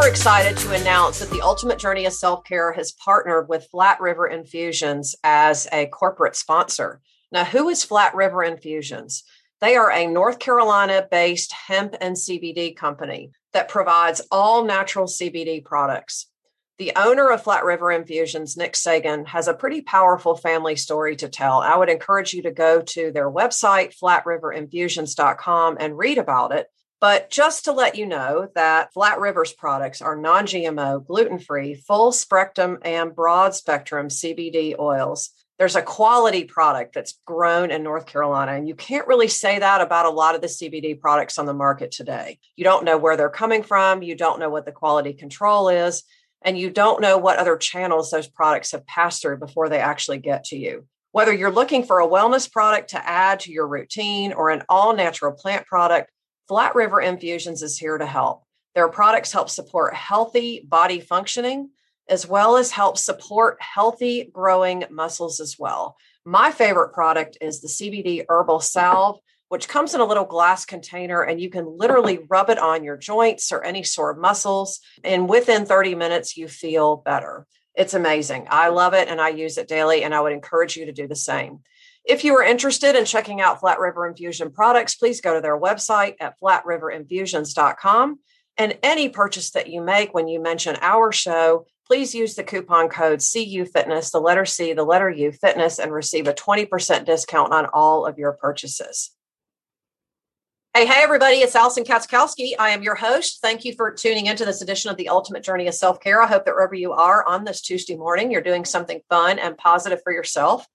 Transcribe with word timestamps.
super 0.00 0.10
excited 0.12 0.56
to 0.56 0.72
announce 0.72 1.18
that 1.18 1.28
the 1.28 1.42
Ultimate 1.42 1.78
Journey 1.78 2.06
of 2.06 2.14
Self 2.14 2.42
Care 2.44 2.72
has 2.72 2.92
partnered 2.92 3.50
with 3.50 3.68
Flat 3.70 4.00
River 4.00 4.26
Infusions 4.26 5.14
as 5.22 5.68
a 5.74 5.88
corporate 5.88 6.36
sponsor. 6.36 7.02
Now, 7.30 7.44
who 7.44 7.68
is 7.68 7.84
Flat 7.84 8.14
River 8.14 8.42
Infusions? 8.42 9.24
They 9.60 9.76
are 9.76 9.92
a 9.92 10.06
North 10.06 10.38
Carolina 10.38 11.06
based 11.10 11.52
hemp 11.52 11.96
and 12.00 12.16
CBD 12.16 12.74
company 12.74 13.32
that 13.52 13.68
provides 13.68 14.22
all 14.32 14.64
natural 14.64 15.04
CBD 15.04 15.62
products. 15.62 16.28
The 16.78 16.92
owner 16.96 17.30
of 17.30 17.42
Flat 17.42 17.64
River 17.64 17.92
Infusions, 17.92 18.56
Nick 18.56 18.76
Sagan, 18.76 19.26
has 19.26 19.48
a 19.48 19.54
pretty 19.54 19.82
powerful 19.82 20.34
family 20.34 20.76
story 20.76 21.14
to 21.16 21.28
tell. 21.28 21.60
I 21.60 21.76
would 21.76 21.90
encourage 21.90 22.32
you 22.32 22.42
to 22.44 22.52
go 22.52 22.80
to 22.80 23.12
their 23.12 23.30
website, 23.30 23.94
flatriverinfusions.com, 24.02 25.76
and 25.78 25.98
read 25.98 26.16
about 26.16 26.52
it. 26.52 26.68
But 27.00 27.30
just 27.30 27.64
to 27.64 27.72
let 27.72 27.96
you 27.96 28.06
know 28.06 28.48
that 28.54 28.92
Flat 28.92 29.18
River's 29.18 29.52
products 29.52 30.02
are 30.02 30.16
non 30.16 30.46
GMO, 30.46 31.04
gluten 31.06 31.38
free, 31.38 31.74
full 31.74 32.12
spectrum, 32.12 32.78
and 32.82 33.14
broad 33.14 33.54
spectrum 33.54 34.08
CBD 34.08 34.78
oils. 34.78 35.30
There's 35.58 35.76
a 35.76 35.82
quality 35.82 36.44
product 36.44 36.94
that's 36.94 37.18
grown 37.26 37.70
in 37.70 37.82
North 37.82 38.06
Carolina, 38.06 38.52
and 38.52 38.68
you 38.68 38.74
can't 38.74 39.06
really 39.06 39.28
say 39.28 39.58
that 39.58 39.80
about 39.80 40.06
a 40.06 40.10
lot 40.10 40.34
of 40.34 40.40
the 40.40 40.46
CBD 40.46 40.98
products 40.98 41.38
on 41.38 41.46
the 41.46 41.54
market 41.54 41.90
today. 41.90 42.38
You 42.56 42.64
don't 42.64 42.84
know 42.84 42.96
where 42.96 43.16
they're 43.16 43.28
coming 43.28 43.62
from, 43.62 44.02
you 44.02 44.14
don't 44.14 44.40
know 44.40 44.48
what 44.48 44.64
the 44.64 44.72
quality 44.72 45.12
control 45.12 45.68
is 45.68 46.02
and 46.42 46.58
you 46.58 46.70
don't 46.70 47.00
know 47.00 47.18
what 47.18 47.38
other 47.38 47.56
channels 47.56 48.10
those 48.10 48.28
products 48.28 48.72
have 48.72 48.86
passed 48.86 49.22
through 49.22 49.38
before 49.38 49.68
they 49.68 49.78
actually 49.78 50.18
get 50.18 50.44
to 50.44 50.56
you. 50.56 50.86
Whether 51.12 51.32
you're 51.32 51.50
looking 51.50 51.84
for 51.84 52.00
a 52.00 52.08
wellness 52.08 52.50
product 52.50 52.90
to 52.90 53.08
add 53.08 53.40
to 53.40 53.52
your 53.52 53.66
routine 53.66 54.32
or 54.32 54.50
an 54.50 54.62
all 54.68 54.94
natural 54.94 55.32
plant 55.32 55.66
product, 55.66 56.10
Flat 56.50 56.74
River 56.74 57.00
Infusions 57.00 57.62
is 57.62 57.78
here 57.78 57.96
to 57.96 58.04
help. 58.04 58.42
Their 58.74 58.88
products 58.88 59.32
help 59.32 59.48
support 59.48 59.94
healthy 59.94 60.66
body 60.66 60.98
functioning 60.98 61.70
as 62.08 62.26
well 62.26 62.56
as 62.56 62.72
help 62.72 62.98
support 62.98 63.62
healthy 63.62 64.28
growing 64.32 64.82
muscles 64.90 65.38
as 65.38 65.54
well. 65.60 65.96
My 66.24 66.50
favorite 66.50 66.92
product 66.92 67.38
is 67.40 67.60
the 67.60 67.68
CBD 67.68 68.24
herbal 68.28 68.58
salve 68.58 69.20
which 69.46 69.68
comes 69.68 69.94
in 69.94 70.00
a 70.00 70.04
little 70.04 70.24
glass 70.24 70.64
container 70.64 71.22
and 71.22 71.40
you 71.40 71.50
can 71.50 71.66
literally 71.78 72.18
rub 72.28 72.50
it 72.50 72.58
on 72.58 72.82
your 72.82 72.96
joints 72.96 73.52
or 73.52 73.62
any 73.62 73.84
sore 73.84 74.14
muscles. 74.14 74.80
And 75.04 75.28
within 75.28 75.66
30 75.66 75.94
minutes, 75.94 76.36
you 76.36 76.48
feel 76.48 76.96
better. 76.96 77.46
It's 77.76 77.94
amazing. 77.94 78.48
I 78.50 78.70
love 78.70 78.94
it 78.94 79.06
and 79.06 79.20
I 79.20 79.28
use 79.28 79.56
it 79.56 79.68
daily, 79.68 80.02
and 80.02 80.12
I 80.12 80.20
would 80.20 80.32
encourage 80.32 80.76
you 80.76 80.86
to 80.86 80.92
do 80.92 81.06
the 81.06 81.16
same. 81.16 81.60
If 82.10 82.24
you 82.24 82.36
are 82.38 82.42
interested 82.42 82.96
in 82.96 83.04
checking 83.04 83.40
out 83.40 83.60
Flat 83.60 83.78
River 83.78 84.04
Infusion 84.04 84.50
products, 84.50 84.96
please 84.96 85.20
go 85.20 85.32
to 85.32 85.40
their 85.40 85.56
website 85.56 86.16
at 86.18 86.34
flatriverinfusions.com. 86.40 88.18
And 88.58 88.78
any 88.82 89.08
purchase 89.10 89.50
that 89.52 89.68
you 89.68 89.80
make 89.80 90.12
when 90.12 90.26
you 90.26 90.42
mention 90.42 90.76
our 90.80 91.12
show, 91.12 91.66
please 91.86 92.12
use 92.12 92.34
the 92.34 92.42
coupon 92.42 92.88
code 92.88 93.20
CU 93.20 93.64
Fitness, 93.64 94.10
the 94.10 94.18
letter 94.18 94.44
C, 94.44 94.72
the 94.72 94.82
letter 94.82 95.08
U 95.08 95.30
Fitness, 95.30 95.78
and 95.78 95.92
receive 95.92 96.26
a 96.26 96.34
20% 96.34 97.04
discount 97.04 97.52
on 97.52 97.66
all 97.66 98.04
of 98.06 98.18
your 98.18 98.32
purchases. 98.32 99.12
Hey, 100.74 100.86
hey, 100.86 101.04
everybody, 101.04 101.36
it's 101.36 101.54
Alison 101.54 101.84
Katschkowsky. 101.84 102.54
I 102.58 102.70
am 102.70 102.82
your 102.82 102.96
host. 102.96 103.38
Thank 103.40 103.64
you 103.64 103.72
for 103.76 103.92
tuning 103.92 104.26
into 104.26 104.44
this 104.44 104.62
edition 104.62 104.90
of 104.90 104.96
the 104.96 105.10
Ultimate 105.10 105.44
Journey 105.44 105.68
of 105.68 105.74
Self 105.74 106.00
Care. 106.00 106.20
I 106.20 106.26
hope 106.26 106.44
that 106.46 106.56
wherever 106.56 106.74
you 106.74 106.90
are 106.90 107.24
on 107.24 107.44
this 107.44 107.60
Tuesday 107.60 107.94
morning, 107.94 108.32
you're 108.32 108.42
doing 108.42 108.64
something 108.64 109.00
fun 109.08 109.38
and 109.38 109.56
positive 109.56 110.00
for 110.02 110.12
yourself. 110.12 110.66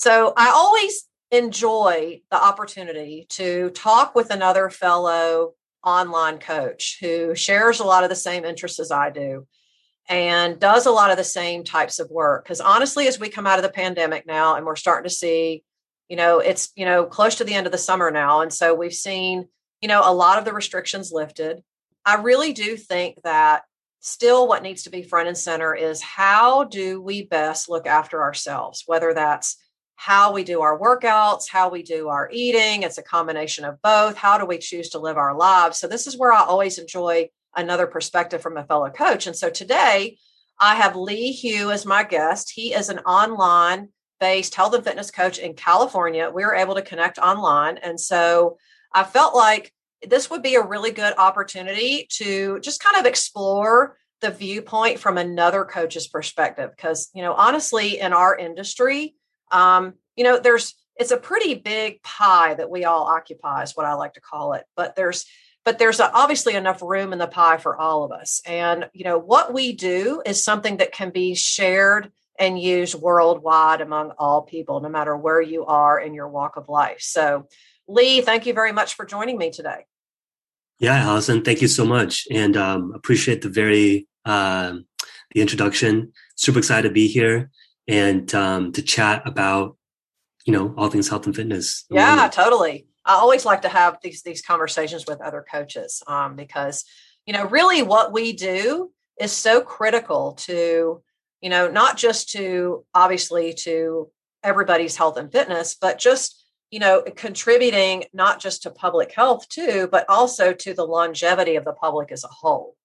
So, 0.00 0.32
I 0.34 0.48
always 0.48 1.04
enjoy 1.30 2.22
the 2.30 2.42
opportunity 2.42 3.26
to 3.30 3.68
talk 3.70 4.14
with 4.14 4.30
another 4.30 4.70
fellow 4.70 5.52
online 5.84 6.38
coach 6.38 6.96
who 7.02 7.34
shares 7.34 7.80
a 7.80 7.84
lot 7.84 8.02
of 8.02 8.08
the 8.08 8.16
same 8.16 8.46
interests 8.46 8.80
as 8.80 8.90
I 8.90 9.10
do 9.10 9.46
and 10.08 10.58
does 10.58 10.86
a 10.86 10.90
lot 10.90 11.10
of 11.10 11.18
the 11.18 11.24
same 11.24 11.64
types 11.64 11.98
of 11.98 12.10
work. 12.10 12.44
Because 12.44 12.62
honestly, 12.62 13.08
as 13.08 13.20
we 13.20 13.28
come 13.28 13.46
out 13.46 13.58
of 13.58 13.62
the 13.62 13.68
pandemic 13.68 14.26
now 14.26 14.56
and 14.56 14.64
we're 14.64 14.74
starting 14.74 15.06
to 15.06 15.14
see 15.14 15.64
you 16.08 16.16
know 16.16 16.40
it's 16.40 16.70
you 16.76 16.84
know 16.84 17.04
close 17.04 17.36
to 17.36 17.44
the 17.44 17.54
end 17.54 17.66
of 17.66 17.72
the 17.72 17.78
summer 17.78 18.10
now 18.10 18.40
and 18.40 18.52
so 18.52 18.74
we've 18.74 18.92
seen 18.92 19.48
you 19.80 19.88
know 19.88 20.02
a 20.04 20.12
lot 20.12 20.38
of 20.38 20.44
the 20.44 20.52
restrictions 20.52 21.12
lifted 21.12 21.62
i 22.04 22.16
really 22.16 22.52
do 22.52 22.76
think 22.76 23.16
that 23.22 23.62
still 24.00 24.48
what 24.48 24.62
needs 24.62 24.82
to 24.82 24.90
be 24.90 25.02
front 25.02 25.28
and 25.28 25.38
center 25.38 25.74
is 25.74 26.02
how 26.02 26.64
do 26.64 27.00
we 27.00 27.24
best 27.24 27.68
look 27.68 27.86
after 27.86 28.22
ourselves 28.22 28.82
whether 28.86 29.14
that's 29.14 29.56
how 30.00 30.32
we 30.32 30.42
do 30.42 30.62
our 30.62 30.78
workouts 30.78 31.48
how 31.50 31.68
we 31.68 31.82
do 31.82 32.08
our 32.08 32.28
eating 32.32 32.82
it's 32.82 32.98
a 32.98 33.02
combination 33.02 33.64
of 33.64 33.80
both 33.82 34.16
how 34.16 34.38
do 34.38 34.46
we 34.46 34.56
choose 34.56 34.88
to 34.88 34.98
live 34.98 35.18
our 35.18 35.36
lives 35.36 35.78
so 35.78 35.86
this 35.86 36.06
is 36.06 36.16
where 36.16 36.32
i 36.32 36.40
always 36.40 36.78
enjoy 36.78 37.28
another 37.54 37.86
perspective 37.86 38.40
from 38.40 38.56
a 38.56 38.64
fellow 38.64 38.88
coach 38.88 39.26
and 39.26 39.36
so 39.36 39.50
today 39.50 40.16
i 40.58 40.74
have 40.74 40.96
Li 40.96 41.38
Hu 41.42 41.70
as 41.70 41.84
my 41.84 42.02
guest 42.02 42.52
he 42.54 42.72
is 42.72 42.88
an 42.88 43.00
online 43.00 43.88
based 44.20 44.54
health 44.54 44.74
and 44.74 44.84
fitness 44.84 45.10
coach 45.10 45.38
in 45.38 45.54
California. 45.54 46.30
We 46.32 46.44
were 46.44 46.54
able 46.54 46.74
to 46.76 46.82
connect 46.82 47.18
online. 47.18 47.78
And 47.78 47.98
so 47.98 48.58
I 48.94 49.02
felt 49.02 49.34
like 49.34 49.72
this 50.06 50.30
would 50.30 50.42
be 50.42 50.54
a 50.54 50.62
really 50.62 50.92
good 50.92 51.14
opportunity 51.18 52.06
to 52.10 52.60
just 52.60 52.82
kind 52.82 52.96
of 52.98 53.06
explore 53.06 53.96
the 54.20 54.30
viewpoint 54.30 54.98
from 54.98 55.16
another 55.16 55.64
coach's 55.64 56.06
perspective. 56.06 56.70
Because, 56.76 57.10
you 57.14 57.22
know, 57.22 57.32
honestly, 57.32 57.98
in 57.98 58.12
our 58.12 58.36
industry, 58.36 59.14
um, 59.50 59.94
you 60.16 60.24
know, 60.24 60.38
there's, 60.38 60.74
it's 60.96 61.10
a 61.10 61.16
pretty 61.16 61.54
big 61.54 62.02
pie 62.02 62.54
that 62.54 62.70
we 62.70 62.84
all 62.84 63.04
occupy, 63.04 63.62
is 63.62 63.76
what 63.76 63.86
I 63.86 63.94
like 63.94 64.14
to 64.14 64.20
call 64.20 64.52
it. 64.52 64.64
But 64.76 64.96
there's, 64.96 65.24
but 65.64 65.78
there's 65.78 66.00
obviously 66.00 66.54
enough 66.54 66.82
room 66.82 67.12
in 67.12 67.18
the 67.18 67.26
pie 67.26 67.58
for 67.58 67.76
all 67.76 68.04
of 68.04 68.12
us. 68.12 68.40
And, 68.46 68.88
you 68.92 69.04
know, 69.04 69.18
what 69.18 69.52
we 69.52 69.72
do 69.72 70.22
is 70.24 70.42
something 70.42 70.78
that 70.78 70.92
can 70.92 71.10
be 71.10 71.34
shared 71.34 72.10
and 72.38 72.60
used 72.60 72.94
worldwide 72.94 73.82
among 73.82 74.12
all 74.18 74.42
people, 74.42 74.80
no 74.80 74.88
matter 74.88 75.16
where 75.16 75.40
you 75.40 75.66
are 75.66 76.00
in 76.00 76.14
your 76.14 76.28
walk 76.28 76.56
of 76.56 76.68
life. 76.68 77.00
So, 77.00 77.46
Li, 77.86 78.22
thank 78.22 78.46
you 78.46 78.54
very 78.54 78.72
much 78.72 78.94
for 78.94 79.04
joining 79.04 79.36
me 79.36 79.50
today. 79.50 79.84
Yeah, 80.78 80.96
Alison, 80.96 81.42
thank 81.42 81.60
you 81.60 81.68
so 81.68 81.84
much, 81.84 82.26
and 82.30 82.56
um, 82.56 82.92
appreciate 82.94 83.42
the 83.42 83.50
very 83.50 84.08
uh, 84.24 84.76
the 85.32 85.40
introduction. 85.40 86.12
Super 86.36 86.60
excited 86.60 86.88
to 86.88 86.94
be 86.94 87.06
here 87.06 87.50
and 87.88 88.32
um, 88.34 88.72
to 88.72 88.82
chat 88.82 89.22
about 89.26 89.76
you 90.44 90.52
know 90.52 90.74
all 90.76 90.90
things 90.90 91.08
health 91.08 91.26
and 91.26 91.36
fitness. 91.36 91.84
Yeah, 91.90 92.28
totally. 92.28 92.86
I 93.04 93.14
always 93.14 93.44
like 93.44 93.62
to 93.62 93.68
have 93.68 93.98
these 94.02 94.22
these 94.22 94.42
conversations 94.42 95.04
with 95.06 95.20
other 95.20 95.44
coaches 95.50 96.02
um, 96.06 96.36
because 96.36 96.84
you 97.26 97.32
know 97.32 97.46
really 97.46 97.82
what 97.82 98.12
we 98.12 98.32
do 98.32 98.90
is 99.18 99.32
so 99.32 99.60
critical 99.60 100.32
to 100.32 101.02
you 101.40 101.48
know, 101.48 101.70
not 101.70 101.96
just 101.96 102.30
to 102.30 102.84
obviously 102.94 103.54
to 103.54 104.10
everybody's 104.42 104.96
health 104.96 105.16
and 105.16 105.32
fitness, 105.32 105.76
but 105.80 105.98
just, 105.98 106.44
you 106.70 106.78
know, 106.78 107.02
contributing 107.16 108.04
not 108.12 108.40
just 108.40 108.62
to 108.62 108.70
public 108.70 109.12
health 109.12 109.48
too, 109.48 109.88
but 109.90 110.08
also 110.08 110.52
to 110.52 110.74
the 110.74 110.84
longevity 110.84 111.56
of 111.56 111.64
the 111.64 111.72
public 111.72 112.12
as 112.12 112.24
a 112.24 112.28
whole. 112.28 112.76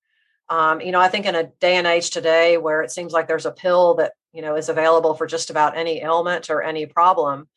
Um, 0.49 0.81
you 0.81 0.91
know, 0.91 0.99
I 0.99 1.07
think 1.07 1.25
in 1.25 1.35
a 1.35 1.47
day 1.59 1.75
and 1.75 1.87
age 1.87 2.11
today 2.11 2.57
where 2.57 2.81
it 2.81 2.91
seems 2.91 3.13
like 3.13 3.27
there's 3.27 3.47
a 3.47 3.51
pill 3.51 3.95
that, 3.95 4.13
you 4.31 4.41
know, 4.41 4.55
is 4.55 4.69
available 4.69 5.15
for 5.15 5.25
just 5.25 5.49
about 5.49 5.77
any 5.77 6.01
ailment 6.01 6.49
or 6.49 6.61
any 6.61 6.85
problem, 6.85 7.47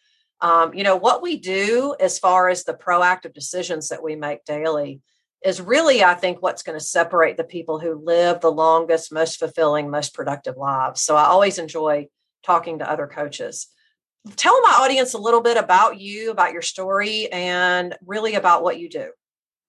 um, 0.40 0.72
you 0.72 0.84
know, 0.84 0.96
what 0.96 1.20
we 1.20 1.38
do 1.38 1.94
as 1.98 2.18
far 2.18 2.48
as 2.48 2.64
the 2.64 2.74
proactive 2.74 3.34
decisions 3.34 3.88
that 3.88 4.02
we 4.02 4.16
make 4.16 4.44
daily 4.44 5.00
is 5.44 5.60
really, 5.60 6.02
I 6.02 6.14
think, 6.14 6.40
what's 6.40 6.62
going 6.62 6.78
to 6.78 6.84
separate 6.84 7.36
the 7.36 7.44
people 7.44 7.78
who 7.78 8.02
live 8.04 8.40
the 8.40 8.50
longest, 8.50 9.12
most 9.12 9.38
fulfilling, 9.38 9.90
most 9.90 10.14
productive 10.14 10.56
lives. 10.56 11.02
So 11.02 11.16
I 11.16 11.24
always 11.24 11.58
enjoy 11.58 12.08
talking 12.44 12.78
to 12.78 12.90
other 12.90 13.06
coaches. 13.06 13.68
Tell 14.36 14.60
my 14.62 14.76
audience 14.80 15.14
a 15.14 15.18
little 15.18 15.40
bit 15.40 15.56
about 15.56 16.00
you, 16.00 16.30
about 16.30 16.52
your 16.52 16.62
story, 16.62 17.30
and 17.30 17.96
really 18.04 18.34
about 18.34 18.62
what 18.62 18.78
you 18.78 18.88
do. 18.88 19.10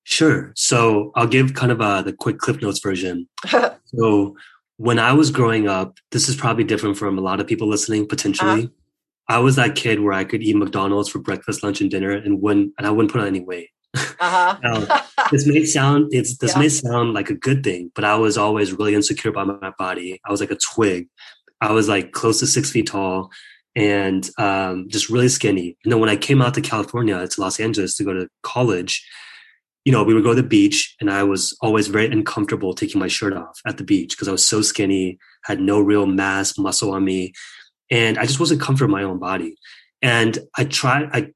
Sure. 0.09 0.51
So 0.55 1.11
I'll 1.13 1.27
give 1.27 1.53
kind 1.53 1.71
of 1.71 1.81
a, 1.81 2.01
the 2.03 2.11
quick 2.11 2.39
Cliff 2.39 2.59
Notes 2.63 2.79
version. 2.79 3.29
so 3.85 4.35
when 4.77 4.97
I 4.97 5.13
was 5.13 5.29
growing 5.29 5.67
up, 5.67 5.99
this 6.09 6.27
is 6.27 6.35
probably 6.35 6.63
different 6.63 6.97
from 6.97 7.19
a 7.19 7.21
lot 7.21 7.39
of 7.39 7.45
people 7.45 7.67
listening 7.67 8.07
potentially. 8.07 8.63
Uh-huh. 8.63 8.67
I 9.27 9.37
was 9.37 9.55
that 9.57 9.75
kid 9.75 9.99
where 9.99 10.13
I 10.13 10.23
could 10.23 10.41
eat 10.41 10.55
McDonald's 10.55 11.09
for 11.09 11.19
breakfast, 11.19 11.61
lunch, 11.61 11.79
and 11.79 11.91
dinner, 11.91 12.09
and 12.09 12.41
wouldn't 12.41 12.73
and 12.79 12.87
I 12.87 12.89
wouldn't 12.89 13.11
put 13.11 13.21
on 13.21 13.27
any 13.27 13.41
weight. 13.41 13.69
Uh-huh. 13.93 14.57
now, 14.63 15.03
this 15.29 15.45
may 15.45 15.63
sound 15.63 16.09
it's 16.11 16.39
this 16.39 16.53
yeah. 16.55 16.59
may 16.59 16.69
sound 16.69 17.13
like 17.13 17.29
a 17.29 17.35
good 17.35 17.63
thing, 17.63 17.91
but 17.93 18.03
I 18.03 18.15
was 18.15 18.35
always 18.35 18.73
really 18.73 18.95
insecure 18.95 19.29
about 19.29 19.61
my 19.61 19.73
body. 19.77 20.19
I 20.25 20.31
was 20.31 20.39
like 20.39 20.49
a 20.49 20.57
twig. 20.73 21.07
I 21.61 21.71
was 21.71 21.87
like 21.87 22.13
close 22.13 22.39
to 22.39 22.47
six 22.47 22.71
feet 22.71 22.87
tall 22.87 23.29
and 23.75 24.27
um, 24.39 24.89
just 24.89 25.11
really 25.11 25.29
skinny. 25.29 25.77
And 25.83 25.93
then 25.93 25.99
when 25.99 26.09
I 26.09 26.15
came 26.15 26.41
out 26.41 26.55
to 26.55 26.61
California, 26.61 27.27
to 27.27 27.41
Los 27.41 27.59
Angeles 27.59 27.95
to 27.97 28.03
go 28.03 28.13
to 28.13 28.27
college, 28.41 29.05
you 29.89 29.93
know, 29.93 30.03
we 30.03 30.13
would 30.13 30.23
go 30.23 30.35
to 30.35 30.41
the 30.43 30.47
beach 30.47 30.95
and 31.01 31.09
I 31.09 31.23
was 31.23 31.57
always 31.61 31.87
very 31.87 32.05
uncomfortable 32.05 32.75
taking 32.75 32.99
my 32.99 33.07
shirt 33.07 33.33
off 33.33 33.59
at 33.65 33.77
the 33.77 33.83
beach 33.83 34.11
because 34.11 34.27
I 34.27 34.31
was 34.31 34.45
so 34.45 34.61
skinny, 34.61 35.17
had 35.45 35.59
no 35.59 35.79
real 35.79 36.05
mass 36.05 36.59
muscle 36.59 36.91
on 36.91 37.03
me. 37.03 37.33
And 37.89 38.19
I 38.19 38.27
just 38.27 38.39
wasn't 38.39 38.61
comfortable 38.61 38.95
in 38.95 39.01
my 39.01 39.09
own 39.09 39.17
body. 39.17 39.55
And 40.03 40.37
I 40.55 40.65
tried, 40.65 41.09
I, 41.11 41.29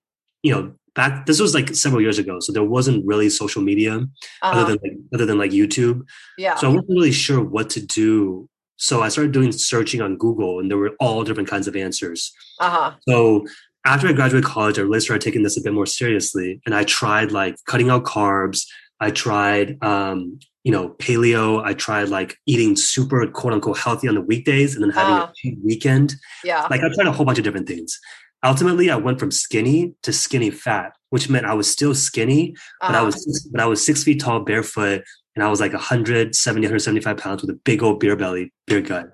you 0.43 0.53
know, 0.53 0.71
back 0.93 1.25
this 1.25 1.39
was 1.39 1.55
like 1.55 1.73
several 1.73 1.99
years 1.99 2.19
ago, 2.19 2.39
so 2.41 2.53
there 2.53 2.63
wasn't 2.63 3.03
really 3.07 3.27
social 3.27 3.63
media 3.63 3.95
uh-huh. 4.43 4.59
other 4.59 4.77
than 4.77 4.79
like, 4.83 4.99
other 5.15 5.25
than 5.25 5.39
like 5.39 5.49
YouTube. 5.49 6.03
Yeah. 6.37 6.53
So 6.53 6.67
I 6.67 6.75
wasn't 6.75 6.89
really 6.89 7.11
sure 7.11 7.43
what 7.43 7.71
to 7.71 7.83
do. 7.83 8.47
So 8.77 9.01
I 9.01 9.09
started 9.09 9.31
doing 9.31 9.51
searching 9.51 9.99
on 9.99 10.15
Google, 10.15 10.59
and 10.59 10.69
there 10.69 10.77
were 10.77 10.91
all 10.99 11.23
different 11.23 11.49
kinds 11.49 11.67
of 11.67 11.75
answers. 11.75 12.31
Uh-huh. 12.59 12.91
So 13.09 13.47
after 13.85 14.07
I 14.07 14.13
graduated 14.13 14.49
college, 14.49 14.77
I 14.77 14.81
really 14.81 14.99
started 14.99 15.23
taking 15.23 15.43
this 15.43 15.57
a 15.57 15.61
bit 15.61 15.73
more 15.73 15.85
seriously, 15.85 16.61
and 16.65 16.73
I 16.73 16.83
tried 16.83 17.31
like 17.31 17.55
cutting 17.67 17.89
out 17.89 18.03
carbs. 18.03 18.65
I 18.99 19.11
tried, 19.11 19.83
um, 19.83 20.39
you 20.63 20.71
know, 20.71 20.89
paleo. 20.99 21.63
I 21.63 21.73
tried 21.73 22.09
like 22.09 22.37
eating 22.45 22.75
super 22.75 23.27
quote 23.27 23.53
unquote 23.53 23.77
healthy 23.77 24.07
on 24.07 24.15
the 24.15 24.21
weekdays, 24.21 24.75
and 24.75 24.83
then 24.83 24.91
having 24.91 25.15
uh, 25.15 25.31
a 25.45 25.57
weekend. 25.63 26.15
Yeah. 26.43 26.67
Like 26.69 26.81
I 26.81 26.93
tried 26.93 27.07
a 27.07 27.11
whole 27.11 27.25
bunch 27.25 27.37
of 27.37 27.43
different 27.43 27.67
things 27.67 27.99
ultimately 28.43 28.89
I 28.89 28.95
went 28.97 29.19
from 29.19 29.31
skinny 29.31 29.95
to 30.03 30.13
skinny 30.13 30.51
fat, 30.51 30.95
which 31.09 31.29
meant 31.29 31.45
I 31.45 31.53
was 31.53 31.69
still 31.69 31.95
skinny, 31.95 32.55
but 32.81 32.91
uh-huh. 32.91 32.99
I 32.99 33.03
was 33.03 33.49
but 33.51 33.61
I 33.61 33.65
was 33.65 33.83
six 33.83 34.03
feet 34.03 34.19
tall, 34.19 34.41
barefoot, 34.41 35.03
and 35.35 35.43
I 35.43 35.49
was 35.49 35.59
like 35.59 35.73
170, 35.73 36.61
175 36.61 37.17
pounds 37.17 37.41
with 37.41 37.49
a 37.49 37.59
big 37.63 37.81
old 37.81 37.99
beer 37.99 38.15
belly, 38.15 38.53
beer 38.67 38.81
gut. 38.81 39.07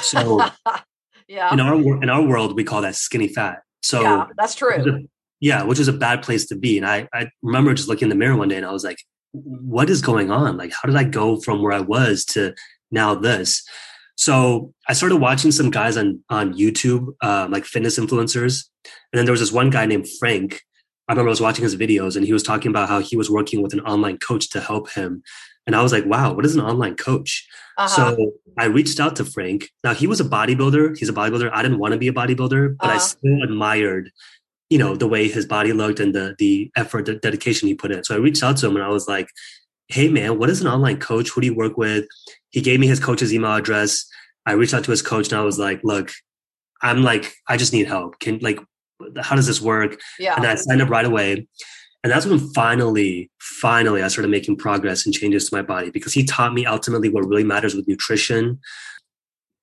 So 0.00 0.40
yeah, 1.28 1.52
in 1.52 1.60
our 1.60 2.02
in 2.02 2.08
our 2.08 2.22
world, 2.22 2.56
we 2.56 2.64
call 2.64 2.82
that 2.82 2.96
skinny 2.96 3.28
fat. 3.28 3.62
So 3.82 4.02
yeah, 4.02 4.26
that's 4.36 4.54
true. 4.54 5.06
Yeah, 5.40 5.64
which 5.64 5.80
is 5.80 5.88
a 5.88 5.92
bad 5.92 6.22
place 6.22 6.46
to 6.46 6.56
be. 6.56 6.78
And 6.78 6.86
I 6.86 7.08
I 7.12 7.28
remember 7.42 7.74
just 7.74 7.88
looking 7.88 8.06
in 8.06 8.10
the 8.10 8.14
mirror 8.14 8.36
one 8.36 8.48
day 8.48 8.56
and 8.56 8.66
I 8.66 8.72
was 8.72 8.84
like, 8.84 8.98
what 9.32 9.90
is 9.90 10.02
going 10.02 10.30
on? 10.30 10.56
Like, 10.56 10.72
how 10.72 10.86
did 10.86 10.96
I 10.96 11.04
go 11.04 11.40
from 11.40 11.62
where 11.62 11.72
I 11.72 11.80
was 11.80 12.24
to 12.26 12.54
now 12.90 13.14
this? 13.14 13.62
So 14.16 14.72
I 14.88 14.92
started 14.92 15.16
watching 15.16 15.50
some 15.50 15.70
guys 15.70 15.96
on 15.96 16.22
on 16.28 16.54
YouTube, 16.54 17.08
um, 17.22 17.50
like 17.50 17.64
fitness 17.64 17.98
influencers, 17.98 18.64
and 18.84 19.18
then 19.18 19.24
there 19.24 19.32
was 19.32 19.40
this 19.40 19.52
one 19.52 19.70
guy 19.70 19.86
named 19.86 20.06
Frank. 20.18 20.62
I 21.08 21.12
remember 21.12 21.30
I 21.30 21.30
was 21.30 21.40
watching 21.40 21.64
his 21.64 21.76
videos, 21.76 22.14
and 22.14 22.24
he 22.24 22.32
was 22.32 22.42
talking 22.42 22.70
about 22.70 22.88
how 22.88 23.00
he 23.00 23.16
was 23.16 23.30
working 23.30 23.62
with 23.62 23.72
an 23.72 23.80
online 23.80 24.18
coach 24.18 24.50
to 24.50 24.60
help 24.60 24.90
him. 24.90 25.22
And 25.66 25.76
I 25.76 25.82
was 25.82 25.92
like, 25.92 26.04
"Wow, 26.06 26.32
what 26.34 26.44
is 26.44 26.54
an 26.54 26.60
online 26.60 26.96
coach?" 26.96 27.46
Uh-huh. 27.78 27.88
So 28.16 28.32
I 28.58 28.66
reached 28.66 29.00
out 29.00 29.16
to 29.16 29.24
Frank. 29.24 29.70
Now 29.84 29.94
he 29.94 30.06
was 30.06 30.20
a 30.20 30.24
bodybuilder. 30.24 30.98
He's 30.98 31.08
a 31.08 31.12
bodybuilder. 31.12 31.50
I 31.52 31.62
didn't 31.62 31.78
want 31.78 31.92
to 31.92 31.98
be 31.98 32.08
a 32.08 32.12
bodybuilder, 32.12 32.76
but 32.78 32.86
uh-huh. 32.86 32.96
I 32.96 32.98
still 32.98 33.42
admired, 33.42 34.10
you 34.70 34.78
know, 34.78 34.96
the 34.96 35.08
way 35.08 35.28
his 35.28 35.46
body 35.46 35.72
looked 35.72 36.00
and 36.00 36.14
the 36.14 36.34
the 36.38 36.70
effort, 36.76 37.06
the 37.06 37.14
dedication 37.14 37.68
he 37.68 37.74
put 37.74 37.92
in. 37.92 38.04
So 38.04 38.14
I 38.14 38.18
reached 38.18 38.42
out 38.42 38.56
to 38.58 38.66
him, 38.66 38.76
and 38.76 38.84
I 38.84 38.88
was 38.88 39.06
like, 39.06 39.28
"Hey, 39.88 40.08
man, 40.08 40.38
what 40.38 40.50
is 40.50 40.60
an 40.60 40.66
online 40.66 40.98
coach? 40.98 41.30
Who 41.30 41.40
do 41.40 41.46
you 41.46 41.54
work 41.54 41.76
with?" 41.76 42.06
he 42.52 42.60
gave 42.60 42.78
me 42.78 42.86
his 42.86 43.00
coach's 43.00 43.34
email 43.34 43.54
address. 43.54 44.06
I 44.46 44.52
reached 44.52 44.74
out 44.74 44.84
to 44.84 44.90
his 44.90 45.02
coach 45.02 45.28
and 45.32 45.40
I 45.40 45.44
was 45.44 45.58
like, 45.58 45.80
look, 45.82 46.12
I'm 46.82 47.02
like, 47.02 47.32
I 47.48 47.56
just 47.56 47.72
need 47.72 47.86
help. 47.86 48.18
Can 48.20 48.38
like, 48.40 48.60
how 49.20 49.34
does 49.34 49.46
this 49.46 49.60
work? 49.60 49.98
Yeah. 50.18 50.36
And 50.36 50.46
I 50.46 50.54
signed 50.54 50.82
up 50.82 50.90
right 50.90 51.04
away. 51.04 51.48
And 52.02 52.12
that's 52.12 52.26
when 52.26 52.38
finally, 52.52 53.30
finally, 53.38 54.02
I 54.02 54.08
started 54.08 54.30
making 54.30 54.56
progress 54.56 55.06
and 55.06 55.14
changes 55.14 55.48
to 55.48 55.56
my 55.56 55.62
body 55.62 55.90
because 55.90 56.12
he 56.12 56.24
taught 56.24 56.52
me 56.52 56.66
ultimately 56.66 57.08
what 57.08 57.26
really 57.26 57.44
matters 57.44 57.74
with 57.74 57.86
nutrition, 57.86 58.58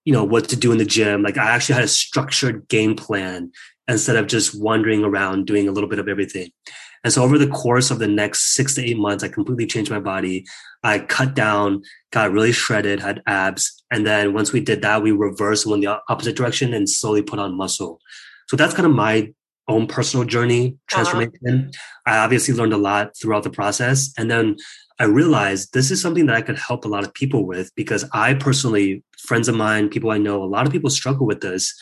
you 0.05 0.13
know, 0.13 0.23
what 0.23 0.47
to 0.49 0.55
do 0.55 0.71
in 0.71 0.77
the 0.77 0.85
gym. 0.85 1.21
Like 1.21 1.37
I 1.37 1.49
actually 1.49 1.75
had 1.75 1.83
a 1.83 1.89
structured 1.89 2.67
game 2.69 2.95
plan 2.95 3.51
instead 3.89 4.15
of 4.15 4.27
just 4.27 4.59
wandering 4.59 5.03
around 5.03 5.47
doing 5.47 5.67
a 5.67 5.71
little 5.71 5.89
bit 5.89 5.99
of 5.99 6.07
everything. 6.07 6.49
And 7.03 7.11
so 7.11 7.23
over 7.23 7.37
the 7.37 7.47
course 7.47 7.91
of 7.91 7.99
the 7.99 8.07
next 8.07 8.53
six 8.53 8.75
to 8.75 8.85
eight 8.85 8.97
months, 8.97 9.23
I 9.23 9.29
completely 9.29 9.65
changed 9.65 9.91
my 9.91 9.99
body. 9.99 10.45
I 10.83 10.99
cut 10.99 11.33
down, 11.33 11.81
got 12.11 12.31
really 12.31 12.51
shredded, 12.51 12.99
had 12.99 13.21
abs. 13.25 13.83
And 13.91 14.05
then 14.05 14.33
once 14.33 14.51
we 14.51 14.59
did 14.59 14.81
that, 14.81 15.01
we 15.01 15.11
reversed 15.11 15.65
went 15.65 15.83
the 15.83 15.99
opposite 16.09 16.35
direction 16.35 16.73
and 16.73 16.89
slowly 16.89 17.21
put 17.21 17.39
on 17.39 17.55
muscle. 17.55 17.99
So 18.47 18.55
that's 18.57 18.73
kind 18.73 18.85
of 18.85 18.93
my 18.93 19.33
own 19.69 19.87
personal 19.87 20.25
journey 20.25 20.67
uh-huh. 20.67 20.77
transformation. 20.87 21.71
Uh-huh. 21.71 22.13
I 22.13 22.17
obviously 22.17 22.53
learned 22.53 22.73
a 22.73 22.77
lot 22.77 23.11
throughout 23.15 23.43
the 23.43 23.49
process. 23.49 24.11
And 24.17 24.29
then 24.29 24.57
I 24.99 25.05
realized 25.05 25.73
this 25.73 25.91
is 25.91 26.01
something 26.01 26.25
that 26.25 26.35
I 26.35 26.41
could 26.41 26.57
help 26.57 26.83
a 26.83 26.89
lot 26.89 27.05
of 27.05 27.13
people 27.13 27.45
with 27.45 27.73
because 27.75 28.03
I 28.11 28.33
personally, 28.33 29.03
friends 29.17 29.47
of 29.47 29.55
mine, 29.55 29.89
people 29.89 30.11
I 30.11 30.17
know, 30.17 30.43
a 30.43 30.45
lot 30.45 30.65
of 30.65 30.73
people 30.73 30.89
struggle 30.89 31.25
with 31.25 31.39
this. 31.39 31.73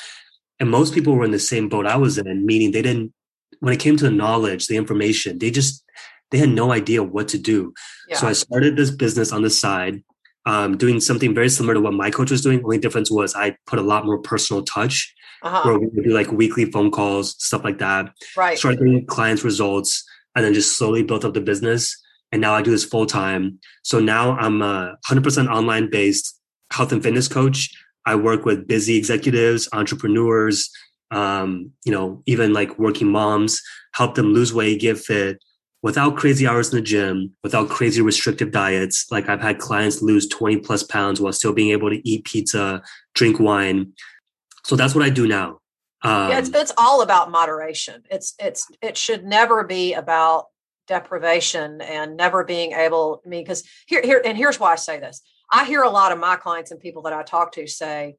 And 0.59 0.69
most 0.69 0.93
people 0.93 1.15
were 1.15 1.25
in 1.25 1.31
the 1.31 1.39
same 1.39 1.69
boat 1.69 1.87
I 1.87 1.97
was 1.97 2.17
in, 2.17 2.45
meaning 2.45 2.71
they 2.71 2.81
didn't 2.81 3.13
when 3.59 3.73
it 3.73 3.79
came 3.79 3.97
to 3.97 4.03
the 4.03 4.11
knowledge, 4.11 4.67
the 4.67 4.77
information, 4.77 5.39
they 5.39 5.51
just 5.51 5.83
they 6.31 6.37
had 6.37 6.49
no 6.49 6.71
idea 6.71 7.03
what 7.03 7.29
to 7.29 7.37
do. 7.37 7.73
Yeah. 8.09 8.17
So 8.17 8.27
I 8.27 8.33
started 8.33 8.75
this 8.75 8.91
business 8.91 9.31
on 9.31 9.43
the 9.43 9.49
side, 9.49 10.03
um, 10.47 10.77
doing 10.77 11.01
something 11.01 11.35
very 11.35 11.49
similar 11.49 11.73
to 11.73 11.81
what 11.81 11.94
my 11.94 12.09
coach 12.09 12.31
was 12.31 12.41
doing. 12.41 12.63
Only 12.63 12.77
difference 12.77 13.11
was 13.11 13.35
I 13.35 13.57
put 13.67 13.79
a 13.79 13.81
lot 13.81 14.05
more 14.05 14.19
personal 14.19 14.63
touch, 14.63 15.13
uh-huh. 15.44 15.61
where 15.63 15.77
we 15.77 15.88
would 15.88 16.05
do 16.05 16.11
like 16.11 16.31
weekly 16.31 16.71
phone 16.71 16.89
calls, 16.89 17.35
stuff 17.44 17.65
like 17.65 17.79
that. 17.79 18.13
Right. 18.35 18.57
Started 18.57 18.79
getting 18.79 19.05
clients 19.05 19.44
results, 19.44 20.05
and 20.35 20.45
then 20.45 20.53
just 20.53 20.77
slowly 20.77 21.03
built 21.03 21.25
up 21.25 21.33
the 21.33 21.41
business. 21.41 22.01
And 22.31 22.41
now 22.41 22.53
I 22.53 22.61
do 22.61 22.71
this 22.71 22.85
full 22.85 23.05
time. 23.05 23.59
So 23.83 23.99
now 23.99 24.38
I'm 24.38 24.61
a 24.61 24.95
100% 25.09 25.49
online 25.49 25.89
based 25.89 26.39
health 26.71 26.94
and 26.94 27.03
fitness 27.03 27.27
coach. 27.27 27.69
I 28.05 28.15
work 28.15 28.45
with 28.45 28.67
busy 28.67 28.95
executives, 28.95 29.67
entrepreneurs, 29.73 30.69
um, 31.11 31.71
you 31.85 31.91
know, 31.91 32.23
even 32.25 32.53
like 32.53 32.79
working 32.79 33.11
moms, 33.11 33.61
help 33.95 34.15
them 34.15 34.33
lose 34.33 34.53
weight, 34.53 34.79
get 34.79 34.97
fit 34.97 35.44
without 35.87 36.17
crazy 36.17 36.45
hours 36.45 36.69
in 36.73 36.75
the 36.75 36.81
gym, 36.81 37.33
without 37.45 37.69
crazy 37.69 38.01
restrictive 38.01 38.51
diets. 38.51 39.05
Like 39.09 39.29
I've 39.29 39.39
had 39.39 39.57
clients 39.57 40.01
lose 40.01 40.27
20 40.27 40.57
plus 40.57 40.83
pounds 40.83 41.21
while 41.21 41.31
still 41.31 41.53
being 41.53 41.69
able 41.69 41.89
to 41.89 42.05
eat 42.05 42.25
pizza, 42.25 42.83
drink 43.15 43.39
wine. 43.39 43.93
So 44.65 44.75
that's 44.75 44.93
what 44.93 45.05
I 45.05 45.09
do 45.09 45.29
now. 45.29 45.61
Um, 46.03 46.29
yeah, 46.29 46.39
it's, 46.39 46.49
it's 46.49 46.73
all 46.77 47.01
about 47.01 47.31
moderation. 47.31 48.03
It's 48.11 48.35
it's 48.37 48.67
it 48.81 48.97
should 48.97 49.23
never 49.23 49.63
be 49.63 49.93
about 49.93 50.47
deprivation 50.89 51.79
and 51.79 52.17
never 52.17 52.43
being 52.43 52.73
able. 52.73 53.21
I 53.25 53.29
mean, 53.29 53.45
because 53.45 53.63
here 53.85 54.01
here 54.01 54.21
and 54.25 54.37
here's 54.37 54.59
why 54.59 54.73
I 54.73 54.75
say 54.75 54.99
this. 54.99 55.21
I 55.49 55.63
hear 55.63 55.83
a 55.83 55.89
lot 55.89 56.11
of 56.11 56.19
my 56.19 56.35
clients 56.35 56.71
and 56.71 56.81
people 56.81 57.03
that 57.03 57.13
I 57.13 57.23
talk 57.23 57.53
to 57.53 57.65
say, 57.65 58.17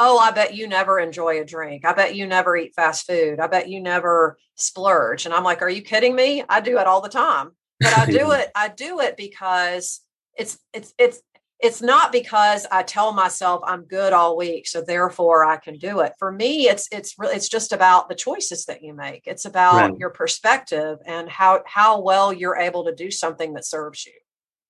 oh, 0.00 0.18
I 0.18 0.32
bet 0.32 0.56
you 0.56 0.66
never 0.66 0.98
enjoy 0.98 1.40
a 1.40 1.44
drink. 1.44 1.84
I 1.84 1.92
bet 1.92 2.16
you 2.16 2.26
never 2.26 2.56
eat 2.56 2.74
fast 2.74 3.06
food. 3.06 3.38
I 3.38 3.46
bet 3.46 3.68
you 3.68 3.80
never 3.80 4.38
splurge. 4.56 5.26
And 5.26 5.34
I'm 5.34 5.44
like, 5.44 5.60
are 5.62 5.68
you 5.68 5.82
kidding 5.82 6.16
me? 6.16 6.42
I 6.48 6.60
do 6.60 6.78
it 6.78 6.86
all 6.86 7.02
the 7.02 7.08
time. 7.10 7.50
But 7.78 7.96
I 7.96 8.06
do 8.06 8.32
it, 8.32 8.50
I 8.54 8.68
do 8.68 9.00
it 9.00 9.16
because 9.16 10.00
it's 10.36 10.58
it's 10.72 10.94
it's 10.98 11.22
it's 11.60 11.82
not 11.82 12.12
because 12.12 12.66
I 12.72 12.82
tell 12.82 13.12
myself 13.12 13.60
I'm 13.64 13.82
good 13.82 14.12
all 14.12 14.36
week, 14.36 14.66
so 14.66 14.82
therefore 14.82 15.44
I 15.44 15.56
can 15.56 15.76
do 15.76 16.00
it. 16.00 16.12
For 16.18 16.32
me, 16.32 16.68
it's 16.68 16.88
it's 16.90 17.18
really 17.18 17.36
it's 17.36 17.48
just 17.48 17.72
about 17.72 18.08
the 18.08 18.14
choices 18.14 18.64
that 18.66 18.82
you 18.82 18.94
make. 18.94 19.22
It's 19.26 19.44
about 19.44 19.90
right. 19.90 19.98
your 19.98 20.10
perspective 20.10 20.98
and 21.06 21.28
how 21.28 21.62
how 21.66 22.00
well 22.00 22.32
you're 22.32 22.56
able 22.56 22.84
to 22.84 22.94
do 22.94 23.10
something 23.10 23.54
that 23.54 23.66
serves 23.66 24.06
you. 24.06 24.12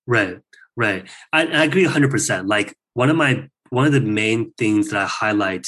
Right, 0.07 0.39
right. 0.75 1.09
I, 1.31 1.47
I 1.47 1.63
agree 1.63 1.83
100. 1.83 2.11
percent 2.11 2.47
Like 2.47 2.75
one 2.93 3.09
of 3.09 3.15
my 3.15 3.49
one 3.71 3.87
of 3.87 3.93
the 3.93 4.01
main 4.01 4.53
things 4.57 4.89
that 4.89 5.01
I 5.01 5.07
highlight 5.07 5.67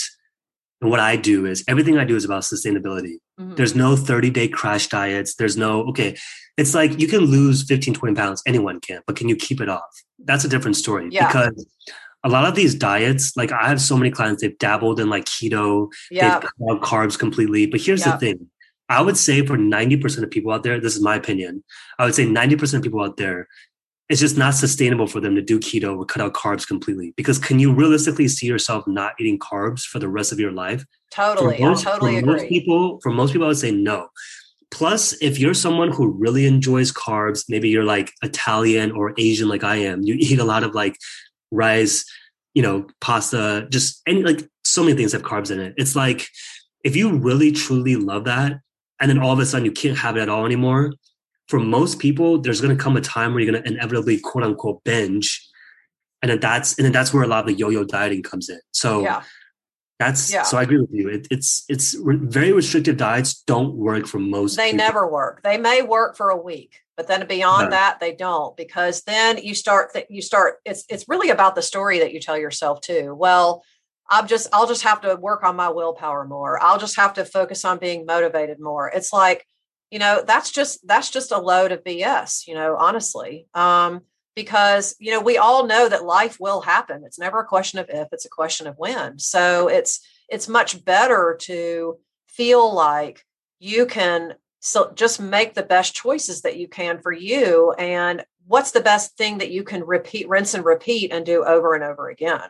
and 0.83 0.91
what 0.91 0.99
I 0.99 1.15
do 1.15 1.45
is 1.45 1.63
everything 1.67 1.97
I 1.97 2.03
do 2.03 2.17
is 2.17 2.25
about 2.25 2.43
sustainability. 2.43 3.15
Mm-hmm. 3.39 3.55
There's 3.55 3.73
no 3.73 3.95
30 3.95 4.29
day 4.29 4.49
crash 4.49 4.87
diets. 4.87 5.35
There's 5.35 5.55
no, 5.55 5.83
okay, 5.85 6.17
it's 6.57 6.75
like 6.75 6.99
you 6.99 7.07
can 7.07 7.21
lose 7.21 7.63
15, 7.63 7.93
20 7.93 8.15
pounds. 8.15 8.43
Anyone 8.45 8.81
can, 8.81 9.01
but 9.07 9.15
can 9.15 9.29
you 9.29 9.37
keep 9.37 9.61
it 9.61 9.69
off? 9.69 9.89
That's 10.19 10.43
a 10.43 10.49
different 10.49 10.75
story 10.75 11.07
yeah. 11.09 11.27
because 11.27 11.65
a 12.25 12.29
lot 12.29 12.45
of 12.45 12.55
these 12.55 12.75
diets, 12.75 13.35
like 13.37 13.53
I 13.53 13.69
have 13.69 13.79
so 13.79 13.95
many 13.95 14.11
clients, 14.11 14.41
they've 14.41 14.57
dabbled 14.57 14.99
in 14.99 15.09
like 15.09 15.23
keto, 15.23 15.87
yeah. 16.11 16.39
they've 16.39 16.49
cut 16.49 16.71
out 16.71 16.81
carbs 16.81 17.17
completely. 17.17 17.65
But 17.65 17.79
here's 17.79 18.05
yeah. 18.05 18.11
the 18.11 18.17
thing 18.17 18.49
I 18.89 19.01
would 19.01 19.17
say 19.17 19.45
for 19.45 19.57
90% 19.57 20.21
of 20.21 20.31
people 20.31 20.51
out 20.51 20.63
there, 20.63 20.81
this 20.81 20.97
is 20.97 21.01
my 21.01 21.15
opinion, 21.15 21.63
I 21.97 22.05
would 22.05 22.15
say 22.15 22.25
90% 22.25 22.73
of 22.73 22.81
people 22.81 23.01
out 23.01 23.15
there, 23.15 23.47
it's 24.09 24.19
just 24.19 24.37
not 24.37 24.53
sustainable 24.53 25.07
for 25.07 25.19
them 25.19 25.35
to 25.35 25.41
do 25.41 25.59
keto 25.59 25.97
or 25.97 26.05
cut 26.05 26.21
out 26.21 26.33
carbs 26.33 26.67
completely. 26.67 27.13
Because 27.15 27.39
can 27.39 27.59
you 27.59 27.73
realistically 27.73 28.27
see 28.27 28.47
yourself 28.47 28.85
not 28.85 29.13
eating 29.19 29.39
carbs 29.39 29.83
for 29.83 29.99
the 29.99 30.09
rest 30.09 30.31
of 30.31 30.39
your 30.39 30.51
life? 30.51 30.85
Totally, 31.11 31.59
most, 31.59 31.87
I 31.87 31.91
totally 31.91 32.13
for 32.13 32.19
agree. 32.19 32.33
Most 32.33 32.49
people, 32.49 32.99
for 33.01 33.11
most 33.11 33.31
people, 33.31 33.45
I 33.45 33.49
would 33.49 33.57
say 33.57 33.71
no. 33.71 34.09
Plus, 34.71 35.13
if 35.21 35.39
you're 35.39 35.53
someone 35.53 35.91
who 35.91 36.11
really 36.11 36.45
enjoys 36.45 36.91
carbs, 36.91 37.45
maybe 37.47 37.69
you're 37.69 37.83
like 37.83 38.11
Italian 38.23 38.91
or 38.91 39.13
Asian, 39.17 39.47
like 39.47 39.63
I 39.63 39.77
am. 39.77 40.01
You 40.01 40.15
eat 40.19 40.39
a 40.39 40.43
lot 40.43 40.63
of 40.63 40.73
like 40.73 40.97
rice, 41.51 42.03
you 42.53 42.61
know, 42.61 42.87
pasta, 42.99 43.67
just 43.69 44.01
any 44.05 44.23
like 44.23 44.41
so 44.65 44.83
many 44.83 44.97
things 44.97 45.13
have 45.13 45.23
carbs 45.23 45.51
in 45.51 45.59
it. 45.59 45.75
It's 45.77 45.95
like 45.95 46.27
if 46.83 46.95
you 46.95 47.17
really 47.17 47.51
truly 47.51 47.95
love 47.95 48.25
that, 48.25 48.59
and 48.99 49.09
then 49.09 49.19
all 49.19 49.31
of 49.31 49.39
a 49.39 49.45
sudden 49.45 49.65
you 49.65 49.71
can't 49.71 49.97
have 49.97 50.17
it 50.17 50.21
at 50.21 50.29
all 50.29 50.45
anymore, 50.45 50.93
for 51.53 51.59
most 51.59 51.99
people, 51.99 52.41
there's 52.41 52.61
going 52.61 52.75
to 52.75 52.83
come 52.83 52.97
a 52.97 53.01
time 53.01 53.31
where 53.31 53.43
you're 53.43 53.51
going 53.51 53.63
to 53.63 53.71
inevitably 53.71 54.19
quote 54.19 54.43
unquote 54.43 54.83
binge. 54.83 55.47
And 56.23 56.31
then 56.31 56.39
that's, 56.39 56.79
and 56.79 56.85
then 56.85 56.91
that's 56.91 57.13
where 57.13 57.21
a 57.21 57.27
lot 57.27 57.41
of 57.41 57.45
the 57.45 57.53
yo-yo 57.53 57.83
dieting 57.83 58.23
comes 58.23 58.49
in. 58.49 58.59
So 58.71 59.03
yeah. 59.03 59.21
that's, 59.99 60.33
yeah. 60.33 60.41
so 60.41 60.57
I 60.57 60.63
agree 60.63 60.79
with 60.79 60.89
you. 60.91 61.09
It, 61.09 61.27
it's, 61.29 61.63
it's 61.69 61.93
very 61.93 62.51
restrictive 62.53 62.97
diets 62.97 63.43
don't 63.43 63.75
work 63.75 64.07
for 64.07 64.17
most. 64.17 64.55
They 64.55 64.71
people. 64.71 64.77
never 64.77 65.07
work. 65.07 65.43
They 65.43 65.59
may 65.59 65.83
work 65.83 66.17
for 66.17 66.31
a 66.31 66.41
week, 66.41 66.79
but 66.97 67.07
then 67.07 67.27
beyond 67.27 67.65
no. 67.65 67.69
that, 67.69 67.99
they 67.99 68.15
don't 68.15 68.57
because 68.57 69.03
then 69.03 69.37
you 69.37 69.53
start, 69.53 69.93
th- 69.93 70.07
you 70.09 70.23
start, 70.23 70.55
it's, 70.65 70.85
it's 70.89 71.07
really 71.07 71.29
about 71.29 71.53
the 71.53 71.61
story 71.61 71.99
that 71.99 72.13
you 72.13 72.19
tell 72.19 72.37
yourself 72.37 72.81
too. 72.81 73.13
Well, 73.13 73.63
I'm 74.09 74.25
just, 74.25 74.47
I'll 74.53 74.65
just 74.65 74.81
have 74.81 75.01
to 75.01 75.17
work 75.17 75.43
on 75.43 75.55
my 75.55 75.69
willpower 75.69 76.25
more. 76.25 76.59
I'll 76.63 76.79
just 76.79 76.95
have 76.95 77.13
to 77.13 77.25
focus 77.25 77.63
on 77.63 77.77
being 77.77 78.07
motivated 78.07 78.59
more. 78.59 78.89
It's 78.89 79.13
like, 79.13 79.45
you 79.93 79.99
know 79.99 80.23
that's 80.25 80.49
just 80.49 80.85
that's 80.87 81.11
just 81.11 81.31
a 81.31 81.37
load 81.37 81.71
of 81.71 81.83
bs 81.83 82.47
you 82.47 82.55
know 82.55 82.75
honestly 82.75 83.45
um 83.53 84.01
because 84.35 84.95
you 84.99 85.11
know 85.11 85.21
we 85.21 85.37
all 85.37 85.67
know 85.67 85.87
that 85.87 86.03
life 86.03 86.37
will 86.39 86.61
happen 86.61 87.03
it's 87.05 87.19
never 87.19 87.41
a 87.41 87.45
question 87.45 87.77
of 87.77 87.87
if 87.89 88.07
it's 88.11 88.25
a 88.25 88.29
question 88.29 88.65
of 88.65 88.75
when 88.77 89.19
so 89.19 89.67
it's 89.67 89.99
it's 90.29 90.49
much 90.49 90.83
better 90.83 91.37
to 91.39 91.95
feel 92.27 92.73
like 92.73 93.23
you 93.59 93.85
can 93.85 94.33
so 94.59 94.91
just 94.95 95.21
make 95.21 95.53
the 95.53 95.61
best 95.61 95.93
choices 95.93 96.41
that 96.41 96.57
you 96.57 96.67
can 96.67 96.99
for 96.99 97.11
you 97.11 97.71
and 97.73 98.25
what's 98.47 98.71
the 98.71 98.81
best 98.81 99.15
thing 99.15 99.37
that 99.37 99.51
you 99.51 99.63
can 99.63 99.83
repeat 99.85 100.27
rinse 100.27 100.55
and 100.55 100.65
repeat 100.65 101.11
and 101.11 101.23
do 101.23 101.45
over 101.45 101.75
and 101.75 101.83
over 101.83 102.09
again 102.09 102.49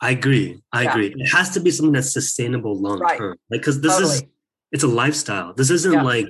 i 0.00 0.12
agree 0.12 0.62
i 0.72 0.84
yeah. 0.84 0.90
agree 0.90 1.14
it 1.14 1.28
has 1.28 1.50
to 1.50 1.60
be 1.60 1.70
something 1.70 1.92
that's 1.92 2.14
sustainable 2.14 2.74
long 2.74 2.96
term 2.96 3.02
right. 3.02 3.20
like 3.50 3.60
because 3.60 3.82
this 3.82 3.92
totally. 3.92 4.14
is 4.14 4.24
it's 4.72 4.82
a 4.82 4.88
lifestyle. 4.88 5.52
This 5.54 5.70
isn't 5.70 5.92
yeah. 5.92 6.02
like, 6.02 6.26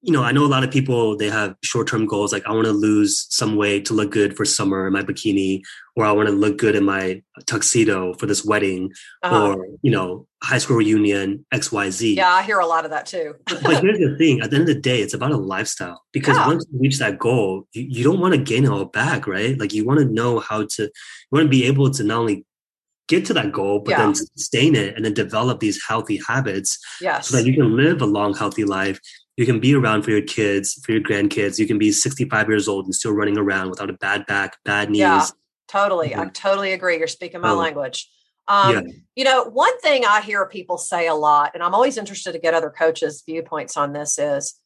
you 0.00 0.12
know, 0.12 0.24
I 0.24 0.32
know 0.32 0.44
a 0.44 0.48
lot 0.48 0.64
of 0.64 0.70
people 0.72 1.16
they 1.16 1.30
have 1.30 1.54
short 1.62 1.86
term 1.86 2.06
goals 2.06 2.32
like 2.32 2.44
I 2.44 2.50
want 2.50 2.64
to 2.64 2.72
lose 2.72 3.26
some 3.30 3.54
weight 3.54 3.84
to 3.84 3.94
look 3.94 4.10
good 4.10 4.36
for 4.36 4.44
summer 4.44 4.88
in 4.88 4.92
my 4.92 5.02
bikini, 5.02 5.62
or 5.94 6.04
I 6.04 6.10
want 6.10 6.28
to 6.28 6.34
look 6.34 6.58
good 6.58 6.74
in 6.74 6.84
my 6.84 7.22
tuxedo 7.46 8.14
for 8.14 8.26
this 8.26 8.44
wedding, 8.44 8.90
uh-huh. 9.22 9.52
or 9.52 9.66
you 9.82 9.92
know, 9.92 10.26
high 10.42 10.58
school 10.58 10.76
reunion 10.76 11.46
X 11.52 11.70
Y 11.70 11.90
Z. 11.90 12.14
Yeah, 12.16 12.30
I 12.30 12.42
hear 12.42 12.58
a 12.58 12.66
lot 12.66 12.84
of 12.84 12.90
that 12.90 13.06
too. 13.06 13.36
but 13.46 13.80
here's 13.80 13.98
the 13.98 14.16
thing: 14.18 14.40
at 14.40 14.50
the 14.50 14.56
end 14.56 14.68
of 14.68 14.74
the 14.74 14.80
day, 14.80 15.02
it's 15.02 15.14
about 15.14 15.30
a 15.30 15.36
lifestyle 15.36 16.02
because 16.10 16.36
yeah. 16.36 16.48
once 16.48 16.66
you 16.72 16.80
reach 16.80 16.98
that 16.98 17.20
goal, 17.20 17.68
you, 17.72 17.86
you 17.88 18.02
don't 18.02 18.18
want 18.18 18.34
to 18.34 18.40
gain 18.40 18.64
it 18.64 18.70
all 18.70 18.86
back, 18.86 19.28
right? 19.28 19.56
Like 19.56 19.72
you 19.72 19.86
want 19.86 20.00
to 20.00 20.06
know 20.06 20.40
how 20.40 20.66
to, 20.66 20.82
you 20.82 21.30
want 21.30 21.44
to 21.44 21.48
be 21.48 21.66
able 21.66 21.92
to 21.92 22.02
not 22.02 22.18
only 22.18 22.44
get 23.12 23.26
to 23.26 23.34
that 23.34 23.52
goal, 23.52 23.80
but 23.80 23.90
yeah. 23.90 23.98
then 23.98 24.14
sustain 24.14 24.74
it 24.74 24.96
and 24.96 25.04
then 25.04 25.12
develop 25.12 25.60
these 25.60 25.80
healthy 25.86 26.20
habits 26.26 26.78
yes. 27.00 27.28
so 27.28 27.36
that 27.36 27.46
you 27.46 27.54
can 27.54 27.76
live 27.76 28.00
a 28.00 28.06
long, 28.06 28.34
healthy 28.34 28.64
life. 28.64 28.98
You 29.36 29.44
can 29.44 29.60
be 29.60 29.74
around 29.74 30.02
for 30.02 30.10
your 30.10 30.22
kids, 30.22 30.80
for 30.84 30.92
your 30.92 31.02
grandkids. 31.02 31.58
You 31.58 31.66
can 31.66 31.78
be 31.78 31.92
65 31.92 32.48
years 32.48 32.68
old 32.68 32.86
and 32.86 32.94
still 32.94 33.12
running 33.12 33.38
around 33.38 33.70
without 33.70 33.90
a 33.90 33.94
bad 33.94 34.24
back, 34.26 34.56
bad 34.64 34.90
knees. 34.90 35.00
Yeah, 35.00 35.26
totally. 35.68 36.10
Mm-hmm. 36.10 36.20
I 36.20 36.26
totally 36.28 36.72
agree. 36.72 36.98
You're 36.98 37.06
speaking 37.06 37.40
my 37.40 37.50
oh. 37.50 37.56
language. 37.56 38.10
Um, 38.48 38.74
yeah. 38.74 38.92
You 39.14 39.24
know, 39.24 39.44
one 39.44 39.78
thing 39.80 40.04
I 40.06 40.20
hear 40.20 40.46
people 40.46 40.78
say 40.78 41.06
a 41.06 41.14
lot, 41.14 41.52
and 41.54 41.62
I'm 41.62 41.74
always 41.74 41.98
interested 41.98 42.32
to 42.32 42.38
get 42.38 42.54
other 42.54 42.70
coaches' 42.70 43.22
viewpoints 43.26 43.76
on 43.76 43.92
this 43.92 44.18
is, 44.18 44.58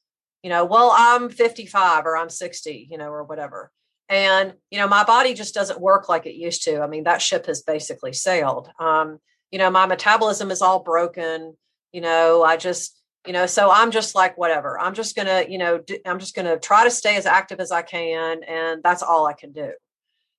you 0.42 0.50
know, 0.50 0.64
well, 0.64 0.92
I'm 0.96 1.28
55 1.28 2.06
or 2.06 2.16
I'm 2.16 2.30
60, 2.30 2.88
you 2.90 2.96
know, 2.96 3.10
or 3.10 3.24
whatever 3.24 3.72
and 4.08 4.54
you 4.70 4.78
know 4.78 4.88
my 4.88 5.04
body 5.04 5.34
just 5.34 5.54
doesn't 5.54 5.80
work 5.80 6.08
like 6.08 6.26
it 6.26 6.34
used 6.34 6.62
to. 6.64 6.80
I 6.80 6.86
mean 6.86 7.04
that 7.04 7.22
ship 7.22 7.46
has 7.46 7.62
basically 7.62 8.12
sailed. 8.12 8.70
Um, 8.78 9.18
you 9.50 9.58
know 9.58 9.70
my 9.70 9.86
metabolism 9.86 10.50
is 10.50 10.62
all 10.62 10.82
broken 10.82 11.56
you 11.92 12.00
know 12.00 12.42
i 12.42 12.56
just 12.56 13.00
you 13.26 13.32
know 13.32 13.46
so 13.46 13.70
i'm 13.70 13.90
just 13.90 14.14
like 14.14 14.36
whatever. 14.36 14.78
I'm 14.78 14.94
just 14.94 15.16
gonna 15.16 15.44
you 15.48 15.58
know 15.58 15.78
do, 15.78 15.98
i'm 16.04 16.18
just 16.18 16.34
gonna 16.34 16.58
try 16.58 16.84
to 16.84 16.90
stay 16.90 17.16
as 17.16 17.26
active 17.26 17.60
as 17.60 17.72
i 17.72 17.82
can 17.82 18.42
and 18.44 18.82
that's 18.82 19.02
all 19.02 19.26
i 19.26 19.32
can 19.32 19.52
do. 19.52 19.72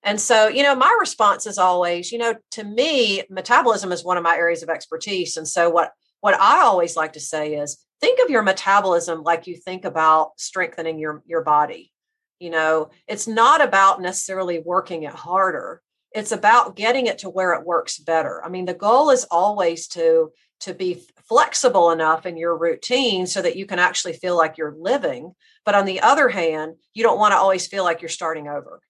And 0.03 0.21
so 0.21 0.47
you 0.47 0.63
know 0.63 0.75
my 0.75 0.95
response 0.99 1.47
is 1.47 1.57
always 1.57 2.11
you 2.11 2.17
know 2.17 2.35
to 2.51 2.63
me 2.63 3.23
metabolism 3.29 3.91
is 3.91 4.03
one 4.03 4.17
of 4.17 4.23
my 4.23 4.35
areas 4.35 4.63
of 4.63 4.69
expertise. 4.69 5.37
And 5.37 5.47
so 5.47 5.69
what 5.69 5.91
what 6.21 6.39
i 6.39 6.61
always 6.61 6.95
like 6.95 7.13
to 7.13 7.19
say 7.19 7.55
is 7.55 7.83
think 7.99 8.19
of 8.23 8.29
your 8.29 8.43
metabolism 8.43 9.23
like 9.23 9.47
you 9.47 9.55
think 9.55 9.85
about 9.85 10.31
strengthening 10.37 10.99
your 10.99 11.23
your 11.25 11.43
body 11.43 11.91
you 12.39 12.49
know, 12.49 12.89
it's 13.07 13.27
not 13.27 13.61
about 13.61 14.01
necessarily 14.01 14.59
working 14.59 15.03
it 15.03 15.13
harder. 15.13 15.81
It's 16.11 16.31
about 16.31 16.75
getting 16.75 17.07
it 17.07 17.19
to 17.19 17.29
where 17.29 17.53
it 17.53 17.65
works 17.65 17.99
better. 17.99 18.43
I 18.43 18.49
mean, 18.49 18.65
the 18.65 18.73
goal 18.73 19.09
is 19.09 19.25
always 19.29 19.87
to 19.89 20.31
to 20.59 20.73
be 20.73 21.03
flexible 21.27 21.91
enough 21.91 22.25
in 22.25 22.35
your 22.35 22.57
routine 22.57 23.27
so 23.27 23.41
that 23.41 23.55
you 23.55 23.65
can 23.65 23.77
actually 23.77 24.13
feel 24.13 24.35
like 24.35 24.57
you're 24.57 24.75
living. 24.79 25.33
But 25.65 25.75
on 25.75 25.85
the 25.85 26.01
other 26.01 26.29
hand, 26.29 26.75
you 26.93 27.03
don't 27.03 27.19
want 27.19 27.33
to 27.33 27.37
always 27.37 27.67
feel 27.67 27.83
like 27.83 28.01
you're 28.01 28.09
starting 28.09 28.47
over. 28.47 28.81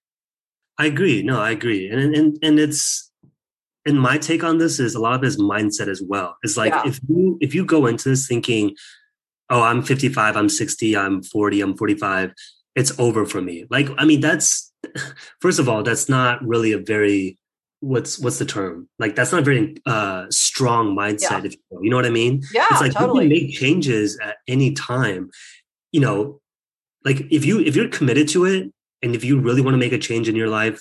I 0.78 0.86
agree. 0.86 1.22
No, 1.22 1.40
I 1.40 1.50
agree. 1.50 1.90
And 1.90 2.14
and 2.14 2.38
and 2.42 2.58
it's 2.58 3.10
and 3.84 4.00
my 4.00 4.18
take 4.18 4.44
on 4.44 4.58
this 4.58 4.78
is 4.78 4.94
a 4.94 5.00
lot 5.00 5.14
of 5.14 5.22
his 5.22 5.38
mindset 5.38 5.88
as 5.88 6.00
well. 6.00 6.36
It's 6.42 6.56
like 6.56 6.72
yeah. 6.72 6.86
if 6.86 7.00
you 7.08 7.36
if 7.40 7.54
you 7.54 7.64
go 7.64 7.86
into 7.86 8.10
this 8.10 8.28
thinking, 8.28 8.76
oh, 9.50 9.62
I'm 9.62 9.82
55, 9.82 10.36
I'm 10.36 10.48
60, 10.48 10.96
I'm 10.96 11.22
40, 11.22 11.60
I'm 11.60 11.76
45, 11.76 12.32
it's 12.78 12.96
over 12.98 13.26
for 13.26 13.42
me. 13.42 13.66
Like, 13.70 13.88
I 13.98 14.04
mean, 14.04 14.20
that's 14.20 14.72
first 15.40 15.58
of 15.58 15.68
all, 15.68 15.82
that's 15.82 16.08
not 16.08 16.46
really 16.46 16.72
a 16.72 16.78
very 16.78 17.36
what's 17.80 18.18
what's 18.20 18.38
the 18.38 18.44
term? 18.44 18.88
Like, 19.00 19.16
that's 19.16 19.32
not 19.32 19.42
a 19.42 19.44
very 19.44 19.76
uh, 19.84 20.26
strong 20.30 20.96
mindset. 20.96 21.42
Yeah. 21.42 21.42
If 21.44 21.52
you, 21.54 21.80
you 21.82 21.90
know 21.90 21.96
what 21.96 22.06
I 22.06 22.10
mean? 22.10 22.42
Yeah, 22.52 22.68
it's 22.70 22.80
like 22.80 22.92
totally. 22.92 23.24
you 23.24 23.30
can 23.30 23.46
make 23.46 23.54
changes 23.54 24.16
at 24.22 24.36
any 24.46 24.72
time. 24.74 25.30
You 25.90 26.00
know, 26.00 26.40
like 27.04 27.20
if 27.30 27.44
you 27.44 27.60
if 27.60 27.74
you're 27.74 27.88
committed 27.88 28.28
to 28.28 28.44
it, 28.44 28.72
and 29.02 29.14
if 29.16 29.24
you 29.24 29.40
really 29.40 29.60
want 29.60 29.74
to 29.74 29.78
make 29.78 29.92
a 29.92 29.98
change 29.98 30.28
in 30.28 30.36
your 30.36 30.48
life, 30.48 30.80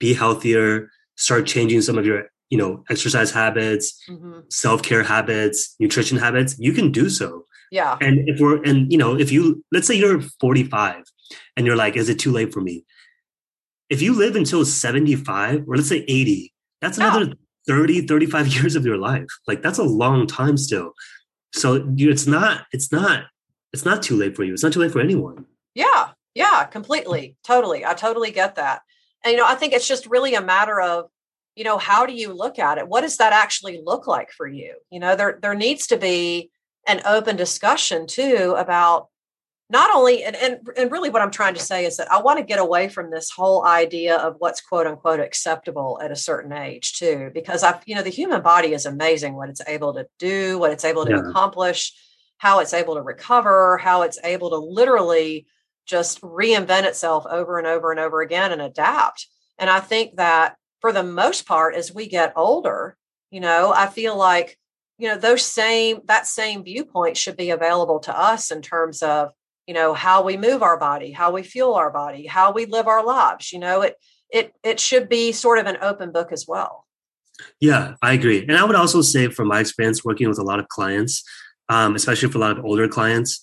be 0.00 0.14
healthier, 0.14 0.90
start 1.16 1.46
changing 1.46 1.80
some 1.82 1.96
of 1.96 2.04
your 2.04 2.24
you 2.50 2.58
know 2.58 2.82
exercise 2.90 3.30
habits, 3.30 4.02
mm-hmm. 4.10 4.40
self 4.50 4.82
care 4.82 5.04
habits, 5.04 5.76
nutrition 5.78 6.18
habits. 6.18 6.56
You 6.58 6.72
can 6.72 6.90
do 6.90 7.08
so. 7.08 7.46
Yeah. 7.70 7.98
And 8.00 8.28
if 8.28 8.40
we're 8.40 8.60
and 8.64 8.90
you 8.90 8.98
know 8.98 9.16
if 9.16 9.30
you 9.30 9.64
let's 9.70 9.86
say 9.86 9.94
you're 9.94 10.20
45 10.40 11.04
and 11.56 11.66
you're 11.66 11.76
like, 11.76 11.96
is 11.96 12.08
it 12.08 12.18
too 12.18 12.32
late 12.32 12.52
for 12.52 12.60
me? 12.60 12.84
If 13.88 14.02
you 14.02 14.14
live 14.14 14.36
until 14.36 14.64
75 14.64 15.68
or 15.68 15.76
let's 15.76 15.88
say 15.88 16.04
80, 16.08 16.52
that's 16.80 16.98
another 16.98 17.34
30, 17.66 18.06
35 18.06 18.48
years 18.54 18.76
of 18.76 18.84
your 18.84 18.96
life. 18.96 19.26
Like 19.46 19.62
that's 19.62 19.78
a 19.78 19.84
long 19.84 20.26
time 20.26 20.56
still. 20.56 20.92
So 21.54 21.86
you, 21.96 22.10
it's 22.10 22.26
not, 22.26 22.66
it's 22.72 22.92
not, 22.92 23.24
it's 23.72 23.84
not 23.84 24.02
too 24.02 24.16
late 24.16 24.36
for 24.36 24.44
you. 24.44 24.52
It's 24.52 24.62
not 24.62 24.72
too 24.72 24.80
late 24.80 24.92
for 24.92 25.00
anyone. 25.00 25.46
Yeah. 25.74 26.10
Yeah. 26.34 26.64
Completely. 26.64 27.36
Totally. 27.44 27.84
I 27.84 27.94
totally 27.94 28.30
get 28.30 28.56
that. 28.56 28.82
And, 29.24 29.32
you 29.32 29.38
know, 29.38 29.46
I 29.46 29.54
think 29.54 29.72
it's 29.72 29.88
just 29.88 30.06
really 30.06 30.34
a 30.34 30.42
matter 30.42 30.80
of, 30.80 31.06
you 31.54 31.64
know, 31.64 31.78
how 31.78 32.04
do 32.04 32.12
you 32.12 32.32
look 32.32 32.58
at 32.58 32.78
it? 32.78 32.86
What 32.86 33.00
does 33.00 33.16
that 33.16 33.32
actually 33.32 33.80
look 33.84 34.06
like 34.06 34.30
for 34.30 34.46
you? 34.46 34.74
You 34.90 35.00
know, 35.00 35.16
there, 35.16 35.38
there 35.40 35.54
needs 35.54 35.86
to 35.88 35.96
be 35.96 36.50
an 36.86 37.00
open 37.06 37.36
discussion 37.36 38.06
too 38.06 38.54
about 38.56 39.08
not 39.68 39.94
only 39.94 40.22
and, 40.22 40.36
and 40.36 40.58
and 40.76 40.92
really 40.92 41.10
what 41.10 41.22
i'm 41.22 41.30
trying 41.30 41.54
to 41.54 41.60
say 41.60 41.84
is 41.84 41.96
that 41.96 42.10
i 42.10 42.20
want 42.20 42.38
to 42.38 42.44
get 42.44 42.58
away 42.58 42.88
from 42.88 43.10
this 43.10 43.30
whole 43.30 43.64
idea 43.64 44.16
of 44.16 44.36
what's 44.38 44.60
quote 44.60 44.86
unquote 44.86 45.20
acceptable 45.20 45.98
at 46.02 46.12
a 46.12 46.16
certain 46.16 46.52
age 46.52 46.94
too 46.98 47.30
because 47.34 47.62
i 47.62 47.78
you 47.86 47.94
know 47.94 48.02
the 48.02 48.10
human 48.10 48.42
body 48.42 48.72
is 48.72 48.86
amazing 48.86 49.34
what 49.34 49.48
it's 49.48 49.62
able 49.66 49.94
to 49.94 50.06
do 50.18 50.58
what 50.58 50.70
it's 50.70 50.84
able 50.84 51.04
to 51.04 51.12
yeah. 51.12 51.28
accomplish 51.28 51.92
how 52.38 52.60
it's 52.60 52.74
able 52.74 52.94
to 52.94 53.02
recover 53.02 53.76
how 53.78 54.02
it's 54.02 54.18
able 54.22 54.50
to 54.50 54.58
literally 54.58 55.46
just 55.86 56.20
reinvent 56.20 56.84
itself 56.84 57.24
over 57.30 57.58
and 57.58 57.66
over 57.66 57.90
and 57.90 58.00
over 58.00 58.20
again 58.20 58.52
and 58.52 58.62
adapt 58.62 59.26
and 59.58 59.68
i 59.68 59.80
think 59.80 60.16
that 60.16 60.56
for 60.80 60.92
the 60.92 61.02
most 61.02 61.46
part 61.46 61.74
as 61.74 61.92
we 61.92 62.08
get 62.08 62.32
older 62.36 62.96
you 63.30 63.40
know 63.40 63.72
i 63.74 63.86
feel 63.86 64.16
like 64.16 64.58
you 64.98 65.08
know 65.08 65.18
those 65.18 65.42
same 65.42 66.00
that 66.04 66.26
same 66.26 66.62
viewpoint 66.62 67.16
should 67.16 67.36
be 67.36 67.50
available 67.50 67.98
to 67.98 68.16
us 68.16 68.50
in 68.50 68.62
terms 68.62 69.02
of 69.02 69.30
you 69.66 69.74
know 69.74 69.94
how 69.94 70.22
we 70.22 70.36
move 70.36 70.62
our 70.62 70.78
body 70.78 71.10
how 71.12 71.30
we 71.30 71.42
fuel 71.42 71.74
our 71.74 71.90
body 71.90 72.26
how 72.26 72.52
we 72.52 72.66
live 72.66 72.86
our 72.86 73.04
lives 73.04 73.52
you 73.52 73.58
know 73.58 73.82
it 73.82 73.96
it 74.30 74.52
it 74.62 74.80
should 74.80 75.08
be 75.08 75.32
sort 75.32 75.58
of 75.58 75.66
an 75.66 75.78
open 75.80 76.10
book 76.10 76.32
as 76.32 76.46
well. 76.48 76.84
Yeah 77.60 77.94
i 78.02 78.12
agree. 78.12 78.42
And 78.42 78.56
i 78.56 78.64
would 78.64 78.76
also 78.76 79.02
say 79.02 79.28
from 79.28 79.48
my 79.48 79.60
experience 79.60 80.04
working 80.04 80.28
with 80.28 80.38
a 80.38 80.44
lot 80.44 80.58
of 80.58 80.68
clients 80.68 81.22
um, 81.68 81.96
especially 81.96 82.30
for 82.30 82.38
a 82.38 82.40
lot 82.40 82.56
of 82.56 82.64
older 82.64 82.88
clients 82.88 83.40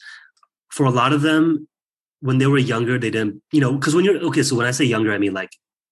for 0.69 0.85
a 0.85 0.91
lot 0.91 1.11
of 1.13 1.21
them 1.21 1.67
when 2.21 2.37
they 2.37 2.47
were 2.47 2.57
younger 2.57 2.97
they 2.97 3.09
didn't 3.09 3.41
you 3.51 3.61
know 3.61 3.73
because 3.73 3.93
when 3.93 4.05
you're 4.05 4.17
okay 4.23 4.43
so 4.43 4.55
when 4.55 4.65
i 4.65 4.71
say 4.71 4.85
younger 4.85 5.13
i 5.13 5.17
mean 5.17 5.33
like 5.33 5.51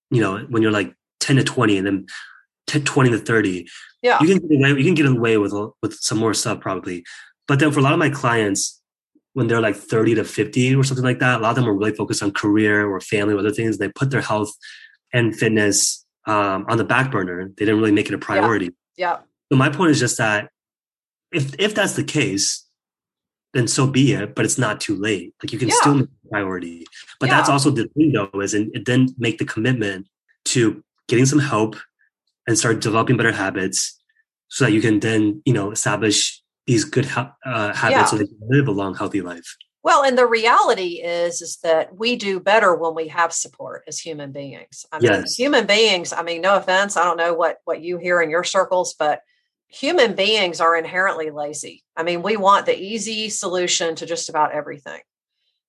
you 0.10 0.22
know 0.22 0.40
when 0.50 0.62
you're 0.62 0.72
like 0.72 0.94
10 1.20 1.36
to 1.36 1.44
20 1.44 1.78
and 1.78 1.88
then 1.88 2.06
10, 2.68 2.84
20 2.84 3.12
to 3.12 3.18
30 3.18 3.68
yeah. 4.02 4.18
you 4.22 4.28
can 4.28 4.48
get 4.48 4.58
away 4.58 4.70
you 4.70 4.84
can 4.84 4.96
get 4.96 5.06
away 5.06 5.38
with 5.38 5.54
with 5.82 5.94
some 5.94 6.18
more 6.18 6.34
stuff 6.34 6.60
probably. 6.60 7.04
But 7.48 7.60
then 7.60 7.72
for 7.72 7.80
a 7.80 7.84
lot 7.84 7.94
of 7.94 8.00
my 8.00 8.10
clients 8.10 8.81
when 9.34 9.48
they're 9.48 9.62
like 9.62 9.76
30 9.76 10.16
to 10.16 10.24
50 10.24 10.76
or 10.76 10.84
something 10.84 11.06
like 11.06 11.20
that, 11.20 11.40
a 11.40 11.44
lot 11.44 11.50
of 11.52 11.56
them 11.56 11.68
are 11.68 11.74
really 11.74 11.94
focused 11.94 12.22
on 12.22 12.32
career 12.32 12.88
or 12.88 13.00
family 13.00 13.34
or 13.34 13.40
other 13.40 13.52
things. 13.52 13.78
They 13.78 13.90
put 13.90 14.12
their 14.12 14.22
health 14.22 14.52
and 15.14 15.36
fitness 15.36 16.06
um, 16.28 16.66
on 16.70 16.78
the 16.78 16.84
back 16.84 17.12
burner. 17.12 17.48
They 17.48 17.66
didn't 17.66 17.80
really 17.80 17.92
make 17.92 18.08
it 18.08 18.14
a 18.14 18.18
priority. 18.18 18.72
Yeah. 18.98 19.12
yeah. 19.12 19.18
So 19.52 19.58
my 19.58 19.70
point 19.70 19.92
is 19.92 20.00
just 20.00 20.18
that 20.18 20.50
if 21.32 21.54
if 21.60 21.74
that's 21.74 21.94
the 21.94 22.04
case, 22.04 22.66
then 23.54 23.68
so 23.68 23.88
be 23.88 24.14
it. 24.14 24.36
But 24.36 24.46
it's 24.46 24.58
not 24.58 24.82
too 24.82 24.96
late. 24.96 25.34
Like 25.42 25.54
you 25.54 25.60
can 25.60 25.70
yeah. 25.70 25.76
still 25.76 25.94
make 25.96 26.04
it 26.04 26.28
a 26.28 26.30
priority. 26.30 26.86
But 27.20 27.30
yeah. 27.30 27.38
that's 27.38 27.50
also 27.50 27.70
the 27.70 27.88
thing 27.90 28.12
though, 28.12 28.30
is 28.42 28.54
and 28.54 28.72
then 28.86 29.10
make 29.18 29.38
the 29.38 29.46
commitment 29.46 30.08
to 30.46 30.84
getting 31.08 31.26
some 31.26 31.40
help 31.40 31.76
and 32.48 32.58
start 32.58 32.82
developing 32.82 33.18
better 33.18 33.32
habits 33.32 33.98
so 34.50 34.66
that 34.66 34.72
you 34.72 34.82
can 34.82 35.00
then, 35.00 35.42
you 35.46 35.54
know, 35.54 35.72
establish 35.72 36.41
these 36.68 36.86
good 36.86 37.06
ha- 37.06 37.36
uh, 37.46 37.74
habits 37.74 37.92
yeah. 37.92 38.06
so 38.06 38.18
they 38.18 38.28
can 38.28 38.40
live 38.48 38.68
a 38.68 38.72
long, 38.72 38.96
healthy 38.96 39.22
life. 39.22 39.56
Well, 39.84 40.04
and 40.04 40.16
the 40.18 40.28
reality 40.28 41.02
is 41.04 41.42
is 41.42 41.58
that 41.64 41.96
we 41.98 42.16
do 42.16 42.40
better 42.40 42.76
when 42.76 42.94
we 42.94 43.08
have 43.08 43.34
support 43.34 43.84
as 43.88 44.00
human 44.00 44.32
beings. 44.32 44.86
I 44.92 45.00
mean, 45.00 45.12
yes. 45.12 45.36
human 45.36 45.66
beings. 45.66 46.14
I 46.14 46.22
mean, 46.22 46.42
no 46.42 46.56
offense, 46.56 46.98
I 46.98 47.04
don't 47.04 47.18
know 47.18 47.34
what 47.34 47.58
what 47.66 47.82
you 47.82 47.98
hear 47.98 48.22
in 48.22 48.30
your 48.30 48.44
circles, 48.44 48.94
but 48.94 49.22
human 49.68 50.14
beings 50.14 50.62
are 50.62 50.76
inherently 50.76 51.32
lazy. 51.32 51.84
I 51.96 52.04
mean, 52.04 52.22
we 52.22 52.38
want 52.38 52.68
the 52.68 52.78
easy 52.78 53.30
solution 53.30 53.96
to 53.96 54.06
just 54.06 54.30
about 54.30 54.52
everything. 54.52 55.00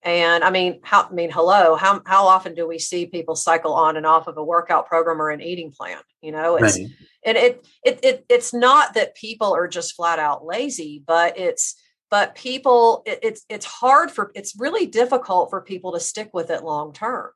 And 0.03 0.43
I 0.43 0.51
mean, 0.51 0.81
how 0.83 1.07
I 1.09 1.13
mean, 1.13 1.31
hello, 1.31 1.77
how 1.77 2.03
how 2.05 2.27
often 2.27 2.55
do 2.55 2.69
we 2.69 2.79
see 2.79 3.07
people 3.07 3.37
cycle 3.37 3.73
on 3.73 3.97
and 3.97 4.05
off 4.05 4.27
of 4.27 4.37
a 4.37 4.45
workout 4.45 4.89
program 4.89 5.23
or 5.23 5.31
an 5.31 5.41
eating 5.41 5.71
plan? 5.71 6.01
You 6.21 6.33
know, 6.33 6.57
it's 6.57 6.79
right. 6.79 6.89
And 7.25 7.37
it, 7.37 7.67
it 7.85 8.01
it 8.03 8.27
it's 8.29 8.53
not 8.53 8.95
that 8.95 9.15
people 9.15 9.55
are 9.55 9.69
just 9.69 9.95
flat 9.95 10.19
out 10.19 10.45
lazy, 10.45 11.03
but 11.07 11.39
it's 11.39 11.77
but 12.11 12.35
people 12.35 13.03
it, 13.07 13.21
it's 13.23 13.45
it's 13.49 13.67
hard 13.67 14.11
for 14.11 14.33
it's 14.35 14.59
really 14.59 14.87
difficult 14.87 15.51
for 15.51 15.61
people 15.61 15.93
to 15.93 16.01
stick 16.01 16.31
with 16.33 16.51
it 16.51 16.65
long 16.65 16.93
term. 16.93 17.31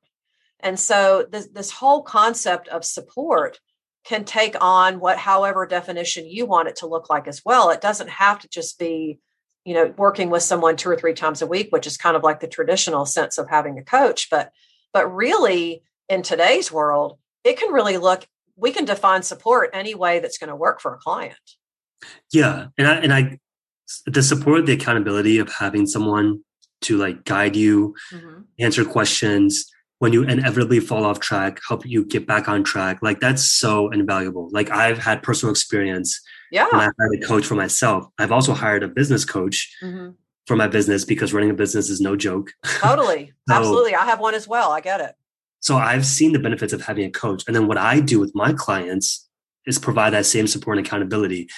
And 0.60 0.78
so 0.78 1.26
this 1.30 1.48
this 1.52 1.70
whole 1.70 2.02
concept 2.02 2.68
of 2.68 2.84
support 2.84 3.60
can 4.04 4.24
take 4.24 4.56
on 4.60 5.00
what 5.00 5.18
however 5.18 5.66
definition 5.66 6.26
you 6.26 6.46
want 6.46 6.68
it 6.68 6.76
to 6.76 6.86
look 6.86 7.10
like 7.10 7.28
as 7.28 7.42
well. 7.44 7.70
It 7.70 7.80
doesn't 7.80 8.10
have 8.10 8.40
to 8.40 8.48
just 8.48 8.78
be 8.78 9.20
you 9.64 9.74
know 9.74 9.92
working 9.96 10.30
with 10.30 10.42
someone 10.42 10.76
two 10.76 10.88
or 10.88 10.96
three 10.96 11.12
times 11.12 11.42
a 11.42 11.46
week 11.46 11.68
which 11.70 11.86
is 11.86 11.96
kind 11.96 12.16
of 12.16 12.22
like 12.22 12.40
the 12.40 12.46
traditional 12.46 13.04
sense 13.04 13.36
of 13.36 13.50
having 13.50 13.78
a 13.78 13.84
coach 13.84 14.30
but 14.30 14.52
but 14.92 15.12
really 15.12 15.82
in 16.08 16.22
today's 16.22 16.70
world 16.70 17.18
it 17.42 17.58
can 17.58 17.72
really 17.72 17.98
look 17.98 18.24
we 18.56 18.72
can 18.72 18.84
define 18.84 19.22
support 19.22 19.70
any 19.72 19.94
way 19.94 20.18
that's 20.18 20.38
going 20.38 20.48
to 20.48 20.56
work 20.56 20.80
for 20.80 20.94
a 20.94 20.98
client 20.98 21.36
yeah 22.32 22.66
and 22.78 22.86
i 22.86 22.94
and 22.96 23.12
i 23.12 23.38
the 24.06 24.22
support 24.22 24.66
the 24.66 24.72
accountability 24.72 25.38
of 25.38 25.50
having 25.52 25.86
someone 25.86 26.40
to 26.80 26.96
like 26.96 27.24
guide 27.24 27.56
you 27.56 27.94
mm-hmm. 28.12 28.40
answer 28.58 28.84
questions 28.84 29.70
when 29.98 30.12
you 30.12 30.24
inevitably 30.24 30.78
fall 30.78 31.04
off 31.04 31.20
track 31.20 31.60
help 31.66 31.86
you 31.86 32.04
get 32.04 32.26
back 32.26 32.48
on 32.48 32.62
track 32.62 32.98
like 33.00 33.20
that's 33.20 33.44
so 33.44 33.88
invaluable 33.90 34.48
like 34.52 34.70
i've 34.70 34.98
had 34.98 35.22
personal 35.22 35.50
experience 35.50 36.20
yeah. 36.50 36.66
I 36.72 36.88
hired 36.98 37.22
a 37.22 37.26
coach 37.26 37.46
for 37.46 37.54
myself, 37.54 38.06
I've 38.18 38.32
also 38.32 38.52
hired 38.52 38.82
a 38.82 38.88
business 38.88 39.24
coach 39.24 39.74
mm-hmm. 39.82 40.10
for 40.46 40.56
my 40.56 40.68
business 40.68 41.04
because 41.04 41.32
running 41.32 41.50
a 41.50 41.54
business 41.54 41.90
is 41.90 42.00
no 42.00 42.16
joke. 42.16 42.52
Totally. 42.64 43.32
so, 43.48 43.54
Absolutely. 43.54 43.94
I 43.94 44.04
have 44.04 44.20
one 44.20 44.34
as 44.34 44.46
well. 44.46 44.70
I 44.70 44.80
get 44.80 45.00
it. 45.00 45.14
So 45.66 45.78
I've 45.78 46.06
seen 46.06 46.30
the 46.32 46.38
benefits 46.38 46.72
of 46.72 46.80
having 46.80 47.04
a 47.04 47.10
coach. 47.10 47.42
And 47.48 47.56
then 47.56 47.66
what 47.66 47.76
I 47.76 47.98
do 47.98 48.20
with 48.20 48.32
my 48.36 48.52
clients 48.52 49.28
is 49.66 49.80
provide 49.80 50.10
that 50.12 50.24
same 50.24 50.46
support 50.46 50.78
and 50.78 50.86
accountability. 50.86 51.48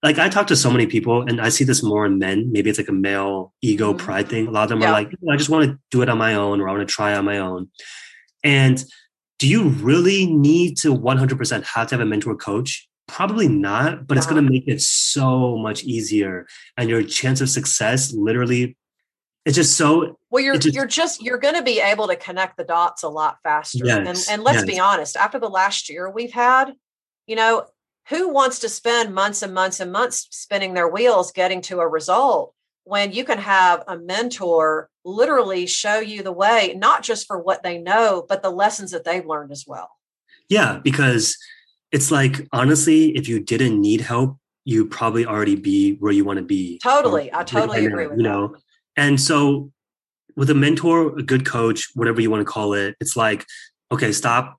Like 0.00 0.16
I 0.16 0.28
talk 0.28 0.46
to 0.46 0.54
so 0.54 0.70
many 0.70 0.86
people 0.86 1.22
and 1.22 1.40
I 1.40 1.48
see 1.48 1.64
this 1.64 1.82
more 1.82 2.06
in 2.06 2.20
men. 2.20 2.52
Maybe 2.52 2.70
it's 2.70 2.78
like 2.78 2.88
a 2.88 2.92
male 2.92 3.52
ego 3.60 3.92
mm-hmm. 3.92 3.98
pride 3.98 4.28
thing. 4.28 4.46
A 4.46 4.52
lot 4.52 4.62
of 4.62 4.68
them 4.68 4.80
yeah. 4.80 4.90
are 4.90 4.92
like, 4.92 5.10
I 5.28 5.36
just 5.36 5.50
want 5.50 5.64
to 5.68 5.76
do 5.90 6.02
it 6.02 6.08
on 6.08 6.18
my 6.18 6.36
own 6.36 6.60
or 6.60 6.68
I 6.68 6.72
want 6.72 6.88
to 6.88 6.94
try 6.94 7.16
on 7.16 7.24
my 7.24 7.38
own. 7.38 7.68
And 8.44 8.84
do 9.40 9.48
you 9.48 9.70
really 9.70 10.26
need 10.26 10.76
to 10.78 10.94
100% 10.94 11.64
have 11.64 11.88
to 11.88 11.94
have 11.96 12.00
a 12.00 12.06
mentor 12.06 12.36
coach? 12.36 12.88
Probably 13.08 13.48
not, 13.48 14.06
but 14.06 14.16
it's 14.16 14.26
going 14.26 14.44
to 14.44 14.48
make 14.48 14.68
it 14.68 14.80
so 14.80 15.58
much 15.58 15.82
easier. 15.82 16.46
And 16.76 16.88
your 16.88 17.02
chance 17.02 17.40
of 17.40 17.50
success 17.50 18.12
literally, 18.12 18.76
it's 19.48 19.56
just 19.56 19.78
so. 19.78 20.18
Well, 20.30 20.44
you're 20.44 20.58
just, 20.58 20.74
you're 20.74 20.86
just 20.86 21.22
you're 21.22 21.38
going 21.38 21.54
to 21.54 21.62
be 21.62 21.80
able 21.80 22.06
to 22.08 22.16
connect 22.16 22.58
the 22.58 22.64
dots 22.64 23.02
a 23.02 23.08
lot 23.08 23.38
faster. 23.42 23.78
Yes, 23.82 24.28
and 24.28 24.34
and 24.34 24.44
let's 24.44 24.58
yes. 24.58 24.66
be 24.66 24.78
honest, 24.78 25.16
after 25.16 25.38
the 25.38 25.48
last 25.48 25.88
year 25.88 26.10
we've 26.10 26.32
had, 26.32 26.74
you 27.26 27.34
know, 27.34 27.64
who 28.10 28.28
wants 28.28 28.58
to 28.58 28.68
spend 28.68 29.14
months 29.14 29.42
and 29.42 29.54
months 29.54 29.80
and 29.80 29.90
months 29.90 30.28
spinning 30.32 30.74
their 30.74 30.86
wheels 30.86 31.32
getting 31.32 31.62
to 31.62 31.80
a 31.80 31.88
result 31.88 32.52
when 32.84 33.12
you 33.12 33.24
can 33.24 33.38
have 33.38 33.84
a 33.88 33.96
mentor 33.96 34.90
literally 35.02 35.66
show 35.66 35.98
you 35.98 36.22
the 36.22 36.32
way, 36.32 36.74
not 36.76 37.02
just 37.02 37.26
for 37.26 37.38
what 37.38 37.62
they 37.62 37.78
know, 37.78 38.26
but 38.28 38.42
the 38.42 38.50
lessons 38.50 38.90
that 38.90 39.04
they've 39.04 39.26
learned 39.26 39.50
as 39.50 39.64
well. 39.66 39.88
Yeah, 40.50 40.78
because 40.84 41.38
it's 41.90 42.10
like 42.10 42.46
honestly, 42.52 43.16
if 43.16 43.28
you 43.28 43.40
didn't 43.40 43.80
need 43.80 44.02
help, 44.02 44.36
you 44.66 44.84
probably 44.84 45.24
already 45.24 45.56
be 45.56 45.94
where 45.94 46.12
you 46.12 46.26
want 46.26 46.38
to 46.38 46.44
be. 46.44 46.78
Totally, 46.82 47.32
I 47.32 47.44
totally 47.44 47.86
agree 47.86 48.06
with 48.06 48.18
you 48.18 48.24
that. 48.24 48.60
And 48.98 49.18
so, 49.20 49.70
with 50.36 50.50
a 50.50 50.54
mentor, 50.54 51.16
a 51.16 51.22
good 51.22 51.46
coach, 51.46 51.88
whatever 51.94 52.20
you 52.20 52.30
want 52.30 52.40
to 52.40 52.52
call 52.52 52.74
it, 52.74 52.96
it's 53.00 53.16
like, 53.16 53.46
okay, 53.92 54.12
stop. 54.12 54.56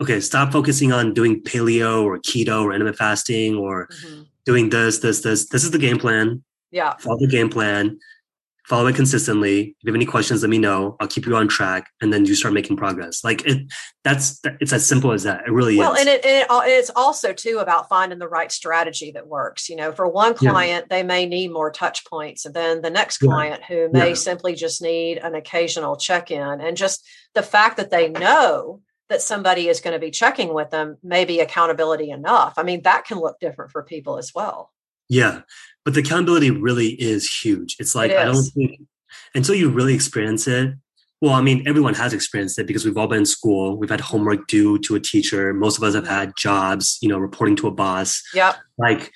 Okay, 0.00 0.20
stop 0.20 0.52
focusing 0.52 0.92
on 0.92 1.14
doing 1.14 1.42
paleo 1.42 2.02
or 2.02 2.18
keto 2.18 2.62
or 2.62 2.72
intermittent 2.72 2.98
fasting 2.98 3.56
or 3.56 3.86
mm-hmm. 3.86 4.22
doing 4.44 4.68
this, 4.68 4.98
this, 4.98 5.20
this. 5.22 5.48
This 5.48 5.64
is 5.64 5.70
the 5.70 5.78
game 5.78 5.98
plan. 5.98 6.42
Yeah. 6.70 6.96
Follow 6.98 7.18
the 7.18 7.28
game 7.28 7.48
plan 7.48 7.98
follow 8.64 8.86
it 8.86 8.96
consistently. 8.96 9.60
If 9.60 9.76
you 9.80 9.88
have 9.88 9.94
any 9.94 10.06
questions, 10.06 10.42
let 10.42 10.50
me 10.50 10.58
know. 10.58 10.96
I'll 11.00 11.08
keep 11.08 11.26
you 11.26 11.36
on 11.36 11.48
track, 11.48 11.90
and 12.00 12.12
then 12.12 12.24
you 12.24 12.34
start 12.34 12.54
making 12.54 12.76
progress. 12.76 13.24
Like 13.24 13.44
it, 13.46 13.72
that's 14.04 14.40
it's 14.60 14.72
as 14.72 14.86
simple 14.86 15.12
as 15.12 15.24
that. 15.24 15.46
It 15.46 15.52
really 15.52 15.76
well, 15.76 15.94
is. 15.94 16.00
and 16.00 16.08
it, 16.08 16.24
and 16.24 16.42
it, 16.44 16.50
uh, 16.50 16.62
it's 16.64 16.90
also 16.94 17.32
too 17.32 17.58
about 17.58 17.88
finding 17.88 18.18
the 18.18 18.28
right 18.28 18.50
strategy 18.50 19.12
that 19.12 19.26
works. 19.26 19.68
You 19.68 19.76
know, 19.76 19.92
for 19.92 20.08
one 20.08 20.34
client, 20.34 20.86
yeah. 20.90 20.96
they 20.96 21.02
may 21.02 21.26
need 21.26 21.52
more 21.52 21.70
touch 21.70 22.04
points, 22.06 22.44
and 22.46 22.54
then 22.54 22.82
the 22.82 22.90
next 22.90 23.18
client 23.18 23.62
yeah. 23.62 23.76
who 23.76 23.92
may 23.92 24.08
yeah. 24.10 24.14
simply 24.14 24.54
just 24.54 24.82
need 24.82 25.18
an 25.18 25.34
occasional 25.34 25.96
check 25.96 26.30
in, 26.30 26.60
and 26.60 26.76
just 26.76 27.06
the 27.34 27.42
fact 27.42 27.76
that 27.78 27.90
they 27.90 28.08
know 28.08 28.80
that 29.08 29.20
somebody 29.20 29.68
is 29.68 29.80
going 29.80 29.92
to 29.92 30.00
be 30.00 30.10
checking 30.10 30.54
with 30.54 30.70
them 30.70 30.96
may 31.02 31.24
be 31.24 31.40
accountability 31.40 32.10
enough. 32.10 32.54
I 32.56 32.62
mean, 32.62 32.82
that 32.82 33.04
can 33.04 33.18
look 33.18 33.38
different 33.40 33.70
for 33.70 33.82
people 33.82 34.16
as 34.16 34.32
well. 34.34 34.72
Yeah. 35.08 35.42
But 35.84 35.94
the 35.94 36.00
accountability 36.00 36.50
really 36.50 36.90
is 36.90 37.28
huge. 37.30 37.76
It's 37.78 37.94
like, 37.94 38.10
it 38.10 38.18
I 38.18 38.24
don't 38.24 38.42
think 38.42 38.80
until 39.34 39.54
you 39.54 39.68
really 39.68 39.94
experience 39.94 40.46
it, 40.46 40.74
well, 41.20 41.34
I 41.34 41.40
mean, 41.40 41.62
everyone 41.68 41.94
has 41.94 42.12
experienced 42.12 42.58
it 42.58 42.66
because 42.66 42.84
we've 42.84 42.96
all 42.96 43.06
been 43.06 43.18
in 43.18 43.26
school. 43.26 43.76
We've 43.78 43.90
had 43.90 44.00
homework 44.00 44.48
due 44.48 44.78
to 44.80 44.96
a 44.96 45.00
teacher. 45.00 45.54
Most 45.54 45.78
of 45.78 45.84
us 45.84 45.94
have 45.94 46.06
had 46.06 46.32
jobs, 46.36 46.98
you 47.00 47.08
know, 47.08 47.18
reporting 47.18 47.54
to 47.56 47.68
a 47.68 47.70
boss. 47.70 48.22
Yeah. 48.34 48.54
Like, 48.76 49.12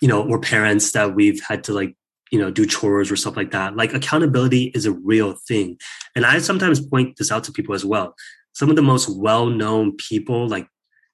you 0.00 0.06
know, 0.06 0.22
or 0.22 0.40
parents 0.40 0.92
that 0.92 1.14
we've 1.14 1.40
had 1.42 1.64
to 1.64 1.72
like, 1.72 1.96
you 2.30 2.38
know, 2.38 2.52
do 2.52 2.64
chores 2.66 3.10
or 3.10 3.16
stuff 3.16 3.36
like 3.36 3.50
that. 3.50 3.76
Like 3.76 3.92
accountability 3.92 4.70
is 4.74 4.86
a 4.86 4.92
real 4.92 5.34
thing. 5.48 5.76
And 6.14 6.24
I 6.24 6.38
sometimes 6.38 6.80
point 6.80 7.16
this 7.16 7.32
out 7.32 7.42
to 7.44 7.52
people 7.52 7.74
as 7.74 7.84
well. 7.84 8.14
Some 8.52 8.70
of 8.70 8.76
the 8.76 8.82
most 8.82 9.08
well-known 9.08 9.96
people, 9.96 10.48
like 10.48 10.68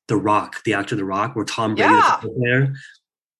The 0.08 0.16
Rock, 0.16 0.62
the 0.64 0.74
actor 0.74 0.96
The 0.96 1.04
Rock, 1.06 1.32
or 1.34 1.46
Tom 1.46 1.74
Brady, 1.74 1.94
yeah. 1.94 2.20
there, 2.42 2.74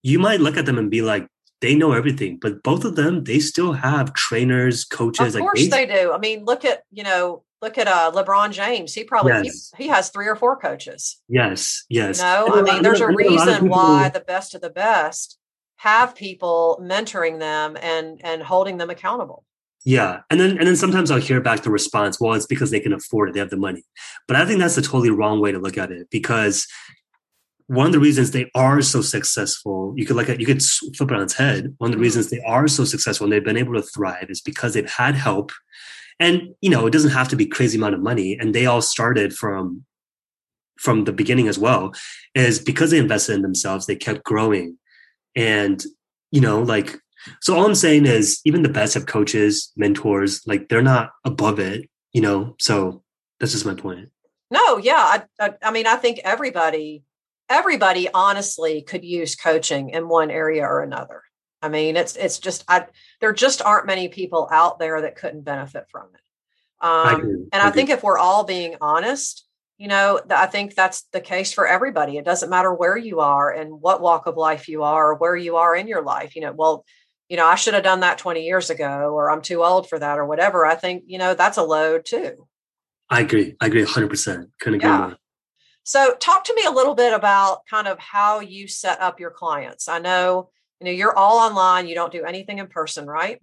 you 0.02 0.18
might 0.18 0.40
look 0.40 0.56
at 0.56 0.64
them 0.64 0.78
and 0.78 0.90
be 0.90 1.02
like, 1.02 1.28
they 1.60 1.74
know 1.74 1.92
everything, 1.92 2.38
but 2.40 2.62
both 2.62 2.84
of 2.84 2.96
them, 2.96 3.24
they 3.24 3.38
still 3.38 3.72
have 3.72 4.14
trainers, 4.14 4.84
coaches. 4.84 5.34
Of 5.34 5.40
course 5.40 5.60
like 5.60 5.70
they, 5.70 5.86
they 5.86 6.02
do. 6.02 6.12
I 6.12 6.18
mean, 6.18 6.44
look 6.44 6.64
at, 6.64 6.82
you 6.90 7.02
know, 7.02 7.42
look 7.62 7.78
at 7.78 7.88
uh 7.88 8.12
LeBron 8.14 8.52
James. 8.52 8.92
He 8.94 9.04
probably 9.04 9.32
yes. 9.32 9.72
he, 9.76 9.84
he, 9.84 9.88
has 9.88 10.10
three 10.10 10.28
or 10.28 10.36
four 10.36 10.56
coaches. 10.56 11.20
Yes, 11.28 11.84
yes. 11.88 12.18
You 12.18 12.24
know, 12.24 12.46
I 12.50 12.62
mean, 12.62 12.82
there's 12.82 13.00
a 13.00 13.08
reason 13.08 13.66
a 13.66 13.68
why 13.68 14.10
the 14.10 14.20
best 14.20 14.54
of 14.54 14.60
the 14.60 14.70
best 14.70 15.38
have 15.76 16.14
people 16.14 16.80
mentoring 16.82 17.38
them 17.38 17.76
and 17.80 18.20
and 18.24 18.42
holding 18.42 18.76
them 18.76 18.90
accountable. 18.90 19.44
Yeah. 19.84 20.22
And 20.30 20.40
then 20.40 20.58
and 20.58 20.66
then 20.66 20.76
sometimes 20.76 21.10
I'll 21.10 21.20
hear 21.20 21.40
back 21.40 21.62
the 21.62 21.70
response, 21.70 22.20
well, 22.20 22.34
it's 22.34 22.46
because 22.46 22.70
they 22.70 22.80
can 22.80 22.92
afford 22.92 23.28
it, 23.28 23.32
they 23.32 23.40
have 23.40 23.50
the 23.50 23.56
money. 23.56 23.84
But 24.26 24.36
I 24.36 24.44
think 24.44 24.58
that's 24.58 24.76
a 24.76 24.82
totally 24.82 25.10
wrong 25.10 25.40
way 25.40 25.52
to 25.52 25.58
look 25.58 25.78
at 25.78 25.92
it 25.92 26.08
because 26.10 26.66
one 27.68 27.86
of 27.86 27.92
the 27.92 27.98
reasons 27.98 28.30
they 28.30 28.50
are 28.54 28.80
so 28.80 29.00
successful, 29.00 29.92
you 29.96 30.06
could 30.06 30.16
like 30.16 30.28
you 30.28 30.46
could 30.46 30.62
flip 30.62 31.10
it 31.10 31.16
on 31.16 31.22
its 31.22 31.34
head. 31.34 31.74
One 31.78 31.88
of 31.88 31.92
the 31.92 31.96
mm-hmm. 31.96 32.02
reasons 32.02 32.30
they 32.30 32.40
are 32.42 32.68
so 32.68 32.84
successful 32.84 33.24
and 33.24 33.32
they've 33.32 33.44
been 33.44 33.56
able 33.56 33.74
to 33.74 33.82
thrive 33.82 34.30
is 34.30 34.40
because 34.40 34.74
they've 34.74 34.90
had 34.90 35.16
help, 35.16 35.50
and 36.20 36.54
you 36.60 36.70
know 36.70 36.86
it 36.86 36.92
doesn't 36.92 37.10
have 37.10 37.28
to 37.28 37.36
be 37.36 37.46
crazy 37.46 37.76
amount 37.76 37.94
of 37.94 38.00
money. 38.00 38.38
And 38.38 38.54
they 38.54 38.66
all 38.66 38.82
started 38.82 39.34
from 39.34 39.84
from 40.78 41.04
the 41.04 41.12
beginning 41.12 41.48
as 41.48 41.58
well, 41.58 41.92
is 42.34 42.60
because 42.60 42.90
they 42.90 42.98
invested 42.98 43.34
in 43.34 43.42
themselves, 43.42 43.86
they 43.86 43.96
kept 43.96 44.22
growing, 44.22 44.78
and 45.34 45.82
you 46.30 46.40
know 46.40 46.62
like 46.62 46.96
so. 47.40 47.56
All 47.56 47.66
I'm 47.66 47.74
saying 47.74 48.06
is 48.06 48.40
even 48.44 48.62
the 48.62 48.68
best 48.68 48.94
of 48.94 49.06
coaches, 49.06 49.72
mentors, 49.76 50.46
like 50.46 50.68
they're 50.68 50.82
not 50.82 51.10
above 51.24 51.58
it, 51.58 51.90
you 52.12 52.20
know. 52.20 52.54
So 52.60 53.02
that's 53.40 53.52
just 53.52 53.66
my 53.66 53.74
point. 53.74 54.10
No, 54.52 54.78
yeah, 54.78 54.94
I, 54.94 55.22
I, 55.40 55.54
I 55.64 55.70
mean 55.72 55.88
I 55.88 55.96
think 55.96 56.20
everybody 56.22 57.02
everybody 57.48 58.08
honestly 58.12 58.82
could 58.82 59.04
use 59.04 59.36
coaching 59.36 59.90
in 59.90 60.08
one 60.08 60.30
area 60.30 60.62
or 60.62 60.82
another. 60.82 61.22
I 61.62 61.68
mean, 61.68 61.96
it's 61.96 62.16
it's 62.16 62.38
just 62.38 62.64
I 62.68 62.86
there 63.20 63.32
just 63.32 63.62
aren't 63.62 63.86
many 63.86 64.08
people 64.08 64.48
out 64.50 64.78
there 64.78 65.00
that 65.02 65.16
couldn't 65.16 65.42
benefit 65.42 65.84
from 65.90 66.08
it. 66.14 66.20
Um, 66.84 67.48
and 67.52 67.62
I, 67.62 67.68
I 67.68 67.70
think 67.70 67.88
if 67.90 68.02
we're 68.02 68.18
all 68.18 68.44
being 68.44 68.76
honest, 68.80 69.46
you 69.78 69.88
know, 69.88 70.20
I 70.30 70.46
think 70.46 70.74
that's 70.74 71.02
the 71.12 71.20
case 71.20 71.52
for 71.52 71.66
everybody. 71.66 72.18
It 72.18 72.24
doesn't 72.24 72.50
matter 72.50 72.72
where 72.72 72.96
you 72.96 73.20
are 73.20 73.50
and 73.50 73.80
what 73.80 74.00
walk 74.00 74.26
of 74.26 74.36
life 74.36 74.68
you 74.68 74.82
are, 74.82 75.12
or 75.12 75.14
where 75.14 75.36
you 75.36 75.56
are 75.56 75.74
in 75.74 75.88
your 75.88 76.02
life. 76.02 76.36
You 76.36 76.42
know, 76.42 76.52
well, 76.52 76.84
you 77.28 77.36
know, 77.36 77.46
I 77.46 77.56
should 77.56 77.74
have 77.74 77.82
done 77.82 78.00
that 78.00 78.18
20 78.18 78.44
years 78.44 78.70
ago, 78.70 79.10
or 79.12 79.30
I'm 79.30 79.42
too 79.42 79.64
old 79.64 79.88
for 79.88 79.98
that, 79.98 80.18
or 80.18 80.26
whatever. 80.26 80.64
I 80.64 80.76
think, 80.76 81.04
you 81.06 81.18
know, 81.18 81.34
that's 81.34 81.58
a 81.58 81.62
load 81.62 82.04
too. 82.04 82.46
I 83.10 83.20
agree. 83.20 83.54
I 83.60 83.66
agree 83.66 83.84
100%. 83.84 84.46
Couldn't 84.60 84.80
agree 84.80 84.88
yeah. 84.88 84.98
more. 84.98 85.16
So, 85.86 86.16
talk 86.16 86.44
to 86.44 86.54
me 86.54 86.64
a 86.64 86.70
little 86.70 86.96
bit 86.96 87.14
about 87.14 87.60
kind 87.70 87.86
of 87.86 87.98
how 88.00 88.40
you 88.40 88.66
set 88.66 89.00
up 89.00 89.20
your 89.20 89.30
clients. 89.30 89.88
I 89.88 90.00
know, 90.00 90.50
you 90.80 90.86
know, 90.86 90.90
you're 90.90 91.16
all 91.16 91.38
online. 91.38 91.86
You 91.86 91.94
don't 91.94 92.12
do 92.12 92.24
anything 92.24 92.58
in 92.58 92.66
person, 92.66 93.06
right? 93.06 93.40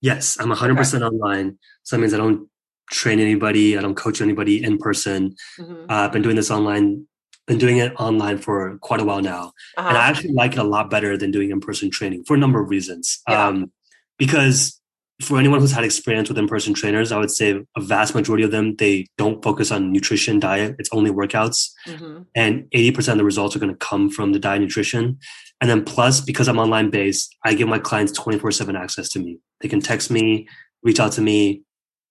Yes, 0.00 0.36
I'm 0.40 0.50
100% 0.50 0.94
okay. 0.94 1.04
online. 1.04 1.58
So 1.84 1.94
that 1.94 2.00
means 2.00 2.12
I 2.12 2.16
don't 2.16 2.48
train 2.90 3.20
anybody. 3.20 3.78
I 3.78 3.82
don't 3.82 3.94
coach 3.94 4.20
anybody 4.20 4.64
in 4.64 4.78
person. 4.78 5.36
Mm-hmm. 5.58 5.88
Uh, 5.88 5.94
I've 5.94 6.12
been 6.12 6.22
doing 6.22 6.36
this 6.36 6.50
online 6.50 7.06
been 7.46 7.58
doing 7.58 7.78
it 7.78 7.92
online 8.00 8.38
for 8.38 8.76
quite 8.78 9.00
a 9.00 9.04
while 9.04 9.22
now, 9.22 9.52
uh-huh. 9.76 9.88
and 9.88 9.96
I 9.96 10.08
actually 10.08 10.32
like 10.32 10.54
it 10.54 10.58
a 10.58 10.64
lot 10.64 10.90
better 10.90 11.16
than 11.16 11.30
doing 11.30 11.50
in 11.50 11.60
person 11.60 11.90
training 11.90 12.24
for 12.24 12.34
a 12.34 12.38
number 12.38 12.60
of 12.60 12.68
reasons. 12.70 13.22
Yeah. 13.28 13.46
Um, 13.46 13.70
because 14.18 14.80
for 15.22 15.38
anyone 15.38 15.60
who's 15.60 15.72
had 15.72 15.84
experience 15.84 16.28
with 16.28 16.36
in-person 16.36 16.74
trainers, 16.74 17.10
I 17.10 17.18
would 17.18 17.30
say 17.30 17.58
a 17.74 17.80
vast 17.80 18.14
majority 18.14 18.44
of 18.44 18.50
them 18.50 18.76
they 18.76 19.06
don't 19.16 19.42
focus 19.42 19.70
on 19.70 19.90
nutrition, 19.90 20.38
diet. 20.38 20.76
It's 20.78 20.90
only 20.92 21.10
workouts, 21.10 21.70
mm-hmm. 21.86 22.22
and 22.34 22.68
eighty 22.72 22.92
percent 22.92 23.14
of 23.14 23.18
the 23.18 23.24
results 23.24 23.56
are 23.56 23.58
going 23.58 23.72
to 23.72 23.78
come 23.78 24.10
from 24.10 24.32
the 24.32 24.38
diet, 24.38 24.60
nutrition, 24.60 25.18
and 25.60 25.70
then 25.70 25.84
plus 25.84 26.20
because 26.20 26.48
I'm 26.48 26.58
online 26.58 26.90
based, 26.90 27.34
I 27.44 27.54
give 27.54 27.68
my 27.68 27.78
clients 27.78 28.12
twenty 28.12 28.38
four 28.38 28.50
seven 28.50 28.76
access 28.76 29.08
to 29.10 29.18
me. 29.18 29.38
They 29.62 29.68
can 29.68 29.80
text 29.80 30.10
me, 30.10 30.48
reach 30.82 31.00
out 31.00 31.12
to 31.12 31.22
me, 31.22 31.62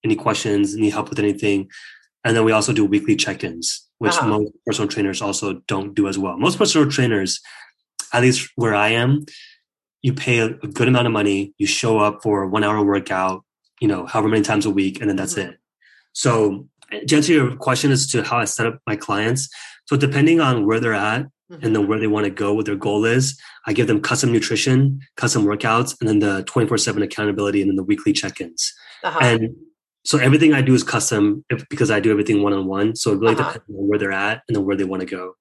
any 0.03 0.15
questions, 0.15 0.75
need 0.75 0.89
help 0.89 1.09
with 1.09 1.19
anything, 1.19 1.69
and 2.23 2.35
then 2.35 2.43
we 2.43 2.51
also 2.53 2.73
do 2.73 2.85
weekly 2.85 3.15
check-ins, 3.15 3.87
which 3.99 4.13
uh-huh. 4.13 4.27
most 4.27 4.51
personal 4.65 4.89
trainers 4.89 5.21
also 5.21 5.61
don't 5.67 5.93
do 5.93 6.07
as 6.07 6.17
well. 6.17 6.37
Most 6.37 6.57
personal 6.57 6.89
trainers, 6.89 7.39
at 8.13 8.23
least 8.23 8.49
where 8.55 8.73
I 8.73 8.89
am, 8.89 9.25
you 10.05 10.13
pay 10.13 10.37
a, 10.37 10.45
a 10.45 10.67
good 10.67 10.87
amount 10.87 11.07
of 11.07 11.13
money, 11.13 11.51
you 11.57 11.65
show 11.65 11.97
up 11.97 12.21
for 12.21 12.43
a 12.43 12.47
one 12.47 12.63
hour 12.63 12.85
workout, 12.85 13.43
you 13.81 13.87
know, 13.87 14.05
however 14.05 14.27
many 14.27 14.43
times 14.43 14.63
a 14.67 14.69
week, 14.69 15.01
and 15.01 15.09
then 15.09 15.15
that's 15.15 15.33
mm-hmm. 15.33 15.49
it. 15.49 15.57
So 16.13 16.69
to 17.07 17.15
answer 17.15 17.33
your 17.33 17.55
question 17.55 17.91
as 17.91 18.05
to 18.11 18.21
how 18.21 18.37
I 18.37 18.45
set 18.45 18.67
up 18.67 18.79
my 18.85 18.95
clients, 18.95 19.49
so 19.85 19.97
depending 19.97 20.39
on 20.39 20.67
where 20.67 20.79
they're 20.79 20.93
at 20.93 21.23
mm-hmm. 21.23 21.65
and 21.65 21.75
then 21.75 21.87
where 21.87 21.99
they 21.99 22.05
want 22.05 22.25
to 22.25 22.29
go, 22.29 22.53
what 22.53 22.67
their 22.67 22.75
goal 22.75 23.03
is, 23.03 23.35
I 23.65 23.73
give 23.73 23.87
them 23.87 23.99
custom 23.99 24.31
nutrition, 24.31 24.99
custom 25.17 25.43
workouts, 25.43 25.95
and 25.99 26.07
then 26.07 26.19
the 26.19 26.43
24-7 26.43 27.01
accountability 27.01 27.61
and 27.61 27.71
then 27.71 27.75
the 27.75 27.83
weekly 27.83 28.13
check-ins. 28.13 28.71
Uh-huh. 29.03 29.19
And 29.23 29.55
so 30.03 30.19
everything 30.19 30.53
I 30.53 30.61
do 30.61 30.75
is 30.75 30.83
custom 30.83 31.43
because 31.71 31.89
I 31.89 31.99
do 31.99 32.11
everything 32.11 32.43
one-on-one. 32.43 32.95
So 32.95 33.13
it 33.13 33.19
really 33.19 33.33
uh-huh. 33.33 33.53
depends 33.53 33.69
on 33.69 33.87
where 33.87 33.97
they're 33.97 34.11
at 34.11 34.43
and 34.47 34.55
then 34.55 34.65
where 34.65 34.77
they 34.77 34.83
want 34.83 34.99
to 34.99 35.07
go. 35.07 35.33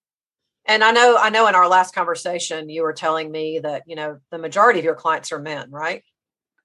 And 0.67 0.83
I 0.83 0.93
know, 0.93 1.17
I 1.19 1.31
know 1.31 1.47
in 1.47 1.55
our 1.55 1.69
last 1.69 1.95
conversation, 1.95 2.69
you 2.69 2.83
were 2.83 2.93
telling 2.93 3.31
me 3.31 3.59
that, 3.59 3.83
you 3.87 3.97
know, 3.97 4.19
the 4.31 4.39
majority 4.39 4.79
of 4.79 4.85
your 4.85 4.95
clients 4.95 5.31
are 5.33 5.39
men, 5.39 5.71
right? 5.71 6.03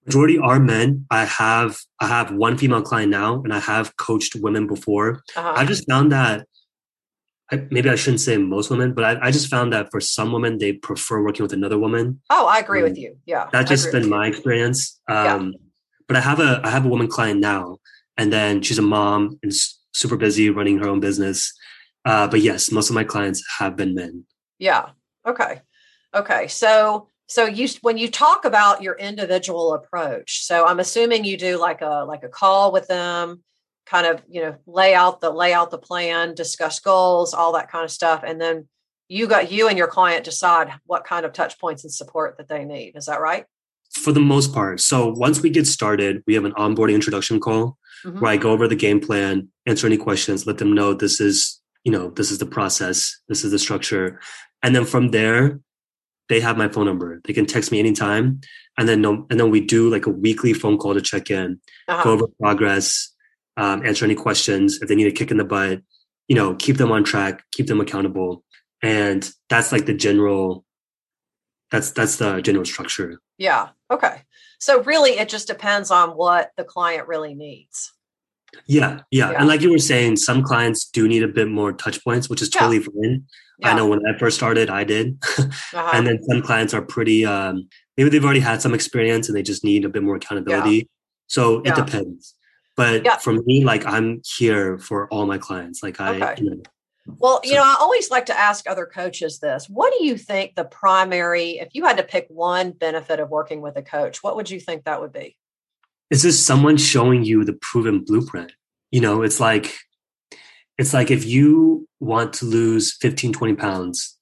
Majority 0.05 0.39
are 0.39 0.59
men. 0.59 1.05
I 1.11 1.25
have, 1.25 1.77
I 1.99 2.07
have 2.07 2.31
one 2.31 2.57
female 2.57 2.81
client 2.81 3.11
now 3.11 3.43
and 3.43 3.53
I 3.53 3.59
have 3.59 3.97
coached 3.97 4.35
women 4.35 4.67
before. 4.67 5.21
Uh-huh. 5.35 5.53
I 5.55 5.65
just 5.65 5.87
found 5.89 6.11
that 6.13 6.47
I, 7.51 7.67
maybe 7.71 7.89
I 7.89 7.95
shouldn't 7.95 8.21
say 8.21 8.37
most 8.37 8.69
women, 8.69 8.93
but 8.93 9.03
I, 9.03 9.27
I, 9.27 9.31
just 9.31 9.49
found 9.49 9.73
that 9.73 9.89
for 9.91 9.99
some 9.99 10.31
women, 10.31 10.59
they 10.59 10.73
prefer 10.73 11.23
working 11.23 11.43
with 11.43 11.51
another 11.51 11.79
woman. 11.79 12.21
Oh, 12.29 12.45
I 12.45 12.59
agree 12.59 12.79
um, 12.79 12.89
with 12.89 12.97
you. 12.97 13.17
Yeah. 13.25 13.49
That's 13.51 13.69
just 13.69 13.91
been 13.91 14.07
my 14.07 14.27
experience. 14.27 14.99
Um, 15.07 15.51
yeah. 15.51 15.57
But 16.07 16.17
I 16.17 16.21
have 16.21 16.39
a, 16.39 16.61
I 16.63 16.69
have 16.69 16.85
a 16.85 16.89
woman 16.89 17.07
client 17.07 17.39
now 17.39 17.79
and 18.17 18.31
then 18.31 18.61
she's 18.61 18.77
a 18.77 18.83
mom 18.83 19.39
and 19.43 19.51
super 19.93 20.17
busy 20.17 20.49
running 20.49 20.77
her 20.77 20.87
own 20.87 20.99
business. 20.99 21.53
Uh, 22.09 22.27
but 22.27 22.41
yes, 22.41 22.71
most 22.71 22.89
of 22.89 22.95
my 22.95 23.03
clients 23.03 23.43
have 23.59 23.75
been 23.75 23.93
men. 23.93 24.25
Yeah. 24.57 24.89
Okay. 25.27 25.61
Okay. 26.15 26.47
So 26.47 27.07
so 27.27 27.45
you 27.45 27.67
when 27.81 27.99
you 27.99 28.09
talk 28.09 28.45
about 28.45 28.81
your 28.81 28.95
individual 28.95 29.73
approach, 29.73 30.43
so 30.43 30.65
I'm 30.65 30.79
assuming 30.79 31.23
you 31.23 31.37
do 31.37 31.59
like 31.59 31.81
a 31.81 32.03
like 32.07 32.23
a 32.23 32.29
call 32.29 32.71
with 32.71 32.87
them, 32.87 33.43
kind 33.85 34.07
of 34.07 34.23
you 34.27 34.41
know 34.41 34.55
lay 34.65 34.95
out 34.95 35.21
the 35.21 35.29
lay 35.29 35.53
out 35.53 35.69
the 35.69 35.77
plan, 35.77 36.33
discuss 36.33 36.79
goals, 36.79 37.35
all 37.35 37.53
that 37.53 37.69
kind 37.69 37.85
of 37.85 37.91
stuff, 37.91 38.23
and 38.25 38.41
then 38.41 38.67
you 39.07 39.27
got 39.27 39.51
you 39.51 39.67
and 39.67 39.77
your 39.77 39.87
client 39.87 40.25
decide 40.25 40.71
what 40.87 41.03
kind 41.05 41.27
of 41.27 41.33
touch 41.33 41.59
points 41.59 41.83
and 41.83 41.93
support 41.93 42.37
that 42.37 42.47
they 42.47 42.65
need. 42.65 42.95
Is 42.95 43.05
that 43.05 43.21
right? 43.21 43.45
For 43.91 44.11
the 44.11 44.19
most 44.19 44.51
part. 44.51 44.79
So 44.79 45.09
once 45.11 45.41
we 45.41 45.51
get 45.51 45.67
started, 45.67 46.23
we 46.25 46.33
have 46.33 46.45
an 46.45 46.53
onboarding 46.53 46.95
introduction 46.95 47.39
call 47.39 47.77
mm-hmm. 48.03 48.19
where 48.19 48.31
I 48.31 48.37
go 48.37 48.51
over 48.51 48.67
the 48.67 48.75
game 48.75 48.99
plan, 48.99 49.49
answer 49.67 49.85
any 49.85 49.97
questions, 49.97 50.47
let 50.47 50.57
them 50.57 50.73
know 50.73 50.93
this 50.95 51.21
is 51.21 51.58
you 51.83 51.91
know, 51.91 52.09
this 52.09 52.31
is 52.31 52.39
the 52.39 52.45
process, 52.45 53.19
this 53.27 53.43
is 53.43 53.51
the 53.51 53.59
structure. 53.59 54.19
And 54.63 54.75
then 54.75 54.85
from 54.85 55.09
there, 55.09 55.59
they 56.27 56.39
have 56.39 56.57
my 56.57 56.67
phone 56.67 56.85
number. 56.85 57.21
They 57.25 57.33
can 57.33 57.45
text 57.45 57.71
me 57.71 57.79
anytime. 57.79 58.41
And 58.77 58.87
then 58.87 59.01
no, 59.01 59.25
and 59.29 59.39
then 59.39 59.49
we 59.49 59.61
do 59.61 59.89
like 59.89 60.05
a 60.05 60.11
weekly 60.11 60.53
phone 60.53 60.77
call 60.77 60.93
to 60.93 61.01
check 61.01 61.31
in, 61.31 61.59
uh-huh. 61.87 62.03
go 62.03 62.11
over 62.11 62.27
progress, 62.39 63.13
um, 63.57 63.85
answer 63.85 64.05
any 64.05 64.15
questions. 64.15 64.79
If 64.81 64.87
they 64.87 64.95
need 64.95 65.07
a 65.07 65.11
kick 65.11 65.31
in 65.31 65.37
the 65.37 65.43
butt, 65.43 65.81
you 66.27 66.35
know, 66.35 66.55
keep 66.55 66.77
them 66.77 66.91
on 66.91 67.03
track, 67.03 67.43
keep 67.51 67.67
them 67.67 67.81
accountable. 67.81 68.43
And 68.81 69.29
that's 69.49 69.71
like 69.71 69.85
the 69.85 69.93
general 69.93 70.63
that's 71.71 71.91
that's 71.91 72.17
the 72.17 72.41
general 72.41 72.65
structure. 72.65 73.19
Yeah. 73.37 73.69
Okay. 73.91 74.23
So 74.59 74.81
really 74.83 75.11
it 75.11 75.29
just 75.29 75.47
depends 75.47 75.91
on 75.91 76.11
what 76.11 76.51
the 76.57 76.63
client 76.63 77.07
really 77.07 77.35
needs. 77.35 77.93
Yeah, 78.65 79.01
yeah, 79.11 79.31
yeah, 79.31 79.37
And 79.37 79.47
like 79.47 79.61
you 79.61 79.71
were 79.71 79.79
saying, 79.79 80.17
some 80.17 80.43
clients 80.43 80.85
do 80.89 81.07
need 81.07 81.23
a 81.23 81.27
bit 81.27 81.47
more 81.47 81.71
touch 81.73 82.03
points, 82.03 82.29
which 82.29 82.41
is 82.41 82.49
totally 82.49 82.77
yeah. 82.77 82.85
fine. 82.85 83.23
Yeah. 83.59 83.71
I 83.71 83.75
know 83.75 83.87
when 83.87 83.99
I 84.07 84.17
first 84.17 84.37
started, 84.37 84.69
I 84.69 84.83
did. 84.83 85.17
uh-huh. 85.37 85.91
and 85.93 86.07
then 86.07 86.21
some 86.23 86.41
clients 86.41 86.73
are 86.73 86.81
pretty, 86.81 87.25
um, 87.25 87.67
maybe 87.97 88.09
they've 88.09 88.23
already 88.23 88.39
had 88.39 88.61
some 88.61 88.73
experience 88.73 89.27
and 89.27 89.35
they 89.35 89.43
just 89.43 89.63
need 89.63 89.85
a 89.85 89.89
bit 89.89 90.03
more 90.03 90.15
accountability. 90.15 90.89
So 91.27 91.61
it 91.61 91.75
depends. 91.75 92.35
But 92.75 93.21
for 93.21 93.33
me, 93.33 93.65
like 93.65 93.85
I'm 93.85 94.21
here 94.37 94.77
for 94.77 95.07
all 95.09 95.25
my 95.25 95.37
clients. 95.37 95.83
Like 95.83 95.99
I, 95.99 96.15
okay. 96.15 96.41
you 96.41 96.49
know, 96.51 96.61
well, 97.17 97.41
you 97.43 97.55
know, 97.55 97.63
I 97.63 97.75
always 97.79 98.11
like 98.11 98.27
to 98.27 98.39
ask 98.39 98.69
other 98.69 98.85
coaches 98.85 99.39
this. 99.39 99.67
What 99.67 99.93
do 99.97 100.05
you 100.05 100.17
think 100.17 100.55
the 100.55 100.63
primary, 100.63 101.59
if 101.59 101.69
you 101.73 101.85
had 101.85 101.97
to 101.97 102.03
pick 102.03 102.27
one 102.29 102.71
benefit 102.71 103.19
of 103.19 103.29
working 103.29 103.61
with 103.61 103.75
a 103.77 103.81
coach, 103.81 104.21
what 104.23 104.35
would 104.35 104.49
you 104.49 104.59
think 104.59 104.85
that 104.85 105.01
would 105.01 105.13
be? 105.13 105.35
It's 106.09 106.23
just 106.23 106.45
someone 106.45 106.77
showing 106.77 107.23
you 107.23 107.43
the 107.43 107.57
proven 107.61 108.03
blueprint. 108.03 108.51
You 108.91 109.01
know 109.01 109.21
it's 109.21 109.39
like 109.39 109.75
it's 110.77 110.93
like 110.93 111.11
if 111.11 111.25
you 111.25 111.87
want 111.99 112.33
to 112.33 112.45
lose 112.45 112.95
15 113.01 113.33
20 113.33 113.55
pounds 113.55 114.17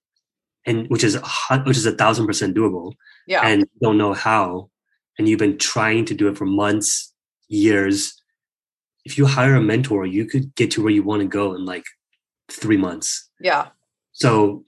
and 0.66 0.88
which 0.88 1.04
is 1.04 1.16
a, 1.16 1.60
which 1.66 1.78
is 1.78 1.86
a 1.86 1.92
thousand 1.92 2.28
percent 2.28 2.56
doable 2.56 2.94
yeah. 3.28 3.42
and 3.48 3.66
don't 3.82 3.98
know 3.98 4.14
how 4.14 4.70
and 5.18 5.30
you've 5.30 5.40
been 5.40 5.58
trying 5.58 6.06
to 6.06 6.14
do 6.14 6.28
it 6.28 6.38
for 6.38 6.46
months 6.46 7.14
years 7.48 8.22
if 9.06 9.18
you 9.18 9.26
hire 9.26 9.56
a 9.56 9.62
mentor 9.62 10.06
you 10.06 10.26
could 10.26 10.54
get 10.56 10.72
to 10.72 10.84
where 10.84 10.92
you 10.92 11.04
want 11.04 11.22
to 11.22 11.28
go 11.28 11.54
in 11.54 11.64
like 11.64 11.86
three 12.50 12.78
months. 12.78 13.30
Yeah. 13.40 13.68
So 14.14 14.64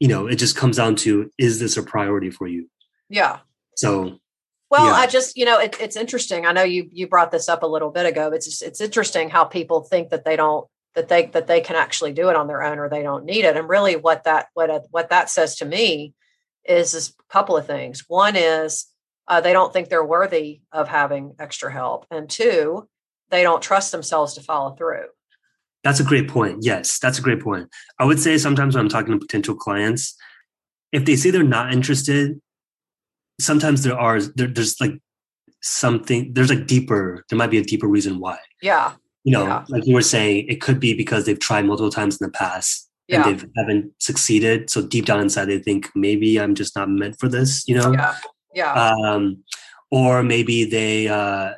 you 0.00 0.08
know 0.08 0.26
it 0.26 0.36
just 0.36 0.56
comes 0.56 0.76
down 0.76 0.96
to 0.96 1.30
is 1.38 1.58
this 1.58 1.76
a 1.76 1.82
priority 1.82 2.30
for 2.30 2.46
you? 2.46 2.70
Yeah. 3.08 3.40
So 3.76 4.18
well, 4.70 4.86
yeah. 4.86 4.92
I 4.92 5.06
just, 5.06 5.36
you 5.36 5.44
know, 5.44 5.60
it, 5.60 5.76
it's 5.80 5.96
interesting. 5.96 6.46
I 6.46 6.52
know 6.52 6.62
you 6.62 6.88
you 6.92 7.06
brought 7.06 7.30
this 7.30 7.48
up 7.48 7.62
a 7.62 7.66
little 7.66 7.90
bit 7.90 8.06
ago. 8.06 8.30
It's 8.32 8.46
just, 8.46 8.62
it's 8.62 8.80
interesting 8.80 9.30
how 9.30 9.44
people 9.44 9.82
think 9.82 10.10
that 10.10 10.24
they 10.24 10.36
don't 10.36 10.66
that 10.94 11.08
they 11.08 11.26
that 11.26 11.46
they 11.46 11.60
can 11.60 11.76
actually 11.76 12.12
do 12.12 12.28
it 12.30 12.36
on 12.36 12.46
their 12.46 12.62
own 12.62 12.78
or 12.78 12.88
they 12.88 13.02
don't 13.02 13.24
need 13.24 13.44
it. 13.44 13.56
And 13.56 13.68
really, 13.68 13.96
what 13.96 14.24
that 14.24 14.48
what 14.54 14.86
what 14.90 15.10
that 15.10 15.30
says 15.30 15.56
to 15.56 15.64
me 15.64 16.14
is, 16.64 16.94
is 16.94 17.10
a 17.10 17.32
couple 17.32 17.56
of 17.56 17.66
things. 17.66 18.04
One 18.08 18.36
is 18.36 18.86
uh, 19.28 19.40
they 19.40 19.52
don't 19.52 19.72
think 19.72 19.88
they're 19.88 20.04
worthy 20.04 20.60
of 20.72 20.88
having 20.88 21.34
extra 21.38 21.72
help, 21.72 22.06
and 22.10 22.28
two, 22.28 22.88
they 23.30 23.42
don't 23.42 23.62
trust 23.62 23.92
themselves 23.92 24.34
to 24.34 24.42
follow 24.42 24.74
through. 24.74 25.06
That's 25.82 26.00
a 26.00 26.04
great 26.04 26.28
point. 26.28 26.58
Yes, 26.62 26.98
that's 26.98 27.18
a 27.18 27.22
great 27.22 27.40
point. 27.40 27.68
I 27.98 28.06
would 28.06 28.18
say 28.18 28.38
sometimes 28.38 28.74
when 28.74 28.84
I'm 28.84 28.88
talking 28.88 29.12
to 29.12 29.18
potential 29.18 29.54
clients, 29.54 30.16
if 30.92 31.04
they 31.04 31.14
say 31.14 31.30
they're 31.30 31.42
not 31.42 31.74
interested, 31.74 32.40
sometimes 33.40 33.82
there 33.82 33.98
are 33.98 34.20
there, 34.20 34.46
there's 34.46 34.80
like 34.80 34.92
something 35.62 36.32
there's 36.34 36.50
like 36.50 36.66
deeper 36.66 37.24
there 37.28 37.38
might 37.38 37.50
be 37.50 37.58
a 37.58 37.64
deeper 37.64 37.86
reason 37.86 38.18
why. 38.18 38.38
Yeah. 38.62 38.92
You 39.24 39.32
know 39.32 39.46
yeah. 39.46 39.64
like 39.68 39.86
you 39.86 39.94
were 39.94 40.02
saying 40.02 40.46
it 40.48 40.60
could 40.60 40.78
be 40.78 40.94
because 40.94 41.26
they've 41.26 41.38
tried 41.38 41.64
multiple 41.64 41.90
times 41.90 42.20
in 42.20 42.26
the 42.26 42.32
past 42.32 42.90
yeah. 43.08 43.26
and 43.26 43.40
they 43.40 43.46
haven't 43.56 43.92
succeeded. 43.98 44.70
So 44.70 44.86
deep 44.86 45.06
down 45.06 45.20
inside 45.20 45.46
they 45.46 45.58
think 45.58 45.90
maybe 45.94 46.38
i'm 46.38 46.54
just 46.54 46.76
not 46.76 46.88
meant 46.88 47.18
for 47.18 47.28
this 47.28 47.66
you 47.66 47.76
know? 47.76 47.92
Yeah. 47.92 48.16
Yeah. 48.54 48.72
Um 48.72 49.44
or 49.90 50.22
maybe 50.22 50.64
they 50.64 51.08
uh 51.08 51.52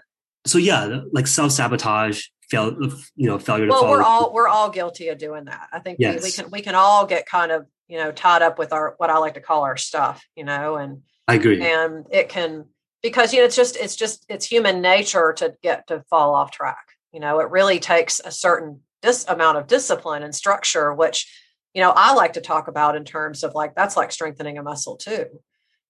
so 0.46 0.58
yeah 0.58 1.00
like 1.12 1.26
self-sabotage 1.26 2.22
fail 2.48 2.76
you 3.16 3.26
know 3.26 3.38
failure 3.38 3.66
well 3.68 3.90
we're 3.90 4.02
all 4.02 4.32
we're 4.32 4.48
all 4.48 4.70
guilty 4.70 5.08
of 5.08 5.18
doing 5.18 5.46
that. 5.46 5.68
I 5.72 5.80
think 5.80 5.98
yes. 5.98 6.22
we, 6.22 6.28
we 6.28 6.32
can 6.32 6.50
we 6.52 6.60
can 6.62 6.74
all 6.74 7.04
get 7.06 7.26
kind 7.26 7.50
of 7.50 7.66
you 7.88 7.98
know 7.98 8.12
tied 8.12 8.42
up 8.42 8.58
with 8.58 8.72
our 8.72 8.94
what 8.98 9.10
i 9.10 9.18
like 9.18 9.34
to 9.34 9.40
call 9.40 9.62
our 9.62 9.76
stuff 9.76 10.24
you 10.34 10.44
know 10.44 10.76
and 10.76 11.02
I 11.28 11.34
agree. 11.34 11.60
And 11.62 12.06
it 12.10 12.28
can 12.28 12.66
because 13.02 13.32
you 13.32 13.40
know 13.40 13.46
it's 13.46 13.56
just 13.56 13.76
it's 13.76 13.96
just 13.96 14.26
it's 14.28 14.46
human 14.46 14.80
nature 14.80 15.32
to 15.34 15.54
get 15.62 15.86
to 15.88 16.02
fall 16.10 16.34
off 16.34 16.50
track. 16.50 16.86
You 17.12 17.20
know, 17.20 17.40
it 17.40 17.50
really 17.50 17.78
takes 17.78 18.20
a 18.24 18.30
certain 18.30 18.80
dis 19.02 19.24
amount 19.28 19.58
of 19.58 19.66
discipline 19.66 20.22
and 20.22 20.34
structure, 20.34 20.92
which 20.94 21.30
you 21.74 21.82
know 21.82 21.92
I 21.94 22.14
like 22.14 22.34
to 22.34 22.40
talk 22.40 22.68
about 22.68 22.96
in 22.96 23.04
terms 23.04 23.42
of 23.42 23.54
like 23.54 23.74
that's 23.74 23.96
like 23.96 24.12
strengthening 24.12 24.58
a 24.58 24.62
muscle 24.62 24.96
too. 24.96 25.26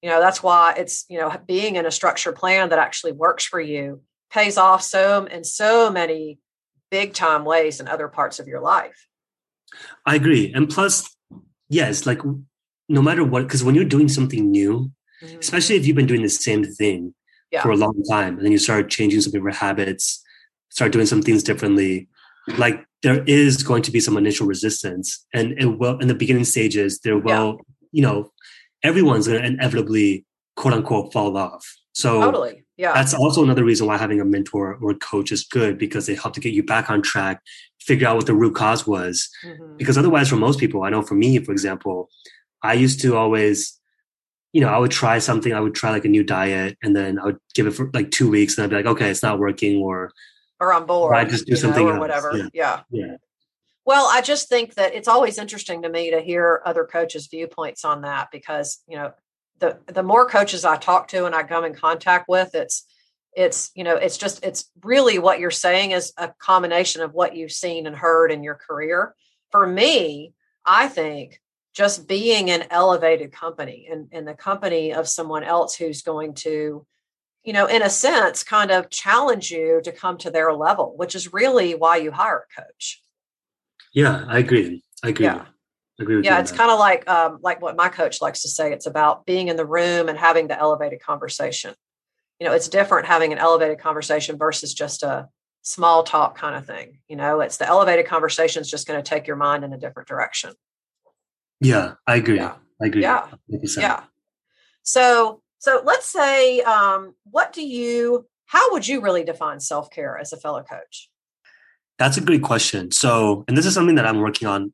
You 0.03 0.11
know, 0.11 0.21
that's 0.21 0.43
why 0.43 0.75
it's 0.77 1.05
you 1.09 1.19
know 1.19 1.35
being 1.47 1.77
in 1.77 1.87
a 1.87 1.91
structured 1.91 2.37
plan 2.37 2.71
that 2.71 2.79
actually 2.79 3.13
works 3.13 3.45
for 3.45 3.61
you 3.61 4.03
pays 4.31 4.57
off 4.57 4.83
so 4.83 5.25
in 5.25 5.45
so 5.45 5.91
many 5.91 6.39
big 6.91 7.15
time 7.15 7.45
ways 7.45 7.81
in 7.81 7.89
other 7.89 8.09
parts 8.09 8.39
of 8.39 8.47
your 8.47 8.61
life. 8.61 9.07
I 10.05 10.15
agree. 10.15 10.53
And 10.55 10.69
plus, 10.69 11.17
yes, 11.69 12.07
like 12.07 12.21
no 12.89 13.03
matter 13.03 13.25
what, 13.25 13.43
because 13.43 13.65
when 13.65 13.75
you're 13.75 13.85
doing 13.85 14.09
something 14.09 14.51
new, 14.51 14.91
mm-hmm. 15.23 15.39
especially 15.39 15.77
if 15.77 15.87
you've 15.87 15.97
been 15.97 16.07
doing 16.07 16.23
the 16.23 16.29
same 16.29 16.65
thing 16.65 17.15
yeah. 17.51 17.63
for 17.63 17.71
a 17.71 17.77
long 17.77 18.03
time 18.11 18.37
and 18.37 18.45
then 18.45 18.53
you 18.53 18.59
start 18.59 18.91
changing 18.91 19.21
some 19.21 19.31
of 19.31 19.43
your 19.43 19.51
habits, 19.51 20.23
start 20.71 20.93
doing 20.93 21.07
some 21.07 21.23
things 21.23 21.43
differently. 21.43 22.09
Like 22.59 22.87
there 23.03 23.23
is 23.25 23.63
going 23.63 23.83
to 23.83 23.91
be 23.93 24.01
some 24.01 24.17
initial 24.17 24.47
resistance 24.47 25.25
and 25.33 25.53
it 25.59 25.67
will 25.67 25.99
in 25.99 26.09
the 26.09 26.15
beginning 26.15 26.45
stages 26.45 27.01
there 27.01 27.19
will 27.19 27.53
yeah. 27.53 27.75
you 27.93 28.03
know 28.03 28.33
everyone's 28.83 29.29
going 29.29 29.41
to 29.41 29.47
inevitably 29.47 30.25
quote 30.57 30.75
unquote 30.75 31.13
fall 31.13 31.37
off 31.37 31.65
so 31.93 32.21
totally 32.21 32.65
yeah 32.77 32.93
that's 32.95 33.15
also 33.15 33.43
another 33.43 33.65
reason 33.65 33.87
why 33.87 33.97
having 33.97 34.21
a 34.21 34.25
mentor 34.25 34.77
or 34.81 34.91
a 34.91 34.95
coach 34.97 35.31
is 35.31 35.45
good 35.45 35.79
because 35.79 36.07
they 36.07 36.15
help 36.15 36.35
to 36.35 36.41
get 36.41 36.53
you 36.53 36.63
back 36.63 36.91
on 36.91 37.01
track 37.01 37.41
figure 37.81 38.09
out 38.09 38.17
what 38.17 38.27
the 38.27 38.35
root 38.35 38.55
cause 38.57 38.87
was 38.87 39.29
mm-hmm. 39.45 39.77
because 39.77 39.97
otherwise 39.97 40.29
for 40.29 40.37
most 40.37 40.59
people 40.59 40.83
i 40.83 40.91
know 40.91 41.03
for 41.03 41.15
me 41.15 41.39
for 41.39 41.53
example 41.53 42.09
i 42.63 42.73
used 42.73 43.01
to 43.01 43.17
always 43.17 43.79
you 44.57 44.63
know 44.63 44.69
i 44.69 44.79
would 44.79 44.91
try 44.91 45.19
something 45.19 45.53
i 45.53 45.61
would 45.61 45.75
try 45.75 45.91
like 45.91 46.05
a 46.05 46.15
new 46.17 46.25
diet 46.25 46.79
and 46.83 46.97
then 46.97 47.19
i 47.19 47.25
would 47.27 47.39
give 47.55 47.67
it 47.67 47.73
for 47.73 47.91
like 47.93 48.11
two 48.11 48.29
weeks 48.31 48.57
and 48.57 48.65
i'd 48.65 48.71
be 48.71 48.77
like 48.77 48.87
okay 48.87 49.11
it's 49.11 49.23
not 49.23 49.39
working 49.39 49.83
or 49.83 50.11
or 50.61 50.73
on 50.73 50.87
board. 50.87 51.13
Or 51.13 51.15
I 51.15 51.25
just 51.25 51.47
do 51.47 51.57
something 51.57 51.85
know, 51.85 51.91
or 51.91 51.95
else. 51.95 52.01
whatever. 52.01 52.37
Yeah. 52.37 52.49
yeah. 52.55 52.81
Yeah. 52.91 53.17
Well, 53.85 54.09
I 54.11 54.21
just 54.21 54.49
think 54.49 54.75
that 54.75 54.95
it's 54.95 55.09
always 55.09 55.39
interesting 55.39 55.83
to 55.83 55.89
me 55.89 56.11
to 56.11 56.21
hear 56.21 56.61
other 56.65 56.85
coaches' 56.85 57.29
viewpoints 57.29 57.85
on 57.85 58.03
that 58.03 58.29
because, 58.33 58.83
you 58.89 58.97
know, 58.97 59.13
the 59.59 59.79
the 59.87 60.03
more 60.03 60.29
coaches 60.29 60.65
I 60.65 60.77
talk 60.77 61.09
to 61.09 61.25
and 61.25 61.35
I 61.35 61.43
come 61.45 61.65
in 61.65 61.75
contact 61.75 62.29
with, 62.29 62.55
it's 62.55 62.85
it's 63.35 63.71
you 63.75 63.85
know 63.85 63.97
it's 63.97 64.19
just 64.19 64.45
it's 64.45 64.71
really 64.83 65.19
what 65.19 65.39
you're 65.39 65.51
saying 65.51 65.93
is 65.93 66.13
a 66.17 66.33
combination 66.39 67.03
of 67.03 67.13
what 67.13 67.37
you've 67.37 67.53
seen 67.53 67.87
and 67.87 67.95
heard 67.95 68.33
in 68.33 68.43
your 68.43 68.55
career 68.55 69.15
for 69.53 69.67
me 69.67 70.33
i 70.65 70.89
think 70.89 71.39
just 71.77 72.09
being 72.09 72.51
an 72.51 72.65
elevated 72.71 73.31
company 73.31 73.87
and 73.91 74.09
in 74.11 74.25
the 74.25 74.33
company 74.35 74.95
of 74.95 75.07
someone 75.07 75.45
else 75.45 75.77
who's 75.77 76.01
going 76.01 76.33
to 76.33 76.87
you 77.45 77.53
know, 77.53 77.67
in 77.67 77.81
a 77.81 77.89
sense, 77.89 78.43
kind 78.43 78.73
of 78.73 78.91
challenge 78.91 79.53
you 79.53 79.81
to 79.85 79.93
come 79.93 80.19
to 80.19 80.33
their 80.33 80.53
level, 80.53 80.95
which 80.97 81.15
is 81.15 81.33
really 81.33 81.77
why 81.77 81.97
you 81.97 82.11
hire 82.11 82.45
a 82.45 82.61
coach. 82.61 83.01
Yeah, 83.95 84.25
I 84.27 84.41
agree. 84.41 84.83
I 85.05 85.11
agree. 85.11 85.27
Yeah. 85.27 85.45
I 85.99 86.03
agree 86.03 86.23
yeah, 86.25 86.41
it's 86.41 86.53
kind 86.53 86.71
of 86.71 86.79
like 86.79 87.09
um, 87.09 87.39
like 87.43 87.63
what 87.63 87.77
my 87.77 87.89
coach 87.89 88.21
likes 88.21 88.43
to 88.43 88.49
say. 88.49 88.73
It's 88.73 88.87
about 88.87 89.25
being 89.25 89.49
in 89.49 89.57
the 89.57 89.65
room 89.65 90.09
and 90.09 90.19
having 90.19 90.49
the 90.49 90.59
elevated 90.59 91.01
conversation. 91.01 91.73
You 92.41 92.47
know, 92.47 92.53
it's 92.53 92.69
different 92.69 93.07
having 93.07 93.33
an 93.33 93.39
elevated 93.39 93.79
conversation 93.79 94.37
versus 94.37 94.75
just 94.75 95.05
a 95.05 95.29
small 95.63 96.03
talk 96.03 96.37
kind 96.37 96.57
of 96.57 96.67
thing. 96.67 96.99
You 97.09 97.17
know, 97.17 97.41
it's 97.41 97.57
the 97.57 97.67
elevated 97.67 98.07
conversation 98.07 98.61
is 98.61 98.71
just 98.71 98.87
going 98.87 99.03
to 99.03 99.09
take 99.09 99.27
your 99.27 99.37
mind 99.37 99.65
in 99.65 99.73
a 99.73 99.79
different 99.79 100.09
direction. 100.09 100.53
Yeah, 101.61 101.95
I 102.07 102.17
agree. 102.17 102.37
Yeah. 102.37 102.55
I 102.83 102.87
agree. 102.87 103.03
Yeah. 103.03 103.27
Yeah. 103.49 104.05
So 104.83 105.43
so 105.67 105.83
let's 105.85 106.07
say, 106.07 106.61
um, 106.61 107.15
what 107.25 107.53
do 107.53 107.67
you, 107.67 108.27
how 108.45 108.73
would 108.73 108.87
you 108.87 109.01
really 109.01 109.25
define 109.25 109.59
self 109.59 109.91
care 109.91 110.17
as 110.17 110.33
a 110.33 110.37
fellow 110.37 110.63
coach? 110.63 111.11
That's 111.99 112.17
a 112.17 112.21
great 112.21 112.43
question. 112.43 112.93
So, 112.93 113.45
and 113.49 113.57
this 113.57 113.67
is 113.67 113.75
something 113.75 113.97
that 113.97 114.07
I'm 114.07 114.21
working 114.21 114.47
on 114.47 114.73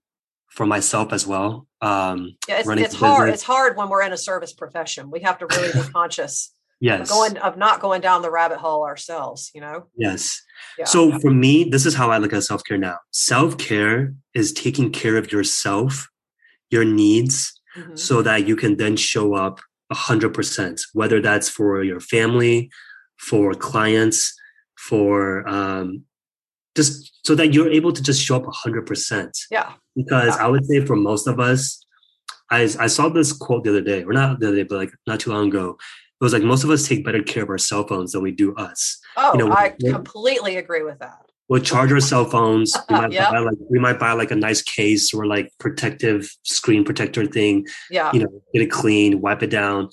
for 0.50 0.66
myself 0.66 1.14
as 1.14 1.26
well. 1.26 1.66
Um, 1.80 2.36
yeah, 2.46 2.58
it's, 2.58 2.68
it's 2.68 2.94
hard. 2.94 3.30
It's 3.30 3.42
hard 3.42 3.76
when 3.78 3.88
we're 3.88 4.02
in 4.02 4.12
a 4.12 4.18
service 4.18 4.52
profession. 4.52 5.10
We 5.10 5.20
have 5.20 5.38
to 5.38 5.46
really 5.46 5.72
be 5.72 5.88
conscious. 5.92 6.52
yes. 6.80 7.02
Of 7.02 7.08
going 7.08 7.36
of 7.38 7.56
not 7.56 7.80
going 7.80 8.02
down 8.02 8.20
the 8.20 8.30
rabbit 8.30 8.58
hole 8.58 8.84
ourselves. 8.84 9.50
You 9.54 9.62
know. 9.62 9.86
Yes. 9.96 10.42
Yeah. 10.78 10.84
So 10.84 11.18
for 11.20 11.30
me, 11.30 11.64
this 11.64 11.86
is 11.86 11.94
how 11.94 12.10
I 12.10 12.18
look 12.18 12.34
at 12.34 12.42
self 12.42 12.64
care 12.64 12.76
now. 12.76 12.98
Self 13.12 13.56
care 13.56 14.14
is 14.34 14.52
taking 14.52 14.90
care 14.92 15.16
of 15.16 15.32
yourself, 15.32 16.10
your 16.72 16.84
needs, 16.84 17.60
mm-hmm. 17.76 17.96
so 17.96 18.22
that 18.22 18.48
you 18.48 18.56
can 18.56 18.76
then 18.76 18.96
show 18.96 19.34
up 19.34 19.60
100%, 19.92 20.80
whether 20.94 21.20
that's 21.20 21.48
for 21.48 21.82
your 21.84 22.00
family, 22.00 22.70
for 23.18 23.54
clients, 23.54 24.34
for 24.76 25.48
um, 25.48 26.04
just 26.74 27.12
so 27.24 27.34
that 27.34 27.52
you're 27.52 27.70
able 27.70 27.92
to 27.92 28.02
just 28.02 28.22
show 28.22 28.36
up 28.36 28.44
100%. 28.44 29.30
Yeah. 29.50 29.72
Because 29.94 30.36
yeah. 30.36 30.44
I 30.44 30.48
would 30.48 30.66
say 30.66 30.84
for 30.84 30.96
most 30.96 31.26
of 31.26 31.38
us, 31.38 31.84
I, 32.50 32.62
I 32.78 32.86
saw 32.86 33.08
this 33.08 33.32
quote 33.32 33.64
the 33.64 33.70
other 33.70 33.80
day, 33.80 34.02
or 34.02 34.12
not 34.12 34.40
the 34.40 34.48
other 34.48 34.56
day, 34.56 34.62
but 34.64 34.76
like 34.76 34.92
not 35.06 35.20
too 35.20 35.30
long 35.30 35.48
ago. 35.48 35.76
It 36.20 36.24
was 36.24 36.32
like 36.32 36.42
most 36.42 36.64
of 36.64 36.70
us 36.70 36.86
take 36.86 37.04
better 37.04 37.22
care 37.22 37.42
of 37.42 37.50
our 37.50 37.58
cell 37.58 37.86
phones 37.86 38.12
than 38.12 38.22
we 38.22 38.30
do 38.30 38.54
us. 38.54 39.00
Oh, 39.16 39.32
you 39.32 39.38
know, 39.40 39.52
I 39.52 39.74
completely 39.90 40.56
agree 40.56 40.82
with 40.82 40.98
that 41.00 41.21
we'll 41.48 41.60
charge 41.60 41.92
our 41.92 42.00
cell 42.00 42.24
phones. 42.24 42.76
We 42.88 42.96
might 42.96 43.12
yep. 43.12 43.30
buy 43.30 43.38
like 43.38 43.58
we 43.70 43.78
might 43.78 43.98
buy 43.98 44.12
like 44.12 44.30
a 44.30 44.36
nice 44.36 44.62
case 44.62 45.12
or 45.14 45.26
like 45.26 45.50
protective 45.58 46.30
screen 46.42 46.84
protector 46.84 47.26
thing. 47.26 47.66
Yeah. 47.90 48.10
You 48.12 48.20
know, 48.20 48.42
get 48.52 48.62
it 48.62 48.70
clean, 48.70 49.20
wipe 49.20 49.42
it 49.42 49.50
down. 49.50 49.88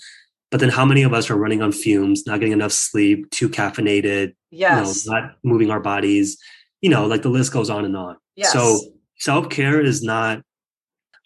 But 0.51 0.59
then 0.59 0.69
how 0.69 0.85
many 0.85 1.03
of 1.03 1.13
us 1.13 1.29
are 1.29 1.35
running 1.35 1.61
on 1.61 1.71
fumes, 1.71 2.25
not 2.25 2.39
getting 2.39 2.53
enough 2.53 2.71
sleep, 2.71 3.29
too 3.29 3.49
caffeinated, 3.49 4.33
yes. 4.49 5.05
you 5.05 5.11
know, 5.11 5.19
not 5.19 5.35
moving 5.43 5.69
our 5.69 5.79
bodies, 5.79 6.37
you 6.81 6.89
know, 6.89 7.05
like 7.05 7.21
the 7.21 7.29
list 7.29 7.53
goes 7.53 7.69
on 7.69 7.85
and 7.85 7.95
on. 7.95 8.17
Yes. 8.35 8.51
So 8.53 8.79
self-care 9.17 9.81
is 9.81 10.01
not 10.01 10.41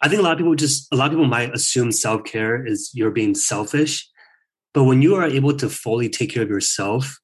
I 0.02 0.10
think 0.10 0.20
a 0.20 0.24
lot 0.24 0.34
of 0.34 0.38
people 0.38 0.56
just 0.56 0.92
a 0.92 0.98
lot 0.98 1.06
of 1.06 1.12
people 1.12 1.28
might 1.28 1.54
assume 1.56 1.92
self-care 1.92 2.66
is 2.66 2.92
you're 2.94 3.12
being 3.12 3.34
selfish. 3.34 4.08
But 4.74 4.84
when 4.84 5.02
you 5.02 5.16
are 5.16 5.24
able 5.24 5.56
to 5.58 5.70
fully 5.70 6.10
take 6.10 6.32
care 6.32 6.44
of 6.44 6.50
yourself, 6.50 7.20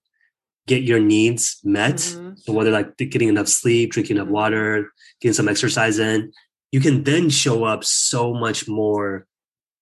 get 0.69 0.83
your 0.83 0.99
needs 0.99 1.59
met. 1.63 1.95
Mm-hmm. 1.95 2.35
So 2.37 2.53
whether 2.53 2.69
like 2.69 2.95
getting 2.95 3.27
enough 3.27 3.47
sleep, 3.47 3.91
drinking 3.91 4.17
enough 4.17 4.29
water, 4.29 4.91
getting 5.19 5.33
some 5.33 5.49
exercise 5.49 5.97
in, 5.97 6.31
you 6.71 6.79
can 6.79 7.03
then 7.03 7.29
show 7.29 7.63
up 7.63 7.83
so 7.83 8.33
much 8.33 8.67
more. 8.67 9.25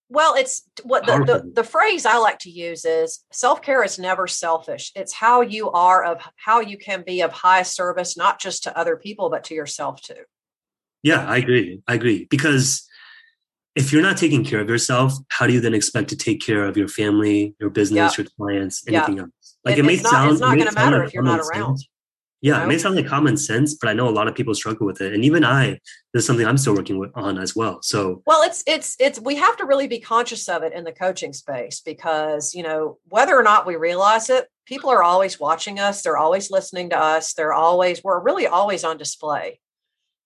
Well, 0.10 0.36
it's 0.36 0.64
what 0.84 1.06
the, 1.06 1.18
the, 1.26 1.52
the, 1.54 1.64
phrase 1.66 2.06
I 2.06 2.18
like 2.18 2.40
to 2.40 2.50
use 2.50 2.86
is 2.86 3.26
self 3.34 3.62
care 3.62 3.84
is 3.84 4.00
never 4.00 4.26
selfish. 4.26 4.94
It's 4.96 5.12
how 5.12 5.42
you 5.42 5.70
are 5.72 6.06
of 6.06 6.22
how 6.38 6.62
you 6.62 6.78
can 6.78 7.04
be 7.06 7.20
of 7.20 7.34
high 7.34 7.64
service, 7.64 8.16
not 8.16 8.40
just 8.40 8.64
to 8.64 8.78
other 8.78 8.96
people, 8.96 9.30
but 9.30 9.44
to 9.46 9.54
yourself 9.54 10.02
too. 10.02 10.24
Yeah, 11.04 11.28
I 11.28 11.38
agree. 11.38 11.82
I 11.90 11.96
agree. 11.96 12.26
Because 12.30 12.88
if 13.76 13.92
you're 13.92 14.02
not 14.02 14.16
taking 14.16 14.46
care 14.46 14.62
of 14.62 14.70
yourself, 14.70 15.12
how 15.28 15.46
do 15.46 15.52
you 15.52 15.60
then 15.60 15.74
expect 15.74 16.08
to 16.10 16.16
take 16.16 16.40
care 16.40 16.64
of 16.64 16.78
your 16.78 16.88
family, 16.88 17.54
your 17.60 17.70
business, 17.70 18.18
your 18.18 18.28
clients, 18.38 18.88
anything 18.88 19.20
else? 19.20 19.30
Like 19.68 19.78
it, 19.78 19.80
it 19.80 19.86
may 19.86 19.98
not, 19.98 20.12
sound 20.12 20.32
it's 20.32 20.42
not 20.42 20.56
going 20.56 20.68
to 20.68 20.74
matter 20.74 21.04
if 21.04 21.14
you're 21.14 21.24
not 21.24 21.40
around. 21.40 21.78
Sense. 21.78 21.90
Yeah, 22.42 22.54
you 22.54 22.58
know? 22.60 22.64
it 22.64 22.68
may 22.68 22.78
sound 22.78 22.96
like 22.96 23.08
common 23.08 23.36
sense, 23.36 23.74
but 23.74 23.90
I 23.90 23.94
know 23.94 24.08
a 24.08 24.12
lot 24.12 24.28
of 24.28 24.36
people 24.36 24.54
struggle 24.54 24.86
with 24.86 25.02
it, 25.02 25.14
and 25.14 25.26
even 25.26 25.44
I. 25.44 25.80
There's 26.14 26.26
something 26.26 26.46
I'm 26.46 26.58
still 26.58 26.76
working 26.76 27.00
with, 27.00 27.12
on 27.16 27.38
as 27.38 27.56
well. 27.56 27.80
So, 27.82 28.22
well, 28.28 28.44
it's 28.44 28.64
it's 28.68 28.96
it's 29.00 29.20
we 29.20 29.36
have 29.36 29.58
to 29.58 29.66
really 29.66 29.88
be 29.88 30.00
conscious 30.00 30.48
of 30.48 30.64
it 30.64 30.72
in 30.72 30.84
the 30.84 30.92
coaching 30.92 31.34
space 31.34 31.82
because 31.82 32.54
you 32.54 32.64
know 32.64 33.00
whether 33.10 33.36
or 33.36 33.44
not 33.44 33.66
we 33.66 33.76
realize 33.76 34.30
it, 34.30 34.48
people 34.66 34.90
are 34.90 35.04
always 35.04 35.40
watching 35.40 35.80
us. 35.80 36.04
They're 36.04 36.18
always 36.18 36.52
listening 36.52 36.92
to 36.92 36.98
us. 36.98 37.34
They're 37.34 37.54
always 37.54 38.04
we're 38.04 38.22
really 38.22 38.46
always 38.46 38.84
on 38.84 38.98
display, 38.98 39.60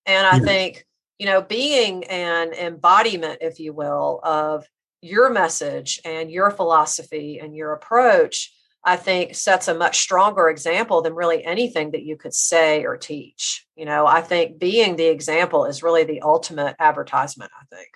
and 0.06 0.28
I 0.28 0.38
yeah. 0.38 0.44
think 0.44 0.86
you 1.18 1.28
know 1.28 1.42
being 1.42 2.04
an 2.06 2.52
embodiment, 2.54 3.38
if 3.40 3.60
you 3.60 3.72
will, 3.72 4.20
of 4.22 4.66
your 5.02 5.30
message 5.30 6.02
and 6.04 6.30
your 6.30 6.52
philosophy 6.52 7.40
and 7.40 7.56
your 7.56 7.72
approach 7.72 8.54
I 8.84 8.96
think 8.96 9.36
sets 9.36 9.68
a 9.68 9.76
much 9.76 10.00
stronger 10.00 10.50
example 10.50 11.02
than 11.02 11.14
really 11.14 11.44
anything 11.44 11.92
that 11.92 12.04
you 12.04 12.16
could 12.16 12.34
say 12.34 12.84
or 12.84 12.98
teach. 12.98 13.66
You 13.76 13.86
know, 13.86 14.08
I 14.08 14.22
think 14.22 14.58
being 14.58 14.96
the 14.96 15.06
example 15.06 15.66
is 15.66 15.84
really 15.84 16.04
the 16.04 16.22
ultimate 16.22 16.76
advertisement, 16.80 17.52
I 17.60 17.76
think. 17.76 17.90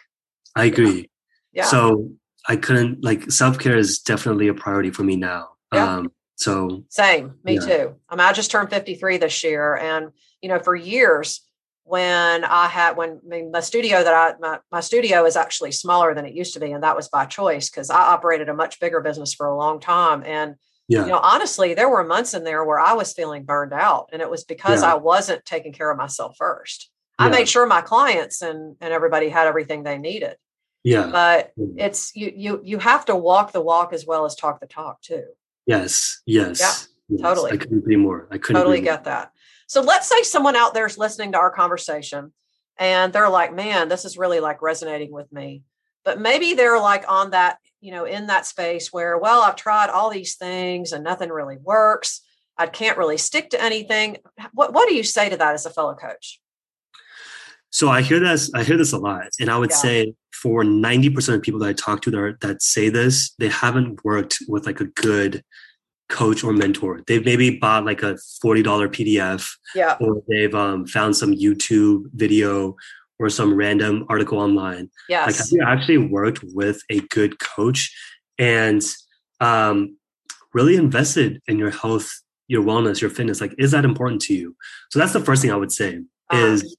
I 0.56 0.65
agree. 0.65 1.10
Yeah. 1.54 1.65
So 1.65 2.12
I 2.48 2.56
couldn't 2.56 3.04
like 3.04 3.32
self 3.32 3.58
care 3.58 3.78
is 3.78 4.00
definitely 4.00 4.48
a 4.48 4.54
priority 4.54 4.91
for 4.91 5.04
me 5.04 5.15
now. 5.15 5.50
Yeah. 5.74 5.98
Um, 5.98 6.12
so 6.36 6.84
same, 6.89 7.36
me 7.43 7.56
yeah. 7.56 7.60
too. 7.62 7.95
I 8.10 8.15
mean, 8.15 8.26
I 8.26 8.34
just 8.34 8.52
turned 8.52 8.69
53 8.69 9.17
this 9.17 9.43
year. 9.43 9.76
And, 9.78 10.12
you 10.41 10.50
know, 10.50 10.60
for 10.60 10.76
years 10.76 11.41
when 11.84 12.43
I 12.43 12.67
had, 12.67 12.98
when 12.98 13.21
I 13.24 13.28
mean, 13.28 13.52
my 13.52 13.62
studio 13.62 14.04
that 14.04 14.13
I, 14.13 14.34
my, 14.39 14.60
my 14.71 14.82
studio 14.82 15.26
is 15.26 15.36
actually 15.36 15.71
smaller 15.71 16.13
than 16.13 16.26
it 16.26 16.34
used 16.34 16.54
to 16.54 16.60
be. 16.60 16.71
And 16.71 16.84
that 16.84 16.95
was 16.95 17.08
by 17.08 17.26
choice 17.26 17.69
because 17.69 17.89
I 17.89 18.00
operated 18.00 18.50
a 18.50 18.54
much 18.54 18.80
bigger 18.80 19.02
business 19.02 19.34
for 19.34 19.48
a 19.48 19.58
long 19.58 19.80
time. 19.80 20.24
And, 20.24 20.56
yeah. 20.88 21.02
You 21.02 21.08
know, 21.08 21.19
honestly, 21.21 21.74
there 21.74 21.89
were 21.89 22.04
months 22.04 22.34
in 22.34 22.43
there 22.43 22.63
where 22.63 22.80
I 22.80 22.93
was 22.93 23.13
feeling 23.13 23.43
burned 23.43 23.74
out, 23.74 24.10
and 24.13 24.21
it 24.21 24.30
was 24.30 24.43
because 24.43 24.82
yeah. 24.82 24.93
I 24.93 24.95
wasn't 24.95 25.45
taking 25.45 25.74
care 25.74 25.89
of 25.89 25.98
myself 25.98 26.36
first. 26.38 26.91
Yeah. 27.19 27.26
I 27.26 27.30
made 27.30 27.50
sure 27.50 27.65
my 27.65 27.82
clients 27.82 28.41
and 28.41 28.76
and 28.82 28.93
everybody 28.93 29.30
had 29.30 29.48
everything 29.48 29.84
they 29.84 29.98
needed. 29.98 30.36
Yeah. 30.84 31.08
But 31.12 31.52
mm-hmm. 31.58 31.80
it's 31.80 32.15
you 32.15 32.32
you 32.36 32.62
you 32.63 32.78
have 32.78 33.06
to 33.06 33.15
walk 33.15 33.52
the 33.52 33.62
walk 33.62 33.93
as 33.93 34.06
well 34.06 34.26
as 34.26 34.36
talk 34.36 34.60
the 34.60 34.67
talk 34.67 35.02
too. 35.02 35.24
Yes. 35.65 36.21
Yes. 36.26 36.60
Yeah. 36.60 37.17
Yes. 37.17 37.21
Totally. 37.21 37.52
I 37.52 37.58
couldn't 37.58 37.80
agree 37.80 37.95
more. 37.95 38.28
I 38.30 38.38
couldn't 38.38 38.62
totally 38.62 38.82
get 38.82 39.06
that. 39.06 39.32
So 39.67 39.82
let's 39.82 40.08
say 40.08 40.21
someone 40.21 40.56
out 40.56 40.76
there 40.76 40.86
is 40.86 40.98
listening 40.98 41.32
to 41.32 41.39
our 41.39 41.50
conversation 41.50 42.34
and 42.78 43.12
they're 43.12 43.30
like, 43.30 43.54
man, 43.54 43.89
this 43.89 44.06
is 44.06 44.17
really 44.17 44.39
like 44.39 44.62
resonating 44.62 45.12
with 45.12 45.32
me. 45.32 45.63
But 46.04 46.19
maybe 46.19 46.54
they're 46.54 46.80
like 46.80 47.06
on 47.10 47.32
that 47.32 47.58
you 47.86 47.91
know, 47.91 48.06
in 48.06 48.26
that 48.26 48.48
space 48.48 48.91
where, 48.91 49.15
well, 49.15 49.43
I've 49.43 49.56
tried 49.56 49.91
all 49.91 50.10
these 50.10 50.38
things 50.38 50.91
and 50.91 51.04
nothing 51.04 51.30
really 51.30 51.58
works. 51.58 52.21
I 52.58 52.65
can't 52.65 52.98
really 52.98 53.17
stick 53.17 53.52
to 53.52 53.62
anything. 53.62 54.17
What 54.54 54.74
what 54.74 54.89
do 54.89 54.95
you 54.95 55.04
say 55.04 55.30
to 55.30 55.38
that 55.38 55.54
as 55.54 55.67
a 55.67 55.69
fellow 55.69 55.93
coach? 55.93 56.41
So 57.69 57.89
I 57.89 58.02
hear 58.02 58.19
this, 58.19 58.52
I 58.56 58.63
hear 58.63 58.78
this 58.78 58.91
a 58.93 58.98
lot. 58.98 59.28
And 59.39 59.52
I 59.52 59.58
would 59.60 59.69
yeah. 59.69 59.76
say 59.76 60.13
for 60.34 60.63
90% 60.63 61.36
of 61.36 61.41
people 61.43 61.60
that 61.60 61.69
I 61.69 61.74
talk 61.74 62.02
to 62.04 62.12
that, 62.12 62.17
are, 62.17 62.38
that 62.41 62.63
say 62.63 62.89
this, 62.89 63.36
they 63.38 63.50
haven't 63.50 64.04
worked 64.04 64.39
with 64.48 64.65
like 64.65 64.80
a 64.80 64.86
good 64.86 65.43
coach 66.10 66.43
or 66.43 66.54
mentor. 66.54 67.02
They've 67.06 67.26
maybe 67.26 67.60
bought 67.60 67.86
like 67.86 68.02
a 68.02 68.15
$40 68.43 68.63
PDF 68.63 69.48
yeah. 69.76 69.98
or 70.00 70.24
they've 70.28 70.56
um, 70.56 70.88
found 70.88 71.17
some 71.17 71.34
YouTube 71.34 72.06
video 72.13 72.78
or 73.19 73.30
some 73.30 73.56
random 73.56 74.06
article 74.10 74.39
online. 74.39 74.89
Yes. 75.10 75.28
Like 75.28 75.36
have 75.38 75.47
you 75.51 75.63
actually 75.65 75.97
worked 75.97 76.43
with 76.43 76.82
a 76.89 76.99
good 77.01 77.39
coach 77.39 77.95
and 78.38 78.82
um, 79.39 79.97
really 80.54 80.75
invested 80.75 81.41
in 81.47 81.58
your 81.58 81.71
health, 81.71 82.10
your 82.47 82.63
wellness, 82.63 83.01
your 83.01 83.10
fitness? 83.10 83.41
Like, 83.41 83.56
is 83.58 83.71
that 83.71 83.86
important 83.86 84.21
to 84.23 84.34
you? 84.34 84.56
So 84.91 84.99
that's 84.99 85.13
the 85.13 85.19
first 85.21 85.41
thing 85.41 85.51
I 85.51 85.56
would 85.56 85.71
say 85.71 85.99
uh-huh. 86.30 86.45
is 86.45 86.78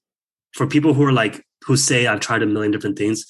for 0.52 0.66
people 0.66 0.94
who 0.94 1.04
are 1.04 1.12
like, 1.12 1.44
who 1.64 1.76
say 1.76 2.06
I've 2.06 2.20
tried 2.20 2.42
a 2.42 2.46
million 2.46 2.70
different 2.70 2.98
things, 2.98 3.24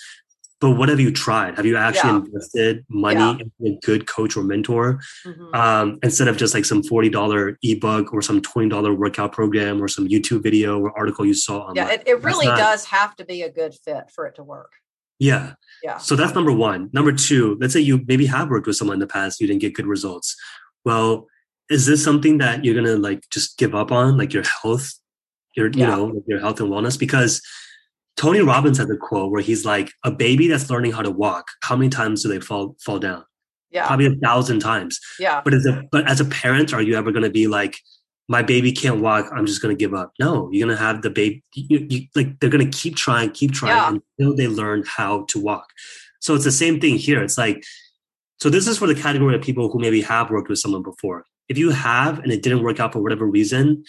but 0.60 0.70
what 0.70 0.88
have 0.88 1.00
you 1.00 1.10
tried? 1.10 1.56
Have 1.56 1.66
you 1.66 1.76
actually 1.76 2.10
yeah. 2.10 2.16
invested 2.18 2.84
money 2.88 3.20
yeah. 3.20 3.38
in 3.60 3.74
a 3.74 3.78
good 3.84 4.06
coach 4.06 4.36
or 4.36 4.42
mentor 4.42 5.00
mm-hmm. 5.24 5.54
um, 5.54 5.98
instead 6.02 6.28
of 6.28 6.36
just 6.36 6.54
like 6.54 6.64
some 6.64 6.82
forty 6.82 7.10
dollar 7.10 7.58
ebook 7.62 8.14
or 8.14 8.22
some 8.22 8.40
twenty 8.40 8.68
dollar 8.68 8.94
workout 8.94 9.32
program 9.32 9.82
or 9.82 9.88
some 9.88 10.08
YouTube 10.08 10.42
video 10.42 10.80
or 10.80 10.96
article 10.96 11.26
you 11.26 11.34
saw 11.34 11.58
online? 11.58 11.76
Yeah, 11.76 11.92
it, 11.92 12.02
it 12.06 12.22
really 12.22 12.46
not, 12.46 12.58
does 12.58 12.86
have 12.86 13.14
to 13.16 13.24
be 13.24 13.42
a 13.42 13.50
good 13.50 13.74
fit 13.74 14.10
for 14.10 14.26
it 14.26 14.36
to 14.36 14.42
work. 14.42 14.72
Yeah. 15.18 15.54
Yeah. 15.82 15.98
So 15.98 16.16
that's 16.16 16.34
number 16.34 16.52
one. 16.52 16.90
Number 16.92 17.12
two, 17.12 17.56
let's 17.60 17.72
say 17.72 17.80
you 17.80 18.04
maybe 18.06 18.26
have 18.26 18.48
worked 18.50 18.66
with 18.66 18.76
someone 18.76 18.96
in 18.96 19.00
the 19.00 19.06
past, 19.06 19.40
you 19.40 19.46
didn't 19.46 19.60
get 19.60 19.74
good 19.74 19.86
results. 19.86 20.36
Well, 20.84 21.26
is 21.68 21.86
this 21.86 22.02
something 22.02 22.38
that 22.38 22.64
you're 22.64 22.74
gonna 22.74 22.96
like 22.96 23.24
just 23.30 23.58
give 23.58 23.74
up 23.74 23.90
on, 23.90 24.16
like 24.16 24.32
your 24.32 24.44
health, 24.44 24.92
your 25.54 25.68
yeah. 25.68 25.78
you 25.78 25.86
know, 25.86 26.22
your 26.26 26.40
health 26.40 26.60
and 26.60 26.70
wellness? 26.70 26.98
Because 26.98 27.42
Tony 28.16 28.40
Robbins 28.40 28.78
has 28.78 28.88
a 28.90 28.96
quote 28.96 29.30
where 29.30 29.42
he's 29.42 29.64
like, 29.64 29.92
"A 30.04 30.10
baby 30.10 30.48
that's 30.48 30.70
learning 30.70 30.92
how 30.92 31.02
to 31.02 31.10
walk, 31.10 31.48
how 31.62 31.76
many 31.76 31.90
times 31.90 32.22
do 32.22 32.28
they 32.28 32.40
fall 32.40 32.76
fall 32.80 32.98
down? 32.98 33.24
Yeah, 33.70 33.86
probably 33.86 34.06
a 34.06 34.16
thousand 34.16 34.60
times. 34.60 35.00
Yeah. 35.18 35.40
But 35.44 35.54
as 35.54 35.66
a 35.66 35.82
but 35.92 36.08
as 36.08 36.20
a 36.20 36.24
parent, 36.24 36.72
are 36.72 36.82
you 36.82 36.96
ever 36.96 37.12
going 37.12 37.24
to 37.24 37.30
be 37.30 37.46
like, 37.46 37.78
my 38.28 38.42
baby 38.42 38.72
can't 38.72 39.00
walk, 39.00 39.30
I'm 39.32 39.46
just 39.46 39.62
going 39.62 39.76
to 39.76 39.78
give 39.78 39.94
up? 39.94 40.12
No, 40.18 40.48
you're 40.50 40.66
going 40.66 40.76
to 40.76 40.82
have 40.82 41.02
the 41.02 41.10
baby. 41.10 41.42
You, 41.54 41.86
you, 41.88 42.06
like 42.14 42.40
they're 42.40 42.50
going 42.50 42.68
to 42.68 42.78
keep 42.78 42.96
trying, 42.96 43.30
keep 43.30 43.52
trying 43.52 43.76
yeah. 43.76 43.98
until 44.18 44.36
they 44.36 44.48
learn 44.48 44.84
how 44.86 45.24
to 45.28 45.40
walk. 45.40 45.68
So 46.20 46.34
it's 46.34 46.44
the 46.44 46.52
same 46.52 46.80
thing 46.80 46.96
here. 46.96 47.22
It's 47.22 47.38
like, 47.38 47.62
so 48.40 48.50
this 48.50 48.66
is 48.66 48.78
for 48.78 48.86
the 48.86 48.94
category 48.94 49.34
of 49.34 49.42
people 49.42 49.70
who 49.70 49.78
maybe 49.78 50.02
have 50.02 50.30
worked 50.30 50.48
with 50.48 50.58
someone 50.58 50.82
before. 50.82 51.24
If 51.48 51.56
you 51.56 51.70
have 51.70 52.18
and 52.18 52.32
it 52.32 52.42
didn't 52.42 52.64
work 52.64 52.80
out 52.80 52.92
for 52.92 53.00
whatever 53.00 53.26
reason, 53.26 53.84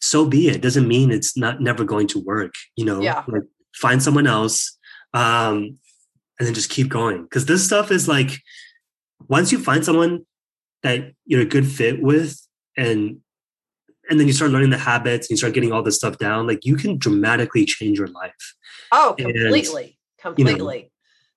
so 0.00 0.26
be 0.26 0.48
it. 0.48 0.60
Doesn't 0.60 0.88
mean 0.88 1.10
it's 1.10 1.36
not 1.36 1.60
never 1.60 1.84
going 1.84 2.08
to 2.08 2.20
work. 2.20 2.54
You 2.76 2.84
know, 2.84 3.00
yeah. 3.00 3.24
like 3.28 3.42
find 3.74 4.02
someone 4.02 4.26
else, 4.26 4.78
um, 5.14 5.78
and 6.38 6.46
then 6.46 6.54
just 6.54 6.70
keep 6.70 6.88
going. 6.88 7.22
Because 7.22 7.46
this 7.46 7.64
stuff 7.64 7.90
is 7.90 8.08
like 8.08 8.40
once 9.28 9.52
you 9.52 9.58
find 9.58 9.84
someone 9.84 10.26
that 10.82 11.12
you're 11.26 11.42
a 11.42 11.46
good 11.46 11.66
fit 11.66 12.02
with, 12.02 12.40
and 12.76 13.20
and 14.08 14.18
then 14.18 14.26
you 14.26 14.32
start 14.32 14.50
learning 14.50 14.70
the 14.70 14.78
habits 14.78 15.26
and 15.26 15.30
you 15.30 15.36
start 15.36 15.54
getting 15.54 15.72
all 15.72 15.82
this 15.82 15.96
stuff 15.96 16.18
down, 16.18 16.46
like 16.46 16.64
you 16.64 16.76
can 16.76 16.98
dramatically 16.98 17.64
change 17.64 17.98
your 17.98 18.08
life. 18.08 18.54
Oh, 18.90 19.14
completely, 19.16 19.98
and, 20.24 20.36
completely. 20.36 20.76
You 20.76 20.82
know, 20.82 20.88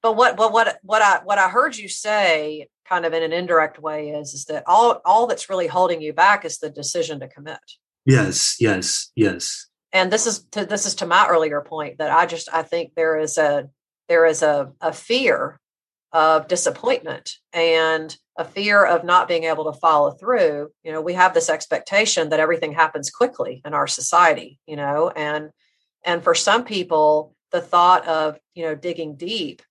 but 0.01 0.17
what, 0.17 0.35
but 0.35 0.51
what, 0.51 0.79
what 0.83 1.01
I, 1.01 1.21
what 1.23 1.37
I 1.37 1.47
heard 1.49 1.77
you 1.77 1.87
say, 1.87 2.67
kind 2.85 3.05
of 3.05 3.13
in 3.13 3.23
an 3.23 3.31
indirect 3.31 3.79
way, 3.79 4.09
is 4.09 4.33
is 4.33 4.45
that 4.45 4.63
all 4.65 5.01
all 5.05 5.27
that's 5.27 5.49
really 5.49 5.67
holding 5.67 6.01
you 6.01 6.13
back 6.13 6.43
is 6.43 6.57
the 6.57 6.69
decision 6.69 7.19
to 7.21 7.27
commit. 7.27 7.59
Yes, 8.05 8.57
yes, 8.59 9.11
yes. 9.15 9.67
And 9.91 10.11
this 10.11 10.25
is 10.25 10.43
to 10.51 10.65
this 10.65 10.85
is 10.85 10.95
to 10.95 11.05
my 11.05 11.27
earlier 11.27 11.61
point 11.61 11.99
that 11.99 12.11
I 12.11 12.25
just 12.25 12.49
I 12.51 12.63
think 12.63 12.93
there 12.95 13.17
is 13.17 13.37
a 13.37 13.69
there 14.09 14.25
is 14.25 14.41
a, 14.41 14.71
a 14.81 14.91
fear 14.91 15.59
of 16.11 16.47
disappointment 16.47 17.35
and 17.53 18.15
a 18.37 18.43
fear 18.43 18.85
of 18.85 19.03
not 19.03 19.27
being 19.27 19.45
able 19.45 19.71
to 19.71 19.79
follow 19.79 20.11
through. 20.11 20.69
You 20.83 20.91
know, 20.91 21.01
we 21.01 21.13
have 21.13 21.33
this 21.33 21.49
expectation 21.49 22.29
that 22.29 22.39
everything 22.39 22.73
happens 22.73 23.09
quickly 23.09 23.61
in 23.65 23.73
our 23.73 23.87
society, 23.87 24.59
you 24.65 24.75
know, 24.75 25.09
and 25.09 25.51
and 26.03 26.23
for 26.23 26.35
some 26.35 26.65
people, 26.65 27.35
the 27.51 27.61
thought 27.61 28.05
of, 28.07 28.37
you 28.55 28.63
know, 28.63 28.75
digging 28.75 29.15
deep 29.15 29.61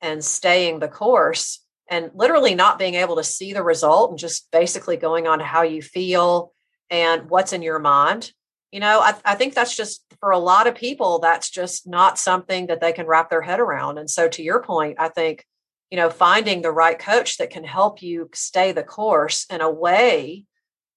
and 0.00 0.24
staying 0.24 0.80
the 0.80 0.88
course 0.88 1.64
and 1.90 2.10
literally 2.14 2.54
not 2.54 2.78
being 2.78 2.94
able 2.94 3.16
to 3.16 3.24
see 3.24 3.52
the 3.52 3.62
result 3.62 4.10
and 4.10 4.18
just 4.18 4.50
basically 4.50 4.96
going 4.96 5.26
on 5.26 5.40
how 5.40 5.62
you 5.62 5.80
feel 5.80 6.52
and 6.90 7.28
what's 7.30 7.52
in 7.52 7.62
your 7.62 7.78
mind 7.78 8.32
you 8.72 8.80
know 8.80 9.00
I, 9.00 9.14
I, 9.24 9.34
think 9.34 9.54
that's 9.54 9.76
just 9.76 10.04
for 10.20 10.30
a 10.30 10.38
lot 10.38 10.66
of 10.66 10.74
people 10.74 11.18
that's 11.18 11.50
just 11.50 11.86
not 11.86 12.18
something 12.18 12.66
that 12.66 12.80
they 12.80 12.92
can 12.92 13.06
wrap 13.06 13.30
their 13.30 13.42
head 13.42 13.60
around 13.60 13.98
and 13.98 14.08
so 14.08 14.28
to 14.28 14.42
your 14.42 14.62
point 14.62 14.96
i 14.98 15.08
think 15.08 15.44
you 15.90 15.96
know 15.96 16.10
finding 16.10 16.62
the 16.62 16.72
right 16.72 16.98
coach 16.98 17.38
that 17.38 17.50
can 17.50 17.64
help 17.64 18.02
you 18.02 18.28
stay 18.34 18.72
the 18.72 18.82
course 18.82 19.46
in 19.50 19.60
a 19.60 19.70
way 19.70 20.44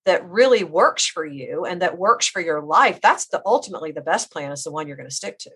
that 0.06 0.27
really 0.27 0.63
works 0.63 1.06
for 1.06 1.25
you 1.25 1.65
and 1.65 1.82
that 1.82 1.97
works 1.97 2.27
for 2.27 2.41
your 2.41 2.62
life 2.62 2.99
that's 3.01 3.27
the 3.27 3.41
ultimately 3.45 3.91
the 3.91 4.01
best 4.01 4.32
plan 4.32 4.51
is 4.51 4.63
the 4.63 4.71
one 4.71 4.88
you're 4.88 4.97
going 4.97 5.10
to 5.10 5.15
stick 5.15 5.38
to 5.39 5.51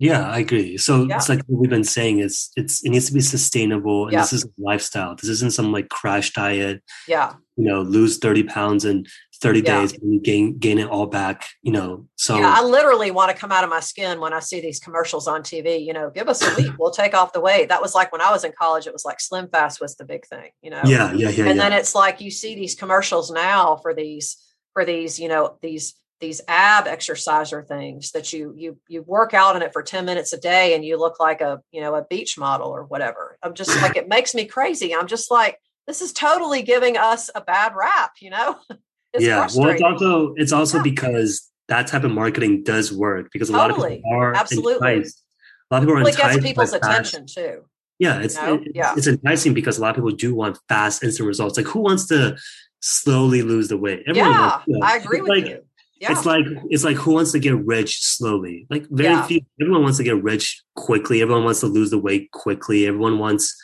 yeah, 0.00 0.28
I 0.28 0.38
agree. 0.38 0.76
So 0.78 1.04
yeah. 1.04 1.16
it's 1.16 1.28
like 1.28 1.40
what 1.46 1.60
we've 1.60 1.70
been 1.70 1.82
saying 1.82 2.20
is 2.20 2.50
it's 2.56 2.84
it 2.84 2.90
needs 2.90 3.06
to 3.06 3.12
be 3.12 3.20
sustainable 3.20 4.04
and 4.04 4.12
yeah. 4.12 4.20
this 4.20 4.32
is 4.32 4.44
a 4.44 4.48
lifestyle. 4.56 5.16
This 5.16 5.28
isn't 5.28 5.54
some 5.54 5.72
like 5.72 5.88
crash 5.88 6.32
diet. 6.32 6.82
Yeah. 7.08 7.34
You 7.56 7.64
know, 7.64 7.82
lose 7.82 8.18
30 8.18 8.44
pounds 8.44 8.84
in 8.84 9.06
30 9.40 9.60
yeah. 9.60 9.80
days 9.80 9.92
and 9.94 10.22
gain 10.22 10.58
gain 10.58 10.78
it 10.78 10.88
all 10.88 11.06
back, 11.06 11.46
you 11.62 11.72
know. 11.72 12.06
So 12.16 12.38
yeah, 12.38 12.54
I 12.56 12.62
literally 12.64 13.10
want 13.10 13.30
to 13.30 13.36
come 13.36 13.52
out 13.52 13.64
of 13.64 13.70
my 13.70 13.80
skin 13.80 14.20
when 14.20 14.32
I 14.32 14.40
see 14.40 14.60
these 14.60 14.80
commercials 14.80 15.28
on 15.28 15.42
TV. 15.42 15.84
You 15.84 15.92
know, 15.92 16.10
give 16.10 16.28
us 16.28 16.42
a 16.42 16.60
week, 16.60 16.72
we'll 16.78 16.90
take 16.90 17.14
off 17.14 17.32
the 17.32 17.40
weight. 17.40 17.68
That 17.68 17.80
was 17.80 17.94
like 17.94 18.10
when 18.10 18.20
I 18.20 18.30
was 18.30 18.44
in 18.44 18.52
college, 18.58 18.86
it 18.86 18.92
was 18.92 19.04
like 19.04 19.20
Slim 19.20 19.48
Fast 19.48 19.80
was 19.80 19.96
the 19.96 20.04
big 20.04 20.26
thing, 20.26 20.50
you 20.62 20.70
know. 20.70 20.82
Yeah, 20.84 21.12
yeah, 21.12 21.30
yeah. 21.30 21.46
And 21.46 21.58
then 21.58 21.72
it's 21.72 21.94
like 21.94 22.20
you 22.20 22.30
see 22.30 22.54
these 22.54 22.74
commercials 22.74 23.30
now 23.30 23.76
for 23.76 23.94
these 23.94 24.36
for 24.72 24.84
these, 24.84 25.20
you 25.20 25.28
know, 25.28 25.58
these 25.62 25.94
these 26.20 26.40
ab 26.48 26.86
exerciser 26.86 27.62
things 27.62 28.10
that 28.12 28.32
you 28.32 28.52
you 28.56 28.78
you 28.88 29.02
work 29.02 29.34
out 29.34 29.54
in 29.56 29.62
it 29.62 29.72
for 29.72 29.82
10 29.82 30.04
minutes 30.04 30.32
a 30.32 30.38
day 30.38 30.74
and 30.74 30.84
you 30.84 30.98
look 30.98 31.20
like 31.20 31.40
a 31.40 31.60
you 31.70 31.80
know 31.80 31.94
a 31.94 32.04
beach 32.04 32.36
model 32.36 32.68
or 32.68 32.84
whatever 32.84 33.38
i'm 33.42 33.54
just 33.54 33.70
like 33.82 33.96
it 33.96 34.08
makes 34.08 34.34
me 34.34 34.44
crazy 34.44 34.94
i'm 34.94 35.06
just 35.06 35.30
like 35.30 35.58
this 35.86 36.02
is 36.02 36.12
totally 36.12 36.62
giving 36.62 36.96
us 36.96 37.30
a 37.34 37.40
bad 37.40 37.72
rap 37.76 38.12
you 38.20 38.30
know 38.30 38.56
it's 39.12 39.24
yeah 39.24 39.48
well 39.56 39.68
it's 39.70 39.82
also 39.82 40.34
it's 40.36 40.52
also 40.52 40.78
yeah. 40.78 40.82
because 40.82 41.50
that 41.68 41.86
type 41.86 42.04
of 42.04 42.10
marketing 42.10 42.62
does 42.62 42.92
work 42.92 43.28
because 43.32 43.50
a 43.50 43.52
totally. 43.52 43.78
lot 43.78 43.86
of 43.86 43.96
people 43.96 44.12
are 44.12 44.34
absolutely 44.34 44.92
enticed. 44.94 45.24
a 45.70 45.74
lot 45.74 45.82
of 45.82 45.86
people 45.86 45.92
are 45.92 46.02
well, 46.02 46.06
enticed 46.06 46.36
it 46.36 46.40
gets 46.40 46.46
people's 46.46 46.72
attention 46.72 47.26
too 47.26 47.64
yeah 47.98 48.20
it's 48.20 48.36
you 48.36 48.42
know? 48.42 48.54
it, 48.54 48.72
yeah. 48.74 48.94
it's 48.96 49.06
enticing 49.06 49.54
because 49.54 49.78
a 49.78 49.80
lot 49.80 49.90
of 49.90 49.96
people 49.96 50.10
do 50.10 50.34
want 50.34 50.58
fast 50.68 51.02
instant 51.02 51.26
results 51.26 51.56
like 51.56 51.66
who 51.66 51.80
wants 51.80 52.06
to 52.06 52.36
slowly 52.80 53.42
lose 53.42 53.68
the 53.68 53.76
weight 53.76 54.02
Everyone 54.06 54.30
yeah 54.30 54.60
wants, 54.66 54.86
i 54.86 54.96
agree 54.96 55.20
with 55.20 55.28
like, 55.28 55.46
you 55.46 55.62
yeah. 56.00 56.12
It's 56.12 56.24
like 56.24 56.44
it's 56.70 56.84
like 56.84 56.96
who 56.96 57.14
wants 57.14 57.32
to 57.32 57.40
get 57.40 57.56
rich 57.56 58.04
slowly? 58.04 58.66
Like 58.70 58.86
very 58.88 59.14
yeah. 59.14 59.26
few. 59.26 59.40
Everyone 59.60 59.82
wants 59.82 59.98
to 59.98 60.04
get 60.04 60.22
rich 60.22 60.62
quickly. 60.76 61.22
Everyone 61.22 61.42
wants 61.42 61.58
to 61.60 61.66
lose 61.66 61.90
the 61.90 61.98
weight 61.98 62.30
quickly. 62.30 62.86
Everyone 62.86 63.18
wants 63.18 63.60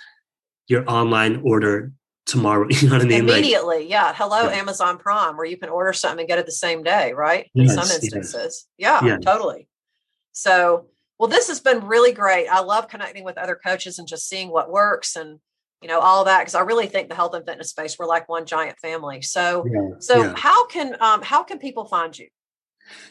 your 0.67 0.89
online 0.91 1.41
order 1.45 1.93
tomorrow. 2.27 2.67
You 2.71 2.89
know 2.89 2.97
what 2.97 3.03
I 3.03 3.09
mean? 3.09 3.29
Immediately, 3.29 3.81
like, 3.81 3.91
yeah. 3.91 4.13
Hello, 4.15 4.45
yeah. 4.45 4.57
Amazon 4.57 4.99
Prime, 4.99 5.37
where 5.37 5.47
you 5.47 5.57
can 5.57 5.69
order 5.69 5.93
something 5.93 6.21
and 6.21 6.29
get 6.29 6.39
it 6.39 6.47
the 6.47 6.53
same 6.53 6.83
day, 6.83 7.13
right? 7.13 7.51
In 7.55 7.65
yes, 7.65 7.75
some 7.75 7.91
instances, 7.91 8.67
yes. 8.79 9.03
Yeah, 9.05 9.19
totally. 9.19 9.69
So, 10.33 10.87
well, 11.19 11.29
this 11.29 11.49
has 11.49 11.61
been 11.61 11.87
really 11.87 12.13
great. 12.13 12.49
I 12.49 12.61
love 12.61 12.89
connecting 12.89 13.25
with 13.25 13.39
other 13.39 13.55
coaches 13.55 13.99
and 13.99 14.09
just 14.09 14.29
seeing 14.29 14.51
what 14.51 14.71
works 14.71 15.17
and 15.17 15.39
you 15.85 15.89
know 15.89 16.01
all 16.01 16.25
that 16.25 16.41
because 16.41 16.55
i 16.55 16.61
really 16.61 16.87
think 16.87 17.11
the 17.11 17.15
health 17.15 17.35
and 17.35 17.45
fitness 17.45 17.69
space 17.69 17.99
we're 17.99 18.07
like 18.07 18.27
one 18.27 18.47
giant 18.47 18.79
family 18.79 19.21
so 19.21 19.67
yeah, 19.71 19.91
so 19.99 20.23
yeah. 20.23 20.35
how 20.35 20.67
can 20.67 20.97
um, 21.01 21.21
how 21.21 21.43
can 21.43 21.59
people 21.59 21.85
find 21.85 22.19
you 22.19 22.27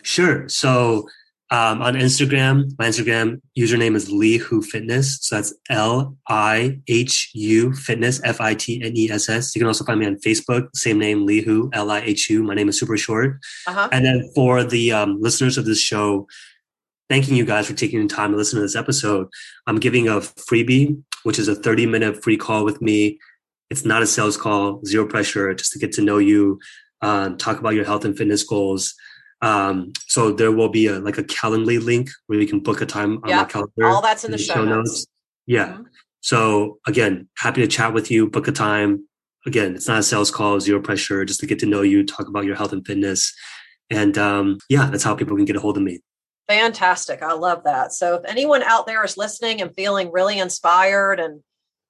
sure 0.01 0.49
so 0.49 1.07
um, 1.53 1.81
on 1.81 1.93
instagram 1.93 2.71
my 2.79 2.87
instagram 2.87 3.39
username 3.57 3.95
is 3.95 4.11
Li 4.11 4.37
Hu 4.37 4.61
fitness 4.61 5.19
so 5.21 5.35
that's 5.35 5.53
l-i-h-u 5.69 7.73
fitness 7.73 8.21
f-i-t-n-e-s-s 8.23 9.55
you 9.55 9.59
can 9.59 9.67
also 9.67 9.85
find 9.85 9.99
me 9.99 10.05
on 10.05 10.15
facebook 10.17 10.67
same 10.75 10.99
name 10.99 11.25
Li 11.25 11.41
Hu 11.41 11.69
l-i-h-u 11.73 12.43
my 12.43 12.53
name 12.53 12.69
is 12.69 12.79
super 12.79 12.97
short 12.97 13.39
uh-huh. 13.67 13.89
and 13.91 14.05
then 14.05 14.29
for 14.35 14.63
the 14.63 14.91
um, 14.91 15.21
listeners 15.21 15.57
of 15.57 15.65
this 15.65 15.79
show 15.79 16.27
thanking 17.09 17.35
you 17.35 17.45
guys 17.45 17.67
for 17.67 17.73
taking 17.73 18.01
the 18.01 18.13
time 18.13 18.31
to 18.31 18.37
listen 18.37 18.57
to 18.57 18.63
this 18.63 18.75
episode. 18.75 19.27
I'm 19.67 19.79
giving 19.79 20.07
a 20.07 20.21
freebie, 20.21 20.99
which 21.23 21.37
is 21.37 21.47
a 21.47 21.53
30 21.53 21.85
minute 21.85 22.23
free 22.23 22.37
call 22.37 22.65
with 22.65 22.81
me. 22.81 23.19
It's 23.69 23.85
not 23.85 24.01
a 24.01 24.07
sales 24.07 24.37
call, 24.37 24.83
zero 24.85 25.05
pressure, 25.05 25.53
just 25.53 25.73
to 25.73 25.79
get 25.79 25.91
to 25.93 26.01
know 26.01 26.17
you, 26.17 26.59
um, 27.01 27.37
talk 27.37 27.59
about 27.59 27.75
your 27.75 27.85
health 27.85 28.05
and 28.05 28.17
fitness 28.17 28.43
goals. 28.43 28.95
Um, 29.43 29.91
so 30.07 30.31
there 30.31 30.53
will 30.53 30.69
be 30.69 30.87
a 30.87 30.99
like 30.99 31.17
a 31.17 31.23
Calendly 31.23 31.83
link 31.83 32.09
where 32.27 32.39
you 32.39 32.47
can 32.47 32.61
book 32.61 32.81
a 32.81 32.85
time 32.85 33.19
on 33.23 33.29
my 33.29 33.43
calendar. 33.43 33.85
All 33.85 34.01
that's 34.01 34.23
in 34.23 34.31
the, 34.31 34.37
show, 34.37 34.53
show 34.53 34.65
notes. 34.65 34.89
notes. 34.89 35.07
Yeah. 35.45 35.67
Mm-hmm. 35.67 35.83
So 36.21 36.79
again, 36.87 37.27
happy 37.37 37.61
to 37.61 37.67
chat 37.67 37.93
with 37.93 38.09
you, 38.09 38.29
book 38.29 38.47
a 38.47 38.53
time. 38.53 39.05
Again, 39.45 39.75
it's 39.75 39.89
not 39.89 39.99
a 39.99 40.03
sales 40.03 40.31
call, 40.31 40.61
zero 40.61 40.81
pressure, 40.81 41.25
just 41.25 41.41
to 41.41 41.45
get 41.45 41.59
to 41.59 41.65
know 41.65 41.81
you, 41.81 42.05
talk 42.05 42.29
about 42.29 42.45
your 42.45 42.55
health 42.55 42.71
and 42.71 42.87
fitness. 42.87 43.35
And 43.89 44.17
um, 44.17 44.59
yeah, 44.69 44.89
that's 44.89 45.03
how 45.03 45.13
people 45.13 45.35
can 45.35 45.43
get 45.43 45.57
a 45.57 45.59
hold 45.59 45.75
of 45.75 45.83
me. 45.83 45.99
Fantastic. 46.47 47.21
I 47.21 47.33
love 47.33 47.65
that. 47.65 47.91
So 47.91 48.15
if 48.15 48.25
anyone 48.25 48.63
out 48.63 48.85
there 48.85 49.03
is 49.03 49.17
listening 49.17 49.61
and 49.61 49.75
feeling 49.75 50.09
really 50.11 50.39
inspired 50.39 51.19
and 51.19 51.41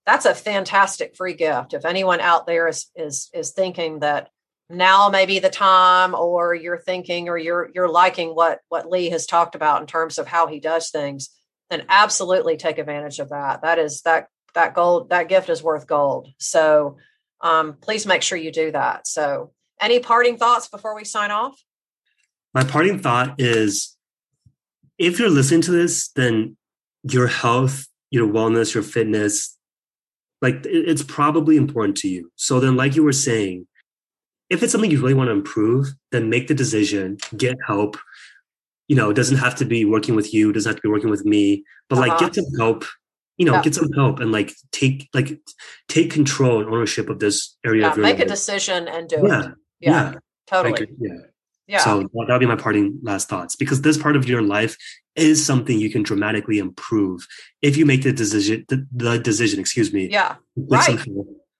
that's 0.05 0.25
a 0.25 0.35
fantastic 0.35 1.15
free 1.15 1.33
gift. 1.33 1.73
If 1.73 1.85
anyone 1.85 2.19
out 2.19 2.45
there 2.45 2.67
is 2.67 2.87
is 2.95 3.29
is 3.33 3.51
thinking 3.51 3.99
that 3.99 4.29
now 4.73 5.09
may 5.09 5.25
be 5.25 5.39
the 5.39 5.49
time 5.49 6.13
or 6.15 6.53
you're 6.53 6.79
thinking 6.79 7.29
or 7.29 7.37
you're 7.37 7.69
you're 7.73 7.89
liking 7.89 8.29
what 8.29 8.59
what 8.69 8.89
Li 8.89 9.09
has 9.09 9.25
talked 9.25 9.55
about 9.55 9.81
in 9.81 9.87
terms 9.87 10.17
of 10.17 10.27
how 10.27 10.47
he 10.47 10.59
does 10.59 10.89
things, 10.89 11.29
then 11.69 11.85
absolutely 11.89 12.57
take 12.57 12.77
advantage 12.77 13.19
of 13.19 13.29
that. 13.29 13.61
That 13.61 13.79
is 13.79 14.01
that 14.01 14.27
that 14.55 14.73
gold 14.73 15.09
that 15.09 15.29
gift 15.29 15.49
is 15.49 15.63
worth 15.63 15.87
gold. 15.87 16.29
So 16.39 16.97
um, 17.41 17.77
please 17.81 18.05
make 18.05 18.21
sure 18.21 18.37
you 18.37 18.51
do 18.51 18.71
that. 18.71 19.07
So 19.07 19.51
any 19.81 19.99
parting 19.99 20.37
thoughts 20.37 20.67
before 20.69 20.95
we 20.95 21.03
sign 21.03 21.31
off? 21.31 21.61
My 22.53 22.63
parting 22.63 22.99
thought 22.99 23.35
is 23.39 23.97
if 24.97 25.19
you're 25.19 25.29
listening 25.29 25.61
to 25.61 25.71
this, 25.71 26.09
then 26.09 26.55
your 27.03 27.27
health, 27.27 27.87
your 28.11 28.27
wellness, 28.27 28.73
your 28.73 28.83
fitness, 28.83 29.57
like 30.41 30.65
it's 30.65 31.03
probably 31.03 31.57
important 31.57 31.97
to 31.97 32.07
you. 32.07 32.31
So 32.35 32.59
then, 32.59 32.75
like 32.75 32.95
you 32.95 33.03
were 33.03 33.13
saying, 33.13 33.67
if 34.53 34.61
it's 34.61 34.71
something 34.71 34.91
you 34.91 35.01
really 35.01 35.15
want 35.15 35.29
to 35.29 35.31
improve, 35.31 35.87
then 36.11 36.29
make 36.29 36.47
the 36.47 36.53
decision, 36.53 37.17
get 37.35 37.57
help. 37.65 37.97
You 38.87 38.95
know, 38.95 39.09
it 39.09 39.15
doesn't 39.15 39.37
have 39.37 39.55
to 39.55 39.65
be 39.65 39.83
working 39.83 40.15
with 40.15 40.33
you, 40.33 40.53
doesn't 40.53 40.69
have 40.69 40.75
to 40.75 40.81
be 40.81 40.91
working 40.91 41.09
with 41.09 41.25
me, 41.25 41.63
but 41.89 41.97
uh-huh. 41.97 42.07
like 42.07 42.19
get 42.19 42.35
some 42.35 42.45
help. 42.59 42.85
You 43.37 43.47
know, 43.47 43.53
yeah. 43.53 43.63
get 43.63 43.73
some 43.73 43.91
help 43.93 44.19
and 44.19 44.31
like 44.31 44.53
take 44.71 45.09
like 45.13 45.39
take 45.87 46.11
control 46.11 46.61
and 46.61 46.69
ownership 46.69 47.09
of 47.09 47.17
this 47.17 47.57
area. 47.65 47.81
Yeah, 47.81 47.91
of 47.91 47.97
your 47.97 48.05
life. 48.05 48.13
make 48.13 48.19
life. 48.19 48.27
a 48.27 48.29
decision 48.29 48.87
and 48.87 49.09
do 49.09 49.23
yeah. 49.23 49.39
it. 49.39 49.51
Yeah, 49.79 50.11
yeah, 50.11 50.13
totally. 50.45 50.87
yeah. 50.99 51.13
Yeah. 51.65 51.79
So 51.79 52.07
that'll 52.13 52.39
be 52.39 52.45
my 52.45 52.57
parting 52.57 52.99
last 53.01 53.29
thoughts 53.29 53.55
because 53.55 53.81
this 53.81 53.97
part 53.97 54.15
of 54.15 54.27
your 54.27 54.41
life 54.41 54.77
is 55.15 55.43
something 55.43 55.79
you 55.79 55.89
can 55.89 56.03
dramatically 56.03 56.59
improve 56.59 57.25
if 57.61 57.77
you 57.77 57.85
make 57.85 58.03
the 58.03 58.11
decision. 58.11 58.65
The, 58.67 58.85
the 58.91 59.17
decision, 59.17 59.59
excuse 59.59 59.93
me. 59.93 60.09
Yeah. 60.09 60.35
Right. 60.55 60.99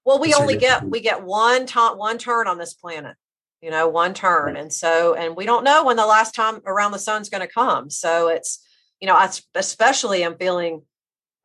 Well, 0.06 0.20
we 0.20 0.34
only 0.34 0.58
get 0.58 0.84
we 0.84 1.00
get 1.00 1.24
one 1.24 1.66
time 1.66 1.98
one 1.98 2.18
turn 2.18 2.48
on 2.48 2.58
this 2.58 2.74
planet. 2.74 3.16
You 3.62 3.72
know, 3.72 3.88
one 3.88 4.14
turn, 4.14 4.58
and 4.58 4.74
so 4.74 5.14
and 5.14 5.38
we 5.38 5.46
don't 5.46 5.64
know 5.64 5.86
when 5.86 5.96
the 5.96 6.06
last 6.06 6.36
time 6.36 6.62
around 6.66 6.92
the 6.92 7.00
sun's 7.00 7.30
going 7.30 7.48
to 7.48 7.54
come. 7.54 7.90
So 7.90 8.28
it's 8.28 8.66
you 9.00 9.08
know, 9.08 9.16
I 9.16 9.30
especially 9.56 10.24
am 10.24 10.38
feeling 10.38 10.82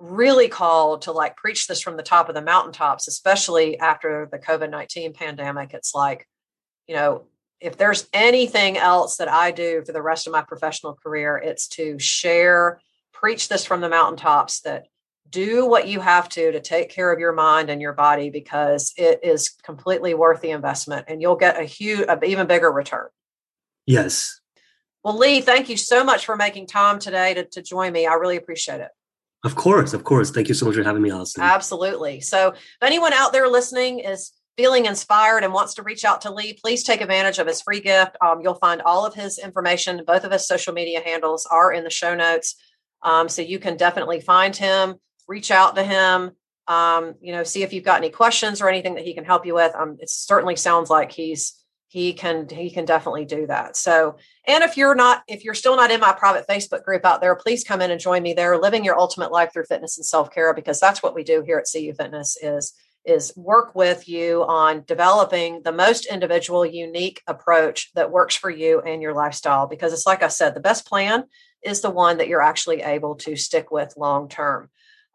really 0.01 0.49
called 0.49 1.03
to 1.03 1.13
like 1.13 1.37
preach 1.37 1.67
this 1.67 1.81
from 1.81 1.97
the 1.97 2.03
top 2.03 2.29
of 2.29 2.35
the 2.35 2.43
mountaintops, 2.43 3.09
especially 3.09 3.79
after 3.79 4.29
the 4.31 4.39
COVID 4.39 4.71
nineteen 4.71 5.13
pandemic. 5.13 5.75
It's 5.75 5.95
like, 5.95 6.27
you 6.87 6.97
know, 6.97 7.25
if 7.61 7.77
there's 7.77 8.09
anything 8.13 8.77
else 8.77 9.17
that 9.17 9.29
I 9.29 9.51
do 9.51 9.83
for 9.85 9.93
the 9.93 10.03
rest 10.03 10.27
of 10.27 10.33
my 10.33 10.43
professional 10.43 10.95
career, 10.95 11.37
it's 11.37 11.69
to 11.69 11.99
share, 11.99 12.81
preach 13.13 13.49
this 13.49 13.65
from 13.65 13.81
the 13.81 13.89
mountaintops 13.89 14.61
that 14.61 14.87
do 15.31 15.67
what 15.67 15.89
you 15.89 16.01
have 16.01 16.29
to 16.31 16.53
to 16.53 16.61
take 16.61 16.91
care 16.91 17.13
of 17.13 17.19
your 17.19 17.33
mind 17.33 17.71
and 17.71 17.81
your 17.83 17.93
body 17.93 18.31
because 18.31 18.93
it 18.97 19.21
is 19.23 19.51
completely 19.63 20.15
worth 20.15 20.41
the 20.41 20.51
investment 20.51 21.07
and 21.09 21.21
you'll 21.21 21.37
get 21.37 21.61
a 21.61 21.65
huge, 21.65 22.07
a 22.09 22.19
even 22.25 22.47
bigger 22.47 22.71
return. 22.71 23.09
Yes. 23.87 24.41
Well, 25.05 25.17
Li, 25.17 25.41
thank 25.41 25.69
you 25.69 25.77
so 25.77 26.05
much 26.05 26.27
for 26.27 26.37
making 26.37 26.67
time 26.67 26.99
today 26.99 27.35
to, 27.35 27.45
to 27.45 27.63
join 27.63 27.93
me. 27.93 28.07
I 28.07 28.15
really 28.15 28.37
appreciate 28.37 28.81
it. 28.81 28.91
Of 29.45 29.55
course, 29.55 29.95
of 29.95 30.05
course. 30.05 30.31
Thank 30.31 30.49
you 30.49 30.55
so 30.55 30.67
much 30.67 30.75
for 30.75 30.83
having 30.83 31.01
me, 31.01 31.11
Alison. 31.11 31.43
Absolutely. 31.43 32.21
So, 32.21 32.49
if 32.49 32.83
anyone 32.83 33.13
out 33.13 33.33
there 33.33 33.49
listening 33.49 34.01
is 34.01 34.33
feeling 34.57 34.87
inspired 34.87 35.45
and 35.45 35.53
wants 35.53 35.75
to 35.75 35.85
reach 35.85 36.05
out 36.05 36.21
to 36.23 36.33
Li, 36.33 36.59
please 36.61 36.83
take 36.83 37.01
advantage 37.01 37.39
of 37.39 37.47
his 37.47 37.63
free 37.63 37.79
gift. 37.81 38.17
Um, 38.21 38.41
you'll 38.43 38.55
find 38.55 38.83
all 38.83 39.07
of 39.07 39.15
his 39.15 39.39
information. 39.39 40.03
Both 40.05 40.25
of 40.25 40.33
his 40.33 40.49
social 40.49 40.73
media 40.73 41.01
handles 41.01 41.47
are 41.47 41.73
in 41.73 41.85
the 41.85 41.91
show 41.91 42.17
notes. 42.17 42.57
Um, 43.03 43.29
so 43.29 43.41
you 43.41 43.61
can 43.61 43.77
definitely 43.77 44.21
find 44.21 44.57
him, 44.57 44.97
reach 45.29 45.51
out 45.51 45.77
to 45.77 45.85
him, 45.85 46.33
um, 46.67 47.15
you 47.21 47.33
know, 47.33 47.45
see 47.45 47.63
if 47.63 47.73
you've 47.73 47.85
got 47.85 47.99
any 47.99 48.11
questions 48.11 48.61
or 48.61 48.69
anything 48.69 48.95
that 48.95 49.05
he 49.05 49.15
can 49.15 49.25
help 49.25 49.47
you 49.47 49.55
with. 49.55 49.75
Um, 49.75 49.97
it 50.01 50.11
certainly 50.11 50.57
sounds 50.57 50.91
like 50.91 51.13
he's 51.13 51.55
he 51.91 52.13
can 52.13 52.47
he 52.51 52.71
can 52.71 52.85
definitely 52.85 53.25
do 53.25 53.47
that. 53.47 53.77
So, 53.77 54.17
and 54.47 54.63
if 54.63 54.77
you're 54.77 54.95
not 54.95 55.23
if 55.27 55.45
you're 55.45 55.55
still 55.55 55.77
not 55.77 55.91
in 55.91 56.01
my 56.01 56.13
private 56.13 56.47
Facebook 56.47 56.85
group 56.85 57.05
out 57.05 57.21
there, 57.21 57.35
please 57.35 57.65
come 57.65 57.81
in 57.81 57.91
and 57.91 58.01
join 58.01 58.23
me 58.23 58.35
there, 58.35 58.59
living 58.59 58.85
your 58.85 58.99
ultimate 58.99 59.33
life 59.33 59.53
through 59.53 59.65
fitness 59.65 59.97
and 59.97 60.05
self 60.05 60.31
care, 60.31 60.53
because 60.53 60.81
that's 60.81 61.03
what 61.03 61.15
we 61.15 61.25
do 61.25 61.43
here 61.43 61.59
at 61.59 61.67
CU 61.73 61.95
Fitness 61.95 62.37
is 62.43 62.75
is 63.05 63.33
work 63.37 63.75
with 63.75 64.07
you 64.07 64.45
on 64.45 64.85
developing 64.87 65.63
the 65.63 65.73
most 65.73 66.05
individual 66.05 66.67
unique 66.67 67.23
approach 67.27 67.91
that 67.95 68.11
works 68.11 68.37
for 68.37 68.51
you 68.51 68.83
and 68.83 69.01
your 69.01 69.15
lifestyle 69.15 69.67
because 69.67 69.93
it's 69.93 70.05
like 70.05 70.23
i 70.23 70.29
said 70.29 70.53
the 70.53 70.61
best 70.61 70.87
plan 70.87 71.25
is 71.63 71.81
the 71.81 71.91
one 71.91 72.19
that 72.19 72.29
you're 72.29 72.43
actually 72.43 72.83
able 72.83 73.15
to 73.15 73.35
stick 73.35 73.71
with 73.71 73.95
long 73.97 74.29
term 74.29 74.69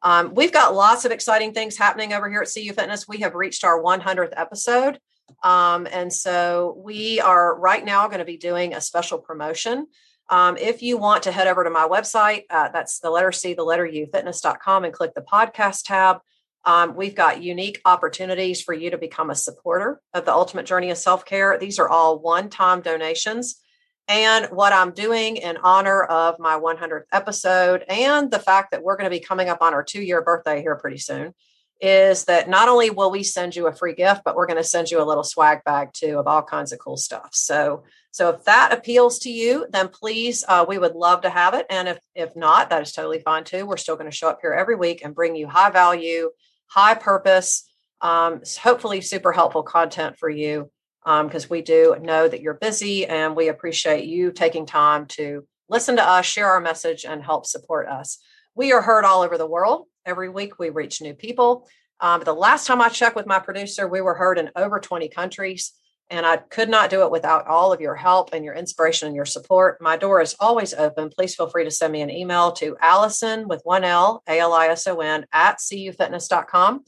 um, 0.04 0.34
we've 0.34 0.52
got 0.52 0.76
lots 0.76 1.06
of 1.06 1.12
exciting 1.12 1.54
things 1.54 1.78
happening 1.78 2.14
over 2.14 2.30
here 2.30 2.42
at 2.42 2.50
cu 2.54 2.74
fitness 2.74 3.08
we 3.08 3.20
have 3.20 3.36
reached 3.36 3.64
our 3.64 3.82
100th 3.82 4.34
episode 4.36 5.00
um, 5.44 5.88
and 5.92 6.12
so 6.12 6.76
we 6.84 7.20
are 7.20 7.58
right 7.60 7.84
now 7.84 8.08
going 8.08 8.20
to 8.20 8.26
be 8.26 8.38
doing 8.38 8.74
a 8.74 8.82
special 8.82 9.18
promotion 9.18 9.88
um, 10.30 10.58
if 10.58 10.82
you 10.82 10.98
want 10.98 11.24
to 11.24 11.32
head 11.32 11.48
over 11.48 11.64
to 11.64 11.70
my 11.70 11.88
website 11.88 12.44
uh, 12.50 12.70
that's 12.70 13.00
the 13.00 13.10
letter 13.10 13.32
c 13.32 13.54
the 13.54 13.64
letter 13.64 13.86
u 13.86 14.08
fitness.com 14.12 14.84
and 14.84 14.94
click 14.94 15.14
the 15.14 15.22
podcast 15.22 15.84
tab 15.86 16.20
um, 16.66 16.96
we've 16.96 17.16
got 17.16 17.44
unique 17.44 17.82
opportunities 17.86 18.62
for 18.62 18.74
you 18.74 18.92
to 18.92 18.98
become 18.98 19.30
a 19.30 19.36
supporter 19.36 20.00
of 20.14 20.26
the 20.26 20.32
Ultimate 20.32 20.66
Journey 20.66 20.92
of 20.92 20.98
Self 20.98 21.26
Care. 21.26 21.58
These 21.58 21.80
are 21.80 21.90
all 21.90 22.20
one 22.20 22.50
time 22.50 22.82
donations. 22.82 23.60
And 24.08 24.48
what 24.48 24.74
I'm 24.74 24.92
doing 24.92 25.38
in 25.38 25.58
honor 25.58 26.04
of 26.04 26.40
my 26.40 26.60
100th 26.60 27.06
episode 27.12 27.84
and 27.88 28.30
the 28.30 28.40
fact 28.40 28.72
that 28.72 28.84
we're 28.84 28.98
going 28.98 29.10
to 29.10 29.18
be 29.18 29.24
coming 29.24 29.50
up 29.50 29.62
on 29.62 29.74
our 29.74 29.84
two 29.84 30.02
year 30.02 30.22
birthday 30.22 30.62
here 30.62 30.76
pretty 30.76 30.98
soon 30.98 31.34
is 31.82 32.26
that 32.26 32.50
not 32.50 32.70
only 32.70 32.90
will 32.90 33.12
we 33.12 33.24
send 33.24 33.56
you 33.56 33.68
a 33.68 33.74
free 33.74 33.94
gift, 33.94 34.22
but 34.24 34.36
we're 34.36 34.46
going 34.46 34.58
to 34.58 34.64
send 34.64 34.90
you 34.92 35.02
a 35.02 35.04
little 35.04 35.24
swag 35.24 35.64
bag 35.66 35.90
too 35.94 36.18
of 36.20 36.28
all 36.28 36.44
kinds 36.44 36.72
of 36.72 36.80
cool 36.80 36.98
stuff. 36.98 37.30
So, 37.34 37.84
so 38.12 38.30
if 38.30 38.44
that 38.46 38.72
appeals 38.72 39.20
to 39.20 39.32
you, 39.32 39.66
then 39.70 39.90
please, 39.90 40.44
uh, 40.48 40.66
we 40.68 40.78
would 40.78 40.96
love 40.96 41.22
to 41.22 41.30
have 41.30 41.54
it. 41.54 41.66
And 41.70 41.88
if 41.88 42.00
if 42.14 42.36
not, 42.36 42.70
that 42.70 42.82
is 42.82 42.92
totally 42.92 43.20
fine 43.20 43.44
too. 43.44 43.66
We're 43.66 43.78
still 43.78 43.96
going 43.96 44.10
to 44.10 44.16
show 44.16 44.30
up 44.30 44.40
here 44.42 44.54
every 44.54 44.76
week 44.76 45.04
and 45.04 45.16
bring 45.16 45.36
you 45.36 45.48
high 45.48 45.72
value 45.72 46.30
high 46.74 46.96
purpose, 46.96 47.70
um, 48.02 48.42
hopefully 48.62 49.00
super 49.02 49.32
helpful 49.32 49.64
content 49.64 50.18
for 50.18 50.30
you 50.30 50.72
because 51.06 51.44
um, 51.44 51.50
we 51.50 51.62
do 51.62 51.96
know 52.02 52.28
that 52.28 52.42
you're 52.42 52.54
busy 52.54 53.06
and 53.06 53.36
we 53.36 53.50
appreciate 53.50 54.06
you 54.06 54.32
taking 54.32 54.66
time 54.66 55.06
to 55.08 55.46
listen 55.70 55.96
to 55.98 56.04
us, 56.04 56.26
share 56.26 56.50
our 56.50 56.62
message, 56.62 57.06
and 57.06 57.24
help 57.24 57.46
support 57.46 57.88
us. 57.88 58.20
We 58.56 58.72
are 58.72 58.82
heard 58.82 59.06
all 59.06 59.22
over 59.22 59.38
the 59.38 59.48
world. 59.48 59.88
Every 60.06 60.30
week 60.30 60.60
we 60.60 60.70
reach 60.70 61.02
new 61.02 61.14
people. 61.14 61.68
Um, 62.00 62.22
the 62.24 62.34
last 62.34 62.68
time 62.68 62.82
I 62.82 62.90
checked 62.90 63.16
with 63.16 63.26
my 63.26 63.40
producer, 63.40 63.88
we 63.88 64.02
were 64.02 64.14
heard 64.14 64.38
in 64.38 64.52
over 64.56 64.80
20 64.80 65.10
countries. 65.10 65.74
And 66.10 66.26
I 66.26 66.38
could 66.38 66.70
not 66.70 66.90
do 66.90 67.04
it 67.04 67.12
without 67.12 67.48
all 67.48 67.72
of 67.72 67.82
your 67.82 67.96
help 67.96 68.34
and 68.34 68.44
your 68.44 68.54
inspiration 68.54 69.08
and 69.08 69.16
your 69.16 69.26
support. 69.26 69.82
My 69.82 69.98
door 69.98 70.22
is 70.22 70.36
always 70.40 70.74
open. 70.74 71.10
Please 71.10 71.34
feel 71.34 71.50
free 71.50 71.64
to 71.64 71.72
send 71.72 71.94
me 71.94 72.02
an 72.02 72.12
email 72.12 72.52
to 72.54 72.78
Alison 72.82 73.48
with 73.48 73.62
one 73.64 73.84
L, 73.84 74.22
A 74.28 74.38
L 74.40 74.54
I 74.54 74.68
S 74.68 74.86
O 74.86 75.00
N, 75.00 75.26
at 75.32 75.60
cufitness.com. 75.60 76.84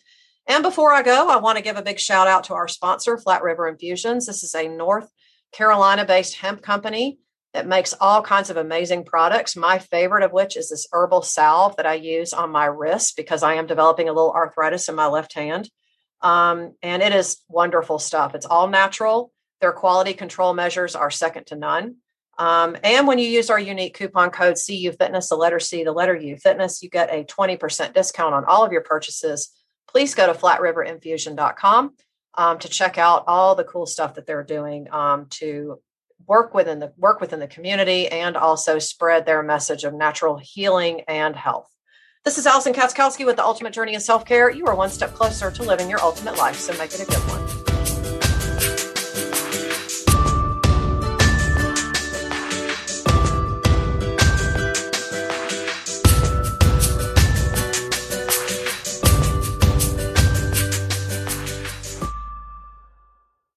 And 0.48 0.62
before 0.64 0.94
I 0.94 1.02
go, 1.02 1.30
I 1.30 1.38
want 1.38 1.58
to 1.58 1.64
give 1.64 1.78
a 1.78 1.82
big 1.82 2.00
shout 2.00 2.28
out 2.28 2.46
to 2.46 2.54
our 2.54 2.68
sponsor, 2.68 3.18
Flat 3.18 3.42
River 3.42 3.68
Infusions. 3.68 4.28
This 4.28 4.44
is 4.44 4.54
a 4.54 4.68
North 4.68 5.10
Carolina 5.52 6.06
based 6.06 6.36
hemp 6.36 6.62
company 6.62 7.20
that 7.54 7.68
makes 7.68 7.96
all 8.00 8.22
kinds 8.22 8.50
of 8.50 8.58
amazing 8.58 9.06
products. 9.06 9.56
My 9.56 9.80
favorite 9.80 10.24
of 10.24 10.34
which 10.34 10.58
is 10.58 10.70
this 10.70 10.88
herbal 10.92 11.24
salve 11.24 11.78
that 11.78 11.86
I 11.86 11.96
use 11.96 12.34
on 12.34 12.52
my 12.52 12.66
wrist 12.66 13.16
because 13.16 13.42
I 13.42 13.56
am 13.56 13.66
developing 13.66 14.10
a 14.10 14.14
little 14.14 14.34
arthritis 14.34 14.90
in 14.90 14.96
my 14.96 15.08
left 15.08 15.34
hand. 15.34 15.70
Um, 16.22 16.76
and 16.84 17.02
it 17.02 17.14
is 17.14 17.38
wonderful 17.48 17.98
stuff. 17.98 18.36
It's 18.36 18.46
all 18.46 18.68
natural. 18.68 19.32
Their 19.62 19.72
quality 19.72 20.14
control 20.14 20.54
measures 20.54 20.96
are 20.96 21.10
second 21.10 21.48
to 21.48 21.56
none. 21.56 21.96
Um, 22.38 22.76
and 22.84 23.08
when 23.08 23.20
you 23.20 23.28
use 23.28 23.50
our 23.50 23.60
unique 23.60 23.98
coupon 23.98 24.30
code 24.30 24.58
CU 24.64 24.92
Fitness, 24.92 25.30
the 25.30 25.36
letter 25.36 25.60
C, 25.60 25.84
the 25.84 25.94
letter 25.94 26.16
U 26.16 26.36
Fitness, 26.36 26.84
you 26.84 26.90
get 26.90 27.10
a 27.10 27.24
20% 27.24 27.94
discount 27.94 28.36
on 28.36 28.44
all 28.46 28.66
of 28.66 28.74
your 28.74 28.82
purchases. 28.82 29.52
Please 29.96 30.14
go 30.14 30.28
to 30.28 30.38
flatriverinfusion.com 30.38 31.94
um, 32.34 32.60
to 32.60 32.68
check 32.68 32.98
out 32.98 33.24
all 33.28 33.56
the 33.56 33.64
cool 33.64 33.86
stuff 33.86 34.16
that 34.16 34.28
they're 34.28 34.44
doing 34.44 34.92
um, 34.92 35.28
to 35.30 35.80
work 36.28 36.54
within 36.54 36.80
the 36.80 36.92
work 36.98 37.22
within 37.22 37.40
the 37.40 37.48
community 37.48 38.10
and 38.10 38.36
also 38.36 38.78
spread 38.78 39.26
their 39.26 39.42
message 39.42 39.86
of 39.86 39.94
natural 39.94 40.38
healing 40.38 41.00
and 41.08 41.34
health. 41.34 41.70
This 42.26 42.38
is 42.38 42.46
Alison 42.46 42.74
Katschkowsky 42.74 43.26
with 43.26 43.38
the 43.38 43.46
Ultimate 43.46 43.72
Journey 43.72 43.96
of 43.96 44.02
Self 44.02 44.26
Care. 44.26 44.52
You 44.52 44.66
are 44.66 44.76
one 44.76 44.90
step 44.90 45.14
closer 45.14 45.50
to 45.50 45.64
living 45.64 45.90
your 45.90 46.02
ultimate 46.02 46.38
life, 46.38 46.58
so 46.58 46.78
make 46.78 46.94
it 46.94 47.00
a 47.00 47.06
good 47.06 47.16
one. 47.30 47.65